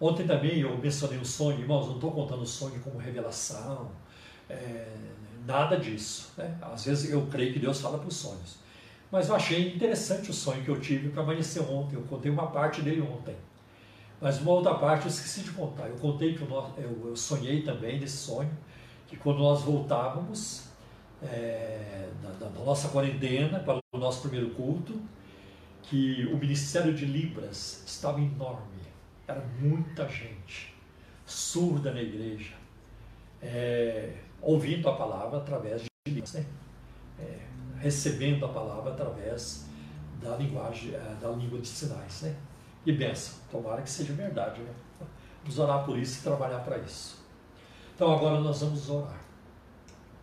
Ontem 0.01 0.27
também 0.27 0.61
eu 0.61 0.77
mencionei 0.79 1.19
o 1.19 1.25
sonho, 1.25 1.61
irmãos, 1.61 1.87
não 1.87 1.95
estou 1.95 2.13
contando 2.13 2.43
o 2.43 2.47
sonho 2.47 2.81
como 2.81 2.99
revelação, 2.99 3.91
é, 4.49 4.87
nada 5.45 5.77
disso. 5.77 6.33
Né? 6.37 6.57
Às 6.61 6.85
vezes 6.85 7.11
eu 7.11 7.27
creio 7.27 7.53
que 7.53 7.59
Deus 7.59 7.81
fala 7.81 7.99
os 7.99 8.15
sonhos. 8.15 8.59
Mas 9.11 9.29
eu 9.29 9.35
achei 9.35 9.75
interessante 9.75 10.31
o 10.31 10.35
sonho 10.35 10.63
que 10.63 10.69
eu 10.69 10.81
tive 10.81 11.09
para 11.09 11.23
amanhecer 11.23 11.63
ontem. 11.63 11.97
Eu 11.97 12.03
contei 12.03 12.31
uma 12.31 12.49
parte 12.49 12.83
dele 12.83 13.01
ontem. 13.01 13.35
Mas 14.21 14.41
uma 14.41 14.51
outra 14.51 14.75
parte 14.75 15.05
eu 15.05 15.11
esqueci 15.11 15.43
de 15.43 15.53
contar. 15.53 15.89
Eu 15.89 15.97
contei 15.97 16.35
que 16.35 16.43
eu, 16.43 17.15
sonhei 17.15 17.63
também 17.63 18.01
nesse 18.01 18.17
sonho, 18.17 18.51
que 19.07 19.17
quando 19.17 19.39
nós 19.39 19.63
voltávamos 19.63 20.69
é, 21.23 22.09
da, 22.23 22.47
da, 22.47 22.51
nossa 22.65 22.89
quarentena 22.89 23.61
para 23.61 23.79
o 23.93 23.99
nosso 23.99 24.23
primeiro 24.23 24.51
culto, 24.51 25.01
que 25.83 26.27
o 26.27 26.37
Ministério 26.37 26.93
de 26.93 27.05
Libras 27.05 27.85
estava 27.87 28.21
enorme. 28.21 28.79
Era 29.27 29.45
muita 29.61 30.09
gente, 30.09 30.75
surda 31.25 31.93
na 31.93 32.03
igreja, 32.03 32.55
é, 33.41 34.15
ouvindo 34.43 34.89
a 34.89 34.97
palavra 34.97 35.39
através 35.39 35.83
de 35.83 35.89
Libras, 36.07 36.33
né? 36.33 36.45
É, 37.21 37.39
recebendo 37.79 38.45
a 38.45 38.49
palavra 38.49 38.93
através 38.93 39.67
da 40.21 40.37
linguagem, 40.37 40.95
é, 40.95 41.17
da 41.21 41.31
língua 41.31 41.61
de 41.61 41.69
sinais, 41.69 42.23
né? 42.23 42.37
E 42.89 42.93
benção, 42.93 43.35
tomara 43.51 43.83
que 43.83 43.91
seja 43.91 44.15
verdade, 44.15 44.63
né? 44.63 44.73
Vamos 45.43 45.59
orar 45.59 45.85
por 45.85 45.99
isso 45.99 46.21
e 46.21 46.23
trabalhar 46.23 46.61
para 46.61 46.79
isso. 46.79 47.23
Então 47.95 48.11
agora 48.11 48.41
nós 48.41 48.63
vamos 48.63 48.89
orar. 48.89 49.21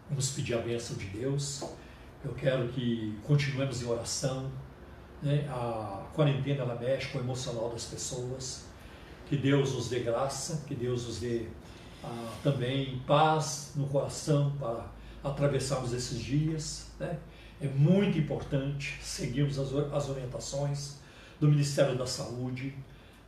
Vamos 0.09 0.31
pedir 0.31 0.55
a 0.55 0.57
bênção 0.57 0.97
de 0.97 1.05
Deus. 1.09 1.63
Eu 2.23 2.33
quero 2.33 2.67
que 2.69 3.19
continuemos 3.23 3.83
em 3.83 3.85
oração. 3.85 4.49
Né? 5.21 5.47
A 5.47 6.07
quarentena 6.15 6.63
ela 6.63 6.73
mexe 6.73 7.09
com 7.09 7.19
o 7.19 7.21
emocional 7.21 7.69
das 7.69 7.85
pessoas. 7.85 8.65
Que 9.27 9.37
Deus 9.37 9.73
nos 9.73 9.87
dê 9.87 9.99
graça, 9.99 10.63
que 10.65 10.73
Deus 10.73 11.05
nos 11.05 11.19
dê 11.19 11.45
ah, 12.03 12.33
também 12.41 12.97
paz 13.05 13.73
no 13.75 13.85
coração 13.85 14.55
para 14.57 14.89
atravessarmos 15.23 15.93
esses 15.93 16.19
dias. 16.19 16.87
Né? 16.99 17.19
É 17.61 17.67
muito 17.67 18.17
importante 18.17 18.97
seguirmos 19.03 19.59
as, 19.59 19.71
as 19.93 20.09
orientações 20.09 21.04
do 21.39 21.47
Ministério 21.47 21.97
da 21.97 22.05
Saúde, 22.05 22.73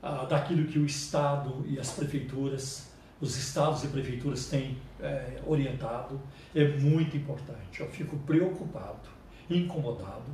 ah, 0.01 0.25
daquilo 0.25 0.67
que 0.67 0.79
o 0.79 0.85
Estado 0.85 1.65
e 1.67 1.79
as 1.79 1.91
prefeituras, 1.91 2.87
os 3.19 3.35
estados 3.35 3.83
e 3.83 3.87
prefeituras 3.87 4.47
têm 4.47 4.77
é, 4.99 5.41
orientado, 5.45 6.21
é 6.53 6.67
muito 6.67 7.17
importante. 7.17 7.81
Eu 7.81 7.89
fico 7.89 8.17
preocupado, 8.19 9.09
incomodado, 9.49 10.25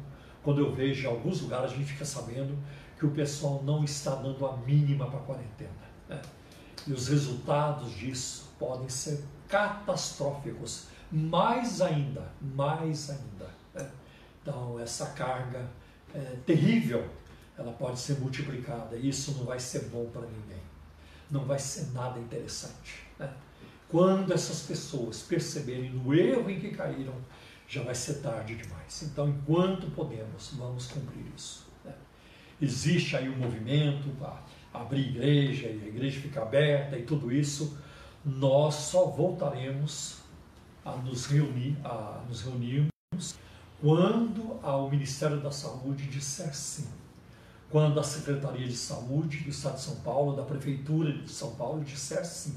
quando 0.44 0.60
eu 0.60 0.74
vejo 0.74 1.08
em 1.08 1.10
alguns 1.10 1.42
lugares 1.42 1.72
a 1.72 1.76
gente 1.76 1.94
fica 1.94 2.06
sabendo 2.06 2.58
que 3.00 3.06
o 3.06 3.12
pessoal 3.12 3.64
não 3.64 3.84
está 3.84 4.16
dando 4.16 4.46
a 4.46 4.58
mínima 4.58 5.08
para 5.08 5.20
a 5.20 5.24
quarentena. 5.24 5.72
Né? 6.10 6.22
E 6.86 6.92
os 6.92 7.08
resultados 7.08 7.96
disso 7.96 8.54
podem 8.60 8.90
ser 8.90 9.24
catastróficos, 9.48 10.88
mais 11.10 11.82
ainda, 11.82 12.32
mais 12.42 13.10
ainda. 13.10 13.50
Né? 13.74 13.90
Então, 14.42 14.80
essa 14.80 15.08
carga 15.08 15.70
é, 16.14 16.20
terrível, 16.46 17.08
ela 17.58 17.72
pode 17.74 18.00
ser 18.00 18.20
multiplicada. 18.20 18.96
E 18.96 19.10
isso 19.10 19.32
não 19.38 19.46
vai 19.46 19.60
ser 19.60 19.86
bom 19.86 20.06
para 20.12 20.22
ninguém. 20.22 20.62
Não 21.30 21.46
vai 21.46 21.60
ser 21.60 21.92
nada 21.92 22.20
interessante. 22.20 23.04
Né? 23.18 23.32
Quando 23.90 24.34
essas 24.34 24.62
pessoas 24.62 25.22
perceberem 25.22 25.92
no 25.92 26.14
erro 26.14 26.50
em 26.50 26.60
que 26.60 26.72
caíram, 26.72 27.16
já 27.68 27.84
vai 27.84 27.96
ser 27.96 28.16
tarde 28.16 28.56
demais. 28.56 29.04
Então, 29.04 29.30
enquanto 29.30 29.90
podemos, 29.92 30.54
vamos 30.56 30.88
cumprir 30.88 31.26
isso. 31.36 31.68
Né? 31.86 31.94
Existe 32.62 33.16
aí 33.16 33.30
um 33.30 33.38
movimento 33.38 34.10
para 34.18 34.42
abrir 34.74 35.10
igreja 35.10 35.68
e 35.68 35.82
a 35.84 35.88
igreja 35.88 36.20
ficar 36.20 36.44
aberta 36.44 36.98
e 36.98 37.04
tudo 37.04 37.32
isso. 37.32 37.78
Nós 38.26 38.76
só 38.76 39.06
voltaremos 39.06 40.18
a 40.86 40.96
nos 40.98 41.26
reunir, 41.26 41.78
a 41.84 42.24
nos 42.28 42.42
reunirmos 42.42 42.92
quando 43.80 44.60
o 44.64 44.90
Ministério 44.90 45.42
da 45.42 45.52
Saúde 45.52 46.08
disser 46.08 46.56
sim. 46.56 46.88
Quando 47.74 48.00
a 48.00 48.04
Secretaria 48.04 48.68
de 48.68 48.76
Saúde 48.76 49.40
do 49.40 49.50
Estado 49.50 49.78
de 49.78 49.82
São 49.82 49.96
Paulo, 50.02 50.36
da 50.36 50.44
Prefeitura 50.44 51.12
de 51.12 51.28
São 51.28 51.56
Paulo 51.56 51.84
disser 51.84 52.24
sim. 52.24 52.56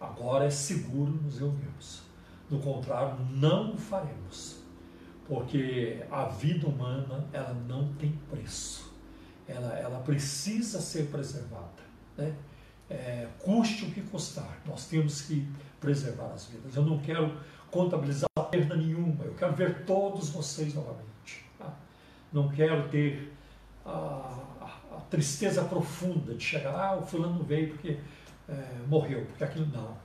Agora 0.00 0.44
é 0.44 0.50
seguro 0.50 1.10
nos 1.10 1.40
reunirmos. 1.40 2.02
Do 2.48 2.60
contrário, 2.60 3.18
não 3.32 3.74
o 3.74 3.76
faremos. 3.76 4.60
Porque 5.26 6.04
a 6.08 6.26
vida 6.26 6.68
humana, 6.68 7.28
ela 7.32 7.52
não 7.52 7.92
tem 7.94 8.12
preço. 8.30 8.94
Ela, 9.48 9.76
ela 9.76 9.98
precisa 10.02 10.80
ser 10.80 11.08
preservada. 11.08 11.82
Né? 12.16 12.32
É, 12.88 13.26
custe 13.40 13.86
o 13.86 13.90
que 13.90 14.02
custar, 14.02 14.62
nós 14.64 14.86
temos 14.86 15.22
que 15.22 15.52
preservar 15.80 16.32
as 16.32 16.46
vidas. 16.46 16.76
Eu 16.76 16.84
não 16.84 17.00
quero 17.00 17.36
contabilizar 17.72 18.28
perda 18.52 18.76
nenhuma, 18.76 19.24
eu 19.24 19.34
quero 19.34 19.56
ver 19.56 19.84
todos 19.84 20.30
vocês 20.30 20.74
novamente. 20.74 21.44
Tá? 21.58 21.74
Não 22.32 22.48
quero 22.48 22.88
ter 22.88 23.36
a, 23.88 25.00
tristeza 25.10 25.64
profunda 25.64 26.34
de 26.34 26.44
chegar, 26.44 26.74
ah, 26.74 26.96
o 26.96 27.02
fulano 27.02 27.42
veio 27.42 27.70
porque 27.70 27.98
é, 28.48 28.82
morreu, 28.86 29.24
porque 29.26 29.44
aquilo 29.44 29.66
não. 29.66 29.96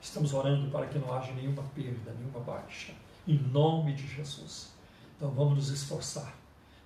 Estamos 0.00 0.32
orando 0.32 0.70
para 0.70 0.86
que 0.86 0.98
não 0.98 1.12
haja 1.12 1.32
nenhuma 1.32 1.62
perda, 1.74 2.12
nenhuma 2.18 2.40
baixa, 2.40 2.92
em 3.26 3.38
nome 3.38 3.94
de 3.94 4.06
Jesus. 4.06 4.72
Então 5.16 5.30
vamos 5.30 5.54
nos 5.54 5.70
esforçar. 5.70 6.34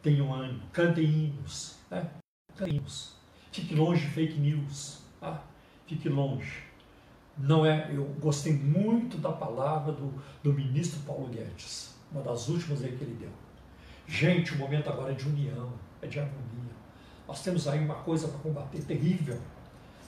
Tenham 0.02 0.32
ânimo, 0.32 0.62
cantem 0.72 1.04
hinos, 1.04 1.76
né? 1.90 2.10
cantem 2.56 2.76
hinos. 2.76 3.14
Fique 3.52 3.74
longe 3.74 4.06
de 4.06 4.12
fake 4.12 4.38
news, 4.38 5.02
tá? 5.20 5.42
fique 5.86 6.08
longe. 6.08 6.64
Não 7.36 7.64
é, 7.64 7.90
eu 7.92 8.04
gostei 8.20 8.52
muito 8.52 9.16
da 9.18 9.32
palavra 9.32 9.92
do, 9.92 10.12
do 10.42 10.52
ministro 10.52 11.00
Paulo 11.00 11.28
Guedes, 11.28 11.94
uma 12.12 12.22
das 12.22 12.48
últimas 12.48 12.82
aí 12.82 12.96
que 12.96 13.04
ele 13.04 13.14
deu. 13.14 13.32
Gente, 14.06 14.54
o 14.54 14.58
momento 14.58 14.88
agora 14.88 15.12
é 15.12 15.14
de 15.14 15.28
união, 15.28 15.72
é 16.02 16.06
de 16.06 16.18
harmonia. 16.18 16.72
Nós 17.26 17.42
temos 17.42 17.68
aí 17.68 17.84
uma 17.84 17.94
coisa 17.96 18.28
para 18.28 18.38
combater 18.38 18.82
terrível. 18.82 19.38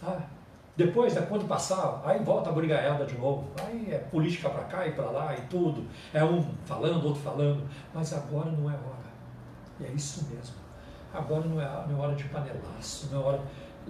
Tá? 0.01 0.29
Depois, 0.77 1.15
né, 1.15 1.27
quando 1.29 1.47
passar, 1.47 2.03
aí 2.05 2.19
volta 2.25 2.49
a 2.51 2.53
brigaiada 2.53 3.05
de 3.05 3.17
novo. 3.19 3.49
Aí 3.63 3.89
é 3.93 3.99
política 3.99 4.49
para 4.49 4.65
cá 4.65 4.87
e 4.87 4.93
para 4.93 5.11
lá 5.11 5.37
e 5.37 5.41
tudo. 5.43 5.87
É 6.15 6.25
um 6.25 6.43
falando, 6.65 7.05
outro 7.05 7.23
falando. 7.23 7.69
Mas 7.95 8.13
agora 8.13 8.51
não 8.51 8.71
é 8.71 8.75
hora. 8.75 9.13
E 9.81 9.85
é 9.85 9.93
isso 9.93 10.27
mesmo. 10.35 10.57
Agora 11.13 11.45
não 11.45 11.61
é, 11.61 11.87
não 11.87 11.99
é 11.99 12.07
hora 12.07 12.15
de 12.15 12.25
panelaço, 12.25 13.09
não 13.13 13.21
é 13.21 13.25
hora. 13.25 13.43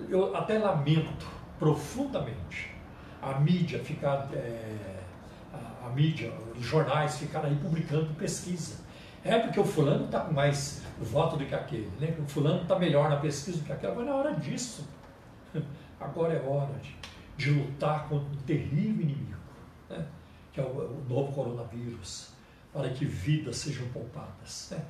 Eu 0.09 0.35
até 0.35 0.59
lamento 0.59 1.27
profundamente 1.59 2.75
a 3.21 3.39
mídia 3.39 3.79
ficar. 3.79 4.29
É, 4.33 4.77
a, 5.55 5.87
a, 5.87 5.91
mídia, 5.91 6.33
os 6.59 6.65
jornais 6.65 7.19
ficaram 7.19 7.49
aí 7.49 7.57
publicando 7.57 8.13
pesquisa. 8.15 8.83
É 9.25 9.39
porque 9.39 9.61
o 9.61 9.65
fulano 9.65 10.07
está 10.07 10.21
com 10.21 10.33
mais 10.33 10.83
voto 11.03 11.37
do 11.37 11.47
que 11.47 11.55
aquele, 11.55 11.91
né? 12.01 12.17
O 12.19 12.27
fulano 12.27 12.63
está 12.63 12.79
melhor 12.79 13.11
na 13.11 13.17
pesquisa 13.17 13.59
do 13.59 13.65
que 13.65 13.73
aquele. 13.73 13.93
Agora 13.93 14.09
é 14.09 14.13
hora 14.13 14.35
disso. 14.35 14.87
Agora 16.01 16.35
é 16.35 16.43
hora 16.47 16.75
de, 16.79 16.97
de 17.37 17.51
lutar 17.51 18.09
contra 18.09 18.29
um 18.29 18.43
terrível 18.43 19.03
inimigo, 19.03 19.39
né? 19.89 20.07
que 20.53 20.61
é 20.61 20.65
o, 20.65 20.67
o, 20.67 21.05
novo 21.09 21.33
coronavírus, 21.33 22.31
para 22.73 22.89
que 22.91 23.05
vidas 23.05 23.57
sejam 23.57 23.87
poupadas, 23.89 24.69
né? 24.71 24.85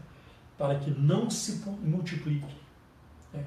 para 0.57 0.79
que 0.79 0.91
não 0.91 1.29
se 1.29 1.63
multiplique 1.81 2.57
né? 3.33 3.45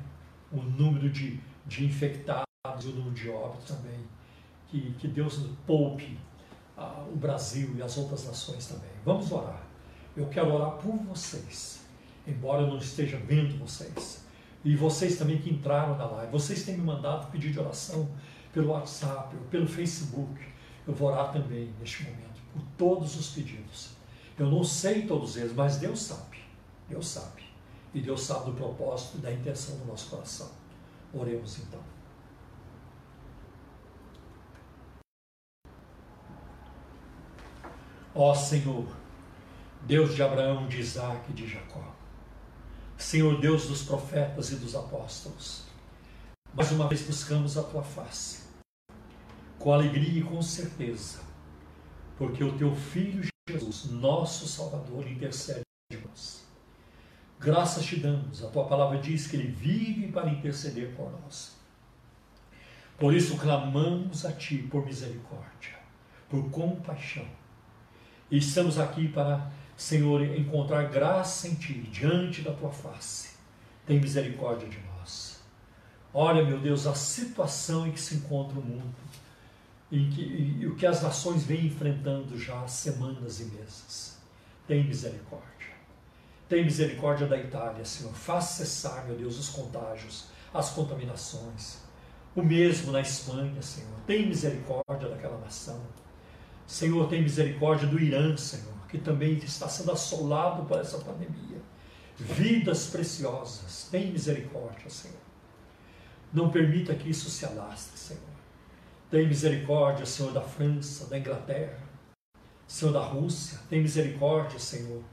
o 0.52 0.62
número 0.62 1.10
de, 1.10 1.40
de 1.66 1.86
infectados 1.86 2.46
e 2.82 2.88
o 2.88 2.92
número 2.92 3.16
de 3.16 3.30
óbitos 3.30 3.66
também. 3.66 4.00
Que, 4.68 4.94
que 4.94 5.08
Deus 5.08 5.46
poupe 5.66 6.20
ah, 6.78 7.06
o 7.12 7.16
Brasil 7.16 7.76
e 7.78 7.82
as 7.82 7.98
outras 7.98 8.26
nações 8.26 8.68
também. 8.68 8.90
Vamos 9.06 9.32
orar. 9.32 9.64
Eu 10.18 10.28
quero 10.28 10.54
orar 10.54 10.72
por 10.72 10.98
vocês, 10.98 11.85
embora 12.28 12.64
eu 12.64 12.68
não 12.68 12.78
esteja 12.78 13.18
vendo 13.18 13.58
vocês 13.58 14.26
e 14.66 14.76
vocês 14.76 15.16
também 15.16 15.38
que 15.38 15.52
entraram 15.52 15.96
na 15.96 16.06
live, 16.06 16.32
vocês 16.32 16.64
têm 16.64 16.76
me 16.76 16.84
mandado 16.84 17.30
pedir 17.30 17.52
de 17.52 17.60
oração 17.60 18.10
pelo 18.52 18.70
WhatsApp, 18.70 19.36
pelo 19.52 19.68
Facebook. 19.68 20.42
Eu 20.88 20.94
vou 20.94 21.10
orar 21.10 21.32
também 21.32 21.72
neste 21.80 22.04
momento 22.04 22.42
por 22.52 22.64
todos 22.76 23.16
os 23.16 23.30
pedidos. 23.30 23.92
Eu 24.40 24.50
não 24.50 24.64
sei 24.64 25.06
todos 25.06 25.38
eles, 25.38 25.54
mas 25.54 25.78
Deus 25.78 26.00
sabe. 26.00 26.38
Deus 26.90 27.08
sabe. 27.08 27.44
E 27.94 28.02
Deus 28.02 28.22
sabe 28.22 28.46
do 28.46 28.54
propósito 28.54 29.20
e 29.20 29.22
da 29.22 29.32
intenção 29.32 29.78
do 29.78 29.86
nosso 29.86 30.10
coração. 30.10 30.50
Oremos 31.14 31.60
então. 31.60 31.80
Ó 38.16 38.34
Senhor, 38.34 38.88
Deus 39.84 40.16
de 40.16 40.24
Abraão, 40.24 40.68
de 40.68 40.80
Isaac 40.80 41.30
e 41.30 41.34
de 41.34 41.48
Jacó 41.48 41.94
Senhor 42.98 43.40
Deus 43.40 43.68
dos 43.68 43.84
profetas 43.84 44.52
e 44.52 44.56
dos 44.56 44.76
apóstolos, 44.76 45.64
mais 46.54 46.72
uma 46.72 46.88
vez 46.88 47.02
buscamos 47.02 47.58
a 47.58 47.64
tua 47.64 47.84
face, 47.84 48.44
com 49.60 49.74
alegria 49.74 50.22
e 50.22 50.24
com 50.24 50.42
certeza, 50.42 51.20
porque 52.18 52.44
o 52.44 52.58
teu 52.58 52.76
Filho 52.76 53.28
Jesus, 53.50 53.92
nosso 53.92 54.48
Salvador, 54.48 55.08
intercede 55.08 55.62
por 55.90 56.10
nós. 56.10 56.46
Graças 57.40 57.86
te 57.86 58.00
damos, 58.00 58.44
a 58.44 58.50
tua 58.50 58.66
palavra 58.66 58.98
diz 58.98 59.28
que 59.28 59.36
ele 59.36 59.48
vive 59.48 60.12
para 60.12 60.30
interceder 60.30 60.96
por 60.96 61.12
nós. 61.12 61.56
Por 62.98 63.14
isso 63.14 63.38
clamamos 63.38 64.26
a 64.26 64.32
Ti 64.32 64.60
por 64.60 64.86
misericórdia, 64.86 65.78
por 66.30 66.50
compaixão. 66.50 67.28
E 68.32 68.38
estamos 68.38 68.80
aqui 68.80 69.10
para, 69.10 69.52
Senhor, 69.78 70.22
encontrar 70.22 70.90
graça 70.90 71.48
em 71.48 71.56
Ti, 71.56 71.74
diante 71.92 72.42
da 72.42 72.52
Tua 72.54 72.72
face. 72.72 73.36
Tem 73.86 74.00
misericórdia 74.00 74.68
de 74.68 74.80
nós. 74.80 75.42
Olha, 76.14 76.44
meu 76.46 76.60
Deus, 76.60 76.88
a 76.88 76.96
situação 76.96 77.86
em 77.86 77.92
que 77.92 78.00
se 78.00 78.16
encontra 78.16 78.58
o 78.58 78.64
mundo, 78.64 78.96
em 79.92 80.10
que, 80.10 80.22
e 80.22 80.66
o 80.66 80.76
que 80.76 80.86
as 80.86 81.02
nações 81.02 81.44
vêm 81.44 81.68
enfrentando 81.68 82.40
já 82.40 82.62
há 82.62 82.68
semanas 82.68 83.40
e 83.40 83.46
meses. 83.46 84.18
Tem 84.68 84.84
misericórdia. 84.84 85.46
Tem 86.48 86.64
misericórdia 86.64 87.28
da 87.28 87.38
Itália, 87.38 87.84
Senhor. 87.84 88.14
Faça 88.14 88.66
cessar, 88.66 89.06
meu 89.06 89.16
Deus, 89.16 89.38
os 89.38 89.50
contágios, 89.50 90.28
as 90.54 90.70
contaminações. 90.70 91.80
O 92.36 92.42
mesmo 92.42 92.92
na 92.92 93.02
Espanha, 93.02 93.62
Senhor. 93.62 94.00
Tem 94.08 94.28
misericórdia 94.28 95.10
daquela 95.10 95.38
nação. 95.40 95.82
Senhor, 96.68 97.08
tem 97.08 97.22
misericórdia 97.22 97.88
do 97.88 98.00
Irã, 98.00 98.36
Senhor, 98.38 98.74
que 98.96 99.04
também 99.04 99.34
está 99.34 99.68
sendo 99.68 99.92
assolado 99.92 100.64
por 100.66 100.80
essa 100.80 100.98
pandemia. 101.00 101.62
Vidas 102.18 102.88
preciosas. 102.88 103.90
Tem 103.92 104.12
misericórdia, 104.12 104.90
Senhor. 104.90 105.18
Não 106.34 106.50
permita 106.50 106.96
que 106.96 107.10
isso 107.10 107.30
se 107.30 107.46
alastre, 107.46 107.98
Senhor. 107.98 108.24
Tem 109.12 109.28
misericórdia, 109.28 110.06
Senhor, 110.06 110.32
da 110.32 110.42
França, 110.42 111.08
da 111.08 111.18
Inglaterra, 111.18 111.80
Senhor, 112.66 112.92
da 112.92 113.04
Rússia. 113.04 113.60
Tem 113.70 113.82
misericórdia, 113.82 114.60
Senhor, 114.60 115.04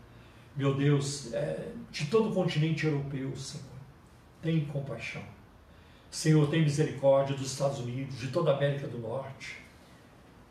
meu 0.56 0.74
Deus, 0.74 1.32
é, 1.34 1.72
de 1.90 2.06
todo 2.06 2.30
o 2.30 2.34
continente 2.34 2.86
europeu, 2.86 3.36
Senhor. 3.36 3.66
Tem 4.40 4.64
compaixão. 4.66 5.22
Senhor, 6.10 6.48
tem 6.48 6.62
misericórdia 6.62 7.36
dos 7.36 7.52
Estados 7.52 7.80
Unidos, 7.80 8.18
de 8.18 8.28
toda 8.28 8.52
a 8.52 8.56
América 8.56 8.86
do 8.86 8.98
Norte 8.98 9.61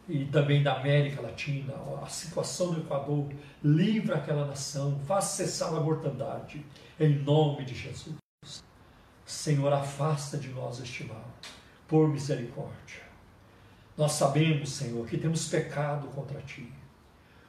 e 0.08 0.26
também 0.26 0.64
da 0.64 0.78
América 0.78 1.22
Latina, 1.22 1.74
a 2.02 2.08
situação 2.08 2.74
do 2.74 2.82
Equador, 2.82 3.32
livra 3.64 4.18
aquela 4.18 4.46
nação, 4.46 5.00
faz 5.06 5.26
cessar 5.26 5.74
a 5.74 5.80
mortandade, 5.80 6.66
em 7.00 7.20
nome 7.20 7.66
de 7.66 7.76
Jesus. 7.76 8.16
Senhor, 9.26 9.72
afasta 9.72 10.38
de 10.38 10.50
nós 10.50 10.82
este 10.82 11.06
mal, 11.06 11.26
por 11.88 12.10
misericórdia. 12.10 13.02
Nós 13.98 14.14
sabemos, 14.14 14.72
Senhor, 14.72 15.06
que 15.08 15.18
temos 15.18 15.48
pecado 15.48 16.08
contra 16.08 16.42
Ti, 16.42 16.68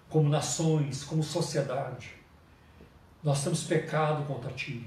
como 0.09 0.29
nações, 0.29 1.03
como 1.03 1.23
sociedade. 1.23 2.15
Nós 3.23 3.43
temos 3.43 3.65
pecado 3.65 4.25
contra 4.27 4.53
Ti. 4.53 4.87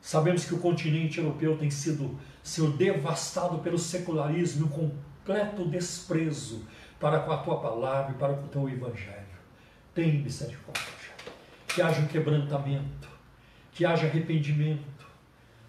Sabemos 0.00 0.44
que 0.44 0.54
o 0.54 0.58
continente 0.58 1.18
europeu 1.18 1.56
tem 1.56 1.70
sido, 1.70 2.18
Senhor, 2.42 2.76
devastado 2.76 3.58
pelo 3.58 3.78
secularismo 3.78 4.66
o 4.66 4.70
completo 4.70 5.64
desprezo 5.66 6.64
para 7.00 7.20
com 7.20 7.32
a 7.32 7.38
Tua 7.38 7.58
palavra 7.58 8.12
e 8.12 8.14
para 8.18 8.34
com 8.34 8.44
o 8.44 8.48
Teu 8.48 8.68
Evangelho. 8.68 9.16
Tem 9.94 10.22
misericórdia. 10.22 10.84
Que 11.66 11.80
haja 11.80 12.00
um 12.00 12.06
quebrantamento, 12.06 13.08
que 13.72 13.86
haja 13.86 14.06
arrependimento. 14.06 15.06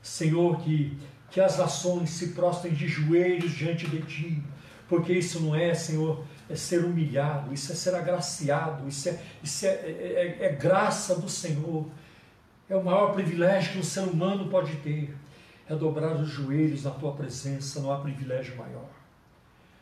Senhor, 0.02 0.60
que, 0.60 0.98
que 1.30 1.40
as 1.40 1.58
nações 1.58 2.10
se 2.10 2.30
prostrem 2.30 2.74
de 2.74 2.88
joelhos 2.88 3.52
diante 3.52 3.88
de 3.88 4.02
Ti, 4.02 4.44
porque 4.90 5.14
isso 5.14 5.40
não 5.40 5.56
é, 5.56 5.74
Senhor, 5.74 6.26
é 6.50 6.56
ser 6.56 6.84
humilhado, 6.84 7.54
isso 7.54 7.72
é 7.72 7.76
ser 7.76 7.96
agraciado, 7.96 8.88
isso 8.88 9.08
é, 9.08 9.20
isso 9.42 9.66
é, 9.66 9.70
é, 9.70 10.38
é, 10.42 10.46
é 10.48 10.50
graça 10.54 11.16
do 11.16 11.30
Senhor. 11.30 11.88
É 12.68 12.76
o 12.76 12.84
maior 12.84 13.14
privilégio 13.14 13.74
que 13.74 13.80
um 13.80 13.84
ser 13.84 14.02
humano 14.02 14.50
pode 14.50 14.76
ter, 14.78 15.16
é 15.70 15.76
dobrar 15.76 16.16
os 16.16 16.28
joelhos 16.28 16.84
na 16.84 16.92
tua 16.92 17.14
presença, 17.14 17.80
não 17.80 17.92
há 17.92 18.00
privilégio 18.00 18.58
maior. 18.58 19.01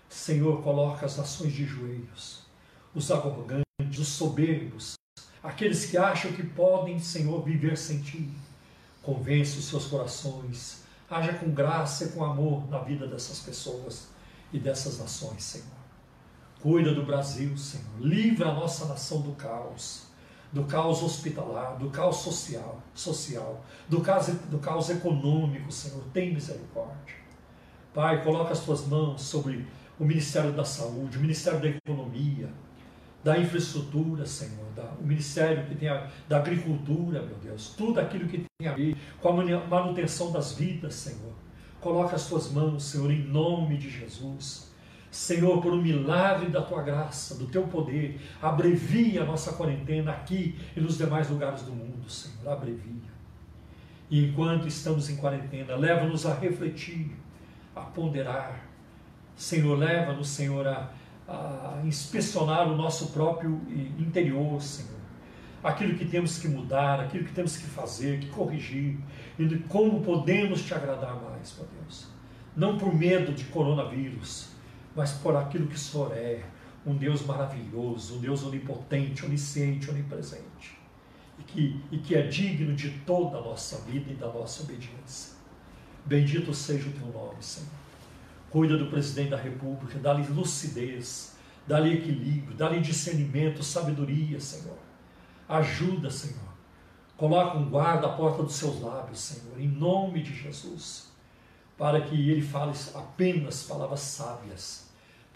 Senhor, 0.10 0.64
coloca 0.64 1.06
as 1.06 1.18
nações 1.18 1.54
de 1.54 1.66
joelhos, 1.66 2.42
os 2.96 3.12
arrogantes, 3.12 3.64
os 4.00 4.08
soberbos, 4.08 4.96
aqueles 5.42 5.86
que 5.86 5.98
acham 5.98 6.34
que 6.34 6.44
podem, 6.44 7.00
Senhor, 7.00 7.44
viver 7.44 7.78
sem 7.78 8.02
ti. 8.02 8.30
Convence 9.04 9.58
os 9.58 9.66
seus 9.66 9.86
corações, 9.86 10.84
haja 11.10 11.34
com 11.34 11.52
graça 11.52 12.06
e 12.06 12.10
com 12.10 12.26
amor 12.26 12.68
na 12.70 12.80
vida 12.80 13.08
dessas 13.08 13.40
pessoas 13.40 14.08
e 14.52 14.60
dessas 14.60 14.98
nações, 14.98 15.44
Senhor. 15.44 15.80
Cuida 16.60 16.94
do 16.94 17.06
Brasil, 17.06 17.56
Senhor. 17.56 18.00
Livra 18.00 18.50
a 18.50 18.54
nossa 18.54 18.86
nação 18.86 19.22
do 19.22 19.34
caos, 19.34 20.08
do 20.52 20.66
caos 20.66 21.02
hospitalar, 21.04 21.78
do 21.78 21.90
caos 21.92 22.18
social, 22.18 22.82
social 22.94 23.64
do, 23.88 24.02
caos, 24.02 24.28
do 24.28 24.60
caos 24.60 24.90
econômico, 24.90 25.72
Senhor. 25.72 26.04
Tem 26.12 26.34
misericórdia. 26.34 27.16
Pai, 27.94 28.24
coloca 28.24 28.54
as 28.54 28.60
tuas 28.60 28.86
mãos 28.86 29.22
sobre 29.22 29.66
o 30.00 30.06
Ministério 30.06 30.52
da 30.52 30.64
Saúde, 30.64 31.18
o 31.18 31.22
Ministério 31.22 31.60
da 31.60 31.68
Economia, 31.68 32.50
da 33.24 33.38
infraestrutura, 33.38 34.26
Senhor, 34.26 34.66
da, 34.76 34.84
o 35.00 35.04
Ministério 35.04 35.66
que 35.66 35.76
tem 35.76 35.90
a, 35.90 36.08
da 36.28 36.38
Agricultura, 36.38 37.22
meu 37.22 37.36
Deus, 37.38 37.74
tudo 37.78 38.00
aquilo 38.00 38.28
que 38.28 38.46
tem 38.58 38.68
a 38.68 38.74
ver 38.74 38.96
com 39.22 39.30
a 39.30 39.68
manutenção 39.68 40.32
das 40.32 40.54
vidas, 40.54 40.96
Senhor. 40.96 41.34
Coloca 41.82 42.16
as 42.16 42.28
tuas 42.28 42.52
mãos, 42.52 42.84
Senhor, 42.84 43.12
em 43.12 43.24
nome 43.24 43.78
de 43.78 43.90
Jesus 43.90 44.70
Senhor, 45.12 45.60
por 45.60 45.74
um 45.74 45.82
milagre 45.82 46.50
da 46.50 46.62
tua 46.62 46.84
graça, 46.84 47.36
do 47.36 47.48
teu 47.48 47.64
poder, 47.64 48.20
abrevia 48.42 49.24
a 49.24 49.26
nossa 49.26 49.54
quarentena 49.54 50.12
aqui 50.12 50.56
e 50.76 50.80
nos 50.80 50.98
demais 50.98 51.30
lugares 51.30 51.64
do 51.64 51.72
mundo, 51.72 52.08
Senhor, 52.10 52.48
abrevia. 52.48 53.10
E 54.10 54.26
enquanto 54.26 54.68
estamos 54.68 55.10
em 55.10 55.16
quarentena, 55.16 55.76
leva-nos 55.76 56.26
a 56.26 56.34
refletir, 56.36 57.12
a 57.76 57.82
ponderar. 57.82 58.69
Senhor, 59.40 59.78
leva-nos, 59.78 60.28
Senhor, 60.28 60.68
a, 60.68 60.90
a 61.26 61.82
inspecionar 61.86 62.68
o 62.68 62.76
nosso 62.76 63.08
próprio 63.08 63.62
interior, 63.98 64.62
Senhor. 64.62 65.00
Aquilo 65.64 65.98
que 65.98 66.04
temos 66.04 66.38
que 66.38 66.50
mudar, 66.50 67.00
aquilo 67.00 67.24
que 67.24 67.32
temos 67.32 67.56
que 67.56 67.64
fazer, 67.64 68.20
que 68.20 68.28
corrigir, 68.28 69.00
e 69.40 69.58
como 69.70 70.02
podemos 70.02 70.62
te 70.62 70.74
agradar 70.74 71.16
mais, 71.16 71.56
meu 71.58 71.66
Deus. 71.82 72.10
Não 72.54 72.78
por 72.78 72.94
medo 72.94 73.32
de 73.32 73.46
coronavírus, 73.46 74.50
mas 74.94 75.14
por 75.14 75.38
aquilo 75.38 75.68
que 75.68 75.76
o 75.76 75.80
Senhor 75.80 76.12
é, 76.12 76.44
um 76.86 76.94
Deus 76.94 77.26
maravilhoso, 77.26 78.18
um 78.18 78.20
Deus 78.20 78.44
onipotente, 78.44 79.26
onisciente, 79.26 79.90
onipresente, 79.90 80.78
e 81.40 81.44
que, 81.44 81.82
e 81.94 81.98
que 81.98 82.14
é 82.14 82.24
digno 82.24 82.76
de 82.76 82.90
toda 83.06 83.38
a 83.38 83.42
nossa 83.42 83.78
vida 83.90 84.12
e 84.12 84.16
da 84.16 84.28
nossa 84.28 84.64
obediência. 84.64 85.38
Bendito 86.06 86.54
seja 86.54 86.90
o 86.90 86.92
teu 86.92 87.08
nome, 87.08 87.42
Senhor. 87.42 87.89
Cuida 88.50 88.78
do 88.78 88.88
presidente 88.88 89.30
da 89.30 89.38
República, 89.38 90.00
dá-lhe 90.00 90.26
lucidez, 90.28 91.36
dá-lhe 91.68 91.94
equilíbrio, 91.94 92.56
dá-lhe 92.56 92.80
discernimento, 92.80 93.64
sabedoria, 93.64 94.40
Senhor. 94.40 94.78
Ajuda, 95.48 96.10
Senhor. 96.10 96.50
Coloca 97.16 97.58
um 97.58 97.70
guarda 97.70 98.08
à 98.08 98.14
porta 98.14 98.44
dos 98.44 98.56
seus 98.56 98.82
lábios, 98.82 99.20
Senhor, 99.20 99.60
em 99.60 99.68
nome 99.68 100.24
de 100.24 100.34
Jesus, 100.34 101.12
para 101.78 102.02
que 102.02 102.30
ele 102.30 102.42
fale 102.42 102.74
apenas 102.96 103.64
palavras 103.64 104.00
sábias 104.00 104.90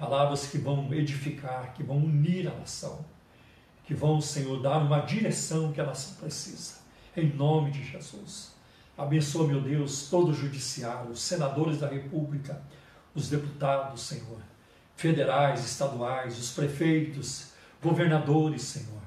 palavras 0.04 0.48
que 0.48 0.58
vão 0.58 0.94
edificar, 0.94 1.74
que 1.74 1.82
vão 1.82 1.98
unir 1.98 2.48
a 2.48 2.54
nação, 2.54 3.06
que 3.86 3.94
vão, 3.94 4.20
Senhor, 4.20 4.62
dar 4.62 4.80
uma 4.80 5.00
direção 5.00 5.72
que 5.72 5.80
a 5.80 5.86
nação 5.86 6.16
precisa. 6.16 6.76
Em 7.16 7.32
nome 7.34 7.72
de 7.72 7.84
Jesus. 7.84 8.54
Abençoa, 8.98 9.48
meu 9.48 9.62
Deus, 9.62 10.10
todo 10.10 10.32
o 10.32 10.34
judiciário, 10.34 11.12
os 11.12 11.22
senadores 11.22 11.80
da 11.80 11.88
República, 11.88 12.62
os 13.16 13.30
deputados, 13.30 14.02
Senhor, 14.02 14.40
federais, 14.96 15.66
estaduais, 15.66 16.38
os 16.38 16.52
prefeitos, 16.52 17.52
governadores, 17.82 18.62
Senhor. 18.62 19.02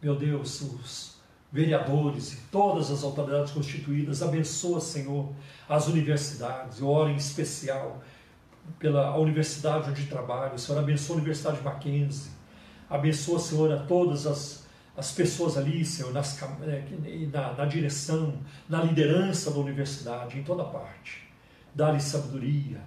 Meu 0.00 0.16
Deus, 0.16 0.60
os 0.60 1.16
vereadores 1.52 2.32
e 2.32 2.36
todas 2.50 2.90
as 2.90 3.04
autoridades 3.04 3.52
constituídas, 3.52 4.22
abençoa, 4.22 4.80
Senhor, 4.80 5.30
as 5.68 5.86
universidades. 5.86 6.80
Eu 6.80 6.88
oro 6.88 7.10
em 7.10 7.16
especial 7.16 8.02
pela 8.78 9.16
universidade 9.18 9.90
onde 9.90 10.06
trabalho. 10.06 10.58
Senhor, 10.58 10.78
abençoa 10.78 11.16
a 11.16 11.18
Universidade 11.18 11.58
de 11.58 11.62
Mackenzie. 11.64 12.30
Abençoa, 12.88 13.38
Senhor, 13.38 13.72
a 13.72 13.78
todas 13.78 14.26
as, 14.26 14.66
as 14.96 15.12
pessoas 15.12 15.56
ali, 15.56 15.84
Senhor, 15.84 16.12
nas, 16.12 16.40
é, 16.42 16.84
na, 17.32 17.52
na 17.52 17.64
direção, 17.64 18.38
na 18.68 18.82
liderança 18.82 19.50
da 19.50 19.58
universidade, 19.58 20.38
em 20.38 20.42
toda 20.42 20.64
parte. 20.64 21.28
Dá-lhes 21.74 22.04
sabedoria, 22.04 22.80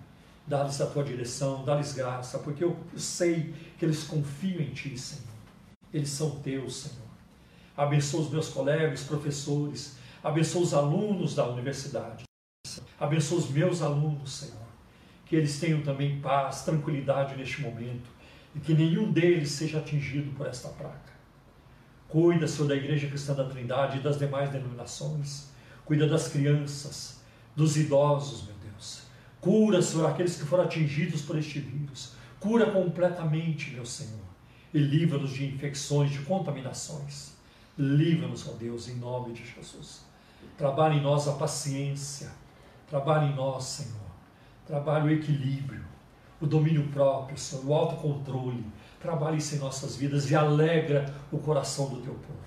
dá-lhes 0.47 0.79
a 0.81 0.85
tua 0.85 1.03
direção, 1.03 1.63
dá-lhes 1.65 1.93
graça, 1.93 2.39
porque 2.39 2.63
eu 2.63 2.77
sei 2.95 3.53
que 3.77 3.85
eles 3.85 4.03
confiam 4.03 4.61
em 4.61 4.73
Ti, 4.73 4.97
Senhor. 4.97 5.23
Eles 5.93 6.09
são 6.09 6.39
Teus, 6.39 6.77
Senhor. 6.77 7.05
Abençoa 7.75 8.21
os 8.21 8.29
meus 8.29 8.49
colegas, 8.49 9.03
professores, 9.03 9.97
abençoa 10.23 10.61
os 10.61 10.73
alunos 10.73 11.35
da 11.35 11.47
universidade. 11.47 12.23
Abençoa 12.99 13.39
os 13.39 13.49
meus 13.49 13.81
alunos, 13.81 14.31
Senhor 14.31 14.65
que 15.25 15.35
eles 15.35 15.59
tenham 15.59 15.81
também 15.81 16.21
paz, 16.21 16.63
tranquilidade 16.63 17.35
neste 17.35 17.61
momento 17.61 18.09
e 18.53 18.59
que 18.59 18.73
nenhum 18.73 19.11
deles 19.11 19.51
seja 19.51 19.79
atingido 19.79 20.31
por 20.31 20.47
esta 20.47 20.69
praga. 20.69 21.15
Cuida, 22.07 22.47
Senhor, 22.47 22.67
da 22.67 22.75
Igreja 22.75 23.07
Cristã 23.07 23.33
da 23.33 23.43
Trindade 23.43 23.97
e 23.97 24.01
das 24.01 24.17
demais 24.17 24.49
denominações. 24.49 25.49
Cuida 25.83 26.07
das 26.07 26.27
crianças, 26.27 27.19
dos 27.55 27.75
idosos, 27.75 28.45
meu. 28.45 28.54
Cura, 29.45 29.79
Senhor, 29.79 30.09
aqueles 30.09 30.37
que 30.37 30.43
foram 30.43 30.63
atingidos 30.63 31.21
por 31.21 31.37
este 31.37 31.59
vírus. 31.59 32.13
Cura 32.39 32.71
completamente, 32.71 33.69
meu 33.69 33.85
Senhor. 33.85 34.25
E 34.73 34.79
livra-nos 34.79 35.33
de 35.33 35.45
infecções, 35.45 36.09
de 36.09 36.17
contaminações. 36.21 37.33
Livra-nos, 37.77 38.47
ó 38.47 38.53
Deus, 38.53 38.89
em 38.89 38.95
nome 38.95 39.33
de 39.33 39.45
Jesus. 39.45 40.03
Trabalhe 40.57 40.97
em 40.97 41.03
nós 41.03 41.27
a 41.27 41.33
paciência. 41.33 42.31
Trabalhe 42.89 43.31
em 43.31 43.35
nós, 43.35 43.65
Senhor. 43.65 44.09
Trabalhe 44.65 45.09
o 45.09 45.11
equilíbrio, 45.11 45.85
o 46.41 46.47
domínio 46.47 46.87
próprio, 46.87 47.37
Senhor, 47.37 47.67
o 47.67 47.73
autocontrole. 47.75 48.65
Trabalhe 48.99 49.37
isso 49.37 49.53
em 49.53 49.59
nossas 49.59 49.95
vidas 49.95 50.31
e 50.31 50.35
alegra 50.35 51.13
o 51.31 51.37
coração 51.37 51.87
do 51.89 52.01
teu 52.01 52.15
povo. 52.15 52.39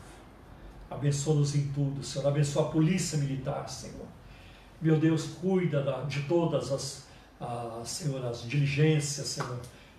Abençoa-nos 0.90 1.54
em 1.54 1.68
tudo, 1.68 2.02
Senhor. 2.02 2.26
Abençoa 2.26 2.66
a 2.66 2.70
polícia 2.70 3.16
militar, 3.18 3.68
Senhor. 3.68 4.07
Meu 4.80 4.96
Deus, 4.96 5.26
cuida 5.40 6.04
de 6.08 6.22
todas 6.22 6.70
as, 6.70 7.06
as, 7.40 7.88
Senhor, 7.88 8.24
as 8.24 8.42
diligências, 8.42 9.26
Senhor, 9.26 9.58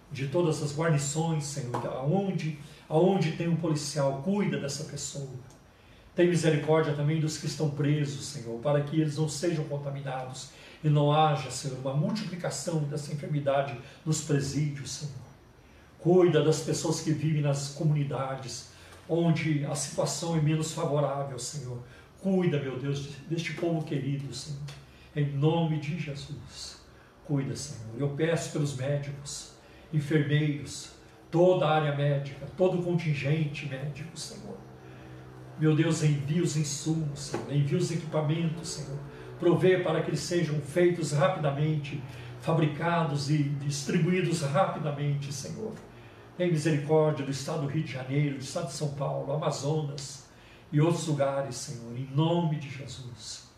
de 0.10 0.28
todas 0.28 0.64
as 0.64 0.76
guarnições, 0.76 1.44
Senhor, 1.44 1.86
aonde, 1.88 2.58
aonde 2.88 3.34
tem 3.34 3.50
um 3.50 3.58
policial, 3.58 4.22
cuida 4.24 4.58
dessa 4.58 4.86
pessoa. 4.86 5.30
Tem 6.16 6.30
misericórdia 6.30 6.94
também 6.94 7.20
dos 7.20 7.38
que 7.38 7.46
estão 7.46 7.70
presos, 7.70 8.26
Senhor, 8.26 8.60
para 8.62 8.82
que 8.82 9.00
eles 9.00 9.18
não 9.18 9.28
sejam 9.28 9.66
contaminados 9.66 10.50
e 10.82 10.90
não 10.90 11.12
haja, 11.12 11.52
Senhor, 11.52 11.78
uma 11.80 11.94
multiplicação 11.94 12.80
dessa 12.84 13.14
enfermidade 13.14 13.78
nos 14.06 14.22
presídios, 14.22 14.92
Senhor. 14.92 15.14
Cuida 16.00 16.42
das 16.42 16.62
pessoas 16.62 17.02
que 17.02 17.12
vivem 17.12 17.42
nas 17.42 17.70
comunidades, 17.70 18.70
onde 19.10 19.66
a 19.66 19.76
situação 19.76 20.38
é 20.38 20.42
menos 20.42 20.72
favorável, 20.72 21.38
Senhor. 21.38 21.80
Cuida, 22.22 22.60
meu 22.60 22.78
Deus, 22.78 23.12
deste 23.30 23.54
povo 23.54 23.86
querido, 23.86 24.34
Senhor. 24.34 24.60
Em 25.16 25.26
nome 25.26 25.80
de 25.80 25.98
Jesus. 25.98 26.82
Cuida, 27.24 27.56
Senhor. 27.56 27.96
Eu 27.98 28.10
peço 28.10 28.52
pelos 28.52 28.76
médicos, 28.76 29.54
enfermeiros, 29.94 30.92
toda 31.32 31.66
a 31.66 31.76
área 31.76 31.96
médica, 31.96 32.46
todo 32.58 32.80
o 32.80 32.84
contingente 32.84 33.68
médico, 33.68 34.20
Senhor. 34.20 34.58
Meu 35.58 35.74
Deus, 35.74 36.04
envia 36.04 36.44
os 36.44 36.58
insumos, 36.58 37.20
Senhor. 37.20 37.54
Envia 37.54 37.78
os 37.78 37.90
equipamentos, 37.90 38.68
Senhor. 38.68 39.00
Provê 39.40 39.80
para 39.80 40.02
que 40.02 40.10
eles 40.10 40.20
sejam 40.20 40.60
feitos 40.60 41.14
rapidamente, 41.14 42.04
fabricados 42.42 43.30
e 43.30 43.44
distribuídos 43.44 44.42
rapidamente, 44.42 45.32
Senhor 45.32 45.74
tem 46.38 46.54
misericórdia 46.54 47.26
do 47.26 47.32
estado 47.32 47.64
do 47.64 47.68
Rio 47.68 47.84
de 47.84 47.92
Janeiro, 47.92 48.38
do 48.38 48.42
estado 48.42 48.68
de 48.68 48.72
São 48.72 48.94
Paulo, 48.94 49.34
Amazonas 49.34 50.29
e 50.72 50.80
outros 50.80 51.08
lugares, 51.08 51.56
Senhor, 51.56 51.98
em 51.98 52.06
nome 52.16 52.58
de 52.58 52.70
Jesus. 52.70 53.50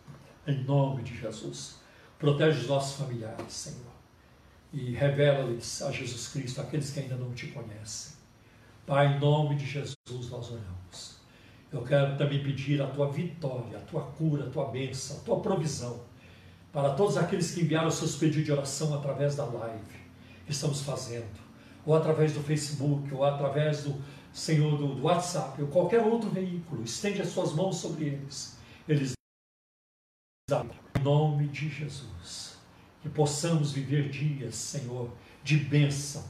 Em 0.48 0.64
nome 0.64 1.04
de 1.04 1.18
Jesus. 1.18 1.76
Protege 2.18 2.62
os 2.62 2.68
nossos 2.68 2.98
familiares, 2.98 3.52
Senhor. 3.52 3.92
E 4.74 4.92
revela-lhes 4.92 5.82
a 5.82 5.92
Jesus 5.92 6.30
Cristo, 6.30 6.62
aqueles 6.62 6.92
que 6.92 7.00
ainda 7.02 7.16
não 7.16 7.34
te 7.34 7.48
conhecem. 7.48 8.14
Pai, 8.86 9.16
em 9.16 9.20
nome 9.20 9.56
de 9.56 9.66
Jesus 9.66 9.98
nós 10.08 10.50
oramos. 10.50 11.20
Eu 11.72 11.84
quero 11.84 12.18
também 12.18 12.44
pedir 12.44 12.82
a 12.82 12.88
tua 12.88 13.10
vitória, 13.12 13.78
a 13.78 13.82
tua 13.82 14.04
cura, 14.04 14.48
a 14.48 14.50
tua 14.50 14.66
bênção, 14.66 15.18
a 15.18 15.20
tua 15.22 15.40
provisão 15.40 16.02
para 16.72 16.94
todos 16.94 17.18
aqueles 17.18 17.54
que 17.54 17.62
enviaram 17.62 17.92
seus 17.92 18.16
pedidos 18.16 18.46
de 18.46 18.52
oração 18.52 18.94
através 18.94 19.36
da 19.36 19.46
live 19.46 20.00
que 20.46 20.52
estamos 20.52 20.82
fazendo 20.82 21.52
ou 21.86 21.96
através 21.96 22.34
do 22.34 22.42
Facebook, 22.42 23.14
ou 23.14 23.24
através 23.24 23.84
do 23.84 23.96
Senhor 24.34 24.78
do, 24.78 24.96
do 24.96 25.04
WhatsApp, 25.04 25.62
ou 25.62 25.68
qualquer 25.68 26.02
outro 26.02 26.30
veículo, 26.30 26.84
estende 26.84 27.22
as 27.22 27.30
suas 27.30 27.54
mãos 27.54 27.78
sobre 27.78 28.06
eles. 28.06 28.58
Eles 28.88 29.14
em 30.52 31.04
nome 31.04 31.48
de 31.48 31.70
Jesus, 31.70 32.58
que 33.02 33.10
possamos 33.10 33.72
viver 33.72 34.10
dias, 34.10 34.56
Senhor, 34.56 35.10
de 35.44 35.58
bênção 35.58 36.26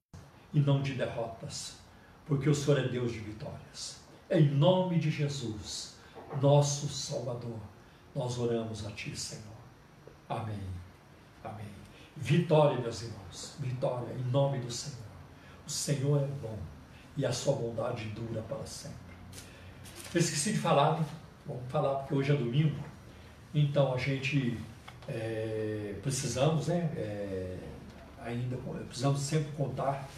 e 0.53 0.59
não 0.59 0.81
de 0.81 0.93
derrotas, 0.93 1.77
porque 2.25 2.47
o 2.47 2.53
Senhor 2.53 2.79
é 2.79 2.87
Deus 2.87 3.11
de 3.11 3.19
vitórias. 3.19 3.99
Em 4.29 4.47
nome 4.47 4.99
de 4.99 5.09
Jesus, 5.09 5.95
nosso 6.41 6.87
Salvador, 6.87 7.59
nós 8.15 8.37
oramos 8.37 8.85
a 8.85 8.91
Ti, 8.91 9.15
Senhor. 9.15 9.43
Amém. 10.29 10.61
Amém. 11.43 11.67
Vitória, 12.15 12.79
meus 12.79 13.01
irmãos. 13.01 13.55
Vitória 13.59 14.13
em 14.13 14.31
nome 14.31 14.59
do 14.59 14.71
Senhor. 14.71 14.99
O 15.65 15.69
Senhor 15.69 16.21
é 16.21 16.27
bom 16.27 16.57
e 17.17 17.25
a 17.25 17.31
sua 17.31 17.55
bondade 17.55 18.05
dura 18.09 18.41
para 18.41 18.65
sempre. 18.65 18.97
Eu 20.13 20.19
esqueci 20.19 20.53
de 20.53 20.59
falar, 20.59 21.03
vamos 21.45 21.63
falar 21.69 21.95
porque 21.95 22.13
hoje 22.13 22.31
é 22.31 22.35
domingo, 22.35 22.77
então 23.53 23.93
a 23.93 23.97
gente 23.97 24.57
é, 25.07 25.95
precisamos, 26.01 26.67
né, 26.67 26.91
é, 26.95 27.57
ainda 28.23 28.57
precisamos 28.87 29.21
sempre 29.21 29.51
contar 29.53 30.09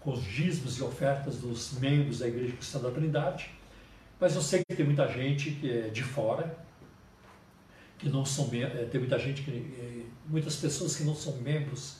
com 0.00 0.12
os 0.12 0.22
dízimos 0.24 0.78
e 0.78 0.82
ofertas 0.82 1.38
dos 1.38 1.78
membros 1.78 2.18
da 2.18 2.28
Igreja 2.28 2.52
Cristã 2.54 2.80
da 2.80 2.90
Trindade, 2.90 3.50
mas 4.18 4.34
eu 4.34 4.42
sei 4.42 4.64
que 4.64 4.74
tem 4.74 4.84
muita 4.84 5.06
gente 5.08 5.52
que 5.52 5.70
é 5.70 5.88
de 5.88 6.02
fora, 6.02 6.56
que 7.98 8.08
não 8.08 8.24
são 8.24 8.50
é, 8.52 8.84
tem 8.86 9.00
muita 9.00 9.18
gente 9.18 9.42
que 9.42 9.50
é, 9.50 10.02
muitas 10.26 10.56
pessoas 10.56 10.96
que 10.96 11.04
não 11.04 11.14
são 11.14 11.36
membros 11.36 11.98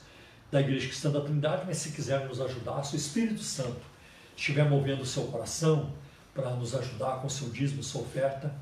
da 0.51 0.59
Igreja 0.59 0.87
Cristã 0.87 1.11
da 1.11 1.21
Trindade, 1.21 1.63
mas 1.65 1.77
se 1.77 1.91
quiser 1.91 2.27
nos 2.27 2.41
ajudar, 2.41 2.81
o 2.81 2.95
Espírito 2.95 3.41
Santo 3.41 3.92
estiver 4.35 4.69
movendo 4.69 5.01
o 5.01 5.05
seu 5.05 5.23
coração 5.23 5.91
para 6.33 6.49
nos 6.51 6.75
ajudar 6.75 7.21
com 7.21 7.29
seu 7.29 7.49
dízimo, 7.49 7.83
sua 7.83 8.01
oferta, 8.01 8.53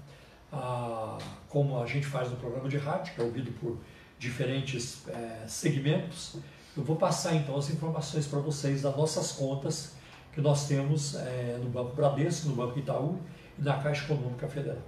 ah, 0.52 1.18
como 1.48 1.82
a 1.82 1.86
gente 1.86 2.06
faz 2.06 2.30
no 2.30 2.36
programa 2.36 2.68
de 2.68 2.78
rádio, 2.78 3.14
que 3.14 3.22
é 3.22 3.24
ouvido 3.24 3.52
por 3.60 3.78
diferentes 4.20 5.08
é, 5.08 5.46
segmentos, 5.48 6.38
eu 6.78 6.84
vou 6.84 6.96
passar 6.96 7.36
então 7.36 7.58
as 7.58 7.70
informações 7.70 8.28
para 8.28 8.40
vocês 8.40 8.82
das 8.82 8.96
nossas 8.96 9.32
contas 9.32 9.96
que 10.32 10.40
nós 10.40 10.68
temos 10.68 11.16
é, 11.16 11.58
no 11.62 11.70
Banco 11.70 11.96
Bradesco, 11.96 12.50
no 12.50 12.56
Banco 12.56 12.78
Itaú 12.78 13.20
e 13.58 13.62
na 13.62 13.78
Caixa 13.78 14.06
Econômica 14.06 14.48
Federal. 14.48 14.84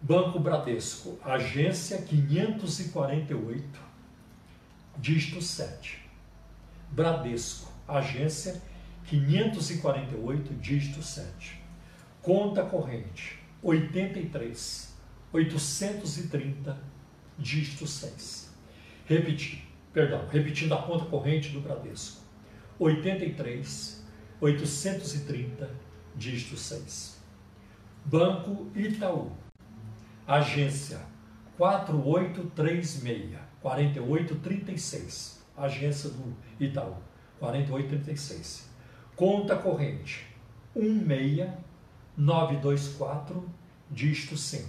Banco 0.00 0.38
Bradesco, 0.40 1.18
agência 1.22 2.00
548 2.02 3.90
dígito 4.96 5.40
7. 5.40 6.00
Bradesco, 6.90 7.70
agência 7.86 8.60
548, 9.10 10.54
dígito 10.54 11.02
7. 11.02 11.60
Conta 12.22 12.62
corrente 12.62 13.40
83 13.60 14.96
830, 15.32 16.78
dígito 17.36 17.88
6. 17.88 18.54
Repetir, 19.06 19.62
perdão, 19.92 20.28
repetindo 20.28 20.74
a 20.74 20.82
conta 20.82 21.06
corrente 21.06 21.48
do 21.48 21.60
Bradesco. 21.60 22.20
83 22.78 24.06
830, 24.40 25.68
dígito 26.14 26.56
6. 26.56 27.20
Banco 28.04 28.70
Itaú, 28.76 29.32
agência 30.24 31.00
4836 31.58 33.36
4836, 33.60 35.44
agência 35.56 36.10
do 36.10 36.36
Itaú, 36.60 36.96
4836. 37.40 38.69
Conta 39.20 39.54
corrente 39.54 40.26
16924, 40.74 43.46
dígito 43.90 44.34
5. 44.34 44.66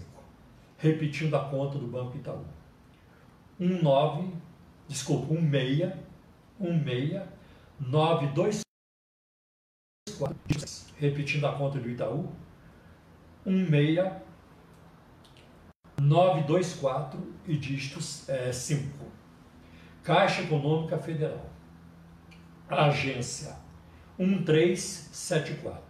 Repetindo 0.78 1.36
a 1.36 1.50
conta 1.50 1.80
do 1.80 1.88
Banco 1.88 2.18
Itaú. 2.18 2.44
19, 3.58 4.34
desculpa, 4.90 5.34
16, 5.34 5.94
16, 6.60 7.22
924, 7.80 8.66
repetindo 11.00 11.48
a 11.48 11.56
conta 11.56 11.80
do 11.80 11.90
Itaú. 11.90 12.30
16 13.46 14.20
924 15.98 17.34
e 17.48 17.56
dígito 17.56 18.00
é, 18.28 18.52
5. 18.52 19.06
Caixa 20.04 20.42
Econômica 20.42 20.98
Federal. 20.98 21.50
Agência 22.68 23.71
1374. 24.18 25.82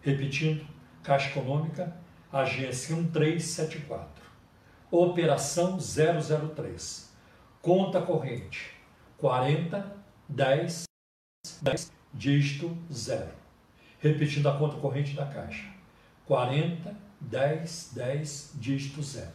Repetindo, 0.00 0.66
Caixa 1.02 1.28
Econômica, 1.30 1.96
agência 2.32 2.94
1374. 2.96 4.24
Operação 4.90 5.78
003. 5.78 7.12
Conta 7.60 8.00
corrente 8.02 8.74
40 9.18 9.96
10 10.28 10.84
10 11.62 11.92
dígito 12.12 12.76
0. 12.92 13.26
Repetindo 13.98 14.48
a 14.48 14.58
conta 14.58 14.76
corrente 14.76 15.14
da 15.14 15.26
Caixa. 15.26 15.66
40 16.26 17.04
10, 17.20 17.92
10, 17.94 18.52
dígito 18.54 19.02
0. 19.02 19.26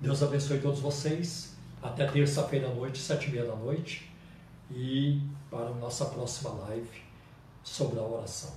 Deus 0.01 0.22
abençoe 0.22 0.61
todos 0.61 0.78
vocês 0.80 1.55
Até 1.82 2.07
terça-feira 2.07 2.68
à 2.68 2.74
noite, 2.74 2.99
sete 2.99 3.28
e 3.28 3.32
meia 3.32 3.44
da 3.44 3.55
noite. 3.55 4.11
E 4.70 5.20
para 5.51 5.66
a 5.66 5.74
nossa 5.74 6.07
próxima 6.07 6.51
live 6.51 7.03
sobre 7.62 7.99
a 7.99 8.03
oração. 8.03 8.53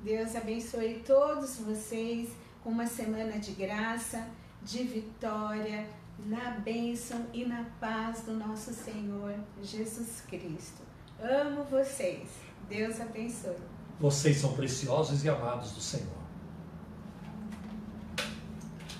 Deus 0.00 0.34
abençoe 0.36 1.02
todos 1.06 1.58
vocês 1.58 2.30
com 2.62 2.70
uma 2.70 2.86
semana 2.86 3.38
de 3.38 3.52
graça, 3.52 4.26
de 4.62 4.84
vitória, 4.84 5.86
na 6.18 6.50
bênção 6.50 7.26
e 7.32 7.44
na 7.44 7.64
paz 7.80 8.22
do 8.22 8.32
nosso 8.32 8.72
Senhor 8.72 9.34
Jesus 9.62 10.22
Cristo. 10.22 10.85
Amo 11.20 11.64
vocês. 11.64 12.28
Deus 12.68 13.00
abençoe. 13.00 13.56
Vocês 13.98 14.36
são 14.36 14.52
preciosos 14.52 15.24
e 15.24 15.28
amados 15.28 15.72
do 15.72 15.80
Senhor. 15.80 16.26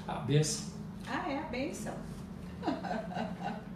A 0.06 0.14
bênção. 0.14 0.72
Ah, 1.06 1.30
é 1.30 1.38
a 1.38 1.42
bênção. 1.42 1.94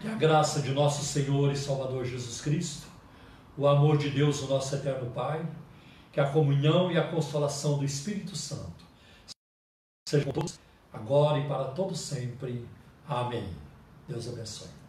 Que 0.00 0.08
a 0.08 0.14
graça 0.14 0.62
de 0.62 0.72
nosso 0.72 1.04
Senhor 1.04 1.52
e 1.52 1.56
Salvador 1.56 2.06
Jesus 2.06 2.40
Cristo, 2.40 2.86
o 3.54 3.66
amor 3.66 3.98
de 3.98 4.08
Deus, 4.08 4.40
o 4.40 4.48
nosso 4.48 4.74
eterno 4.74 5.10
Pai, 5.10 5.46
que 6.10 6.18
a 6.18 6.30
comunhão 6.30 6.90
e 6.90 6.96
a 6.96 7.06
consolação 7.06 7.76
do 7.76 7.84
Espírito 7.84 8.34
Santo 8.34 8.86
sejam 10.08 10.32
todos 10.32 10.58
agora 10.90 11.38
e 11.38 11.46
para 11.46 11.66
todo 11.66 11.94
sempre. 11.94 12.66
Amém. 13.06 13.46
Deus 14.08 14.26
abençoe. 14.26 14.79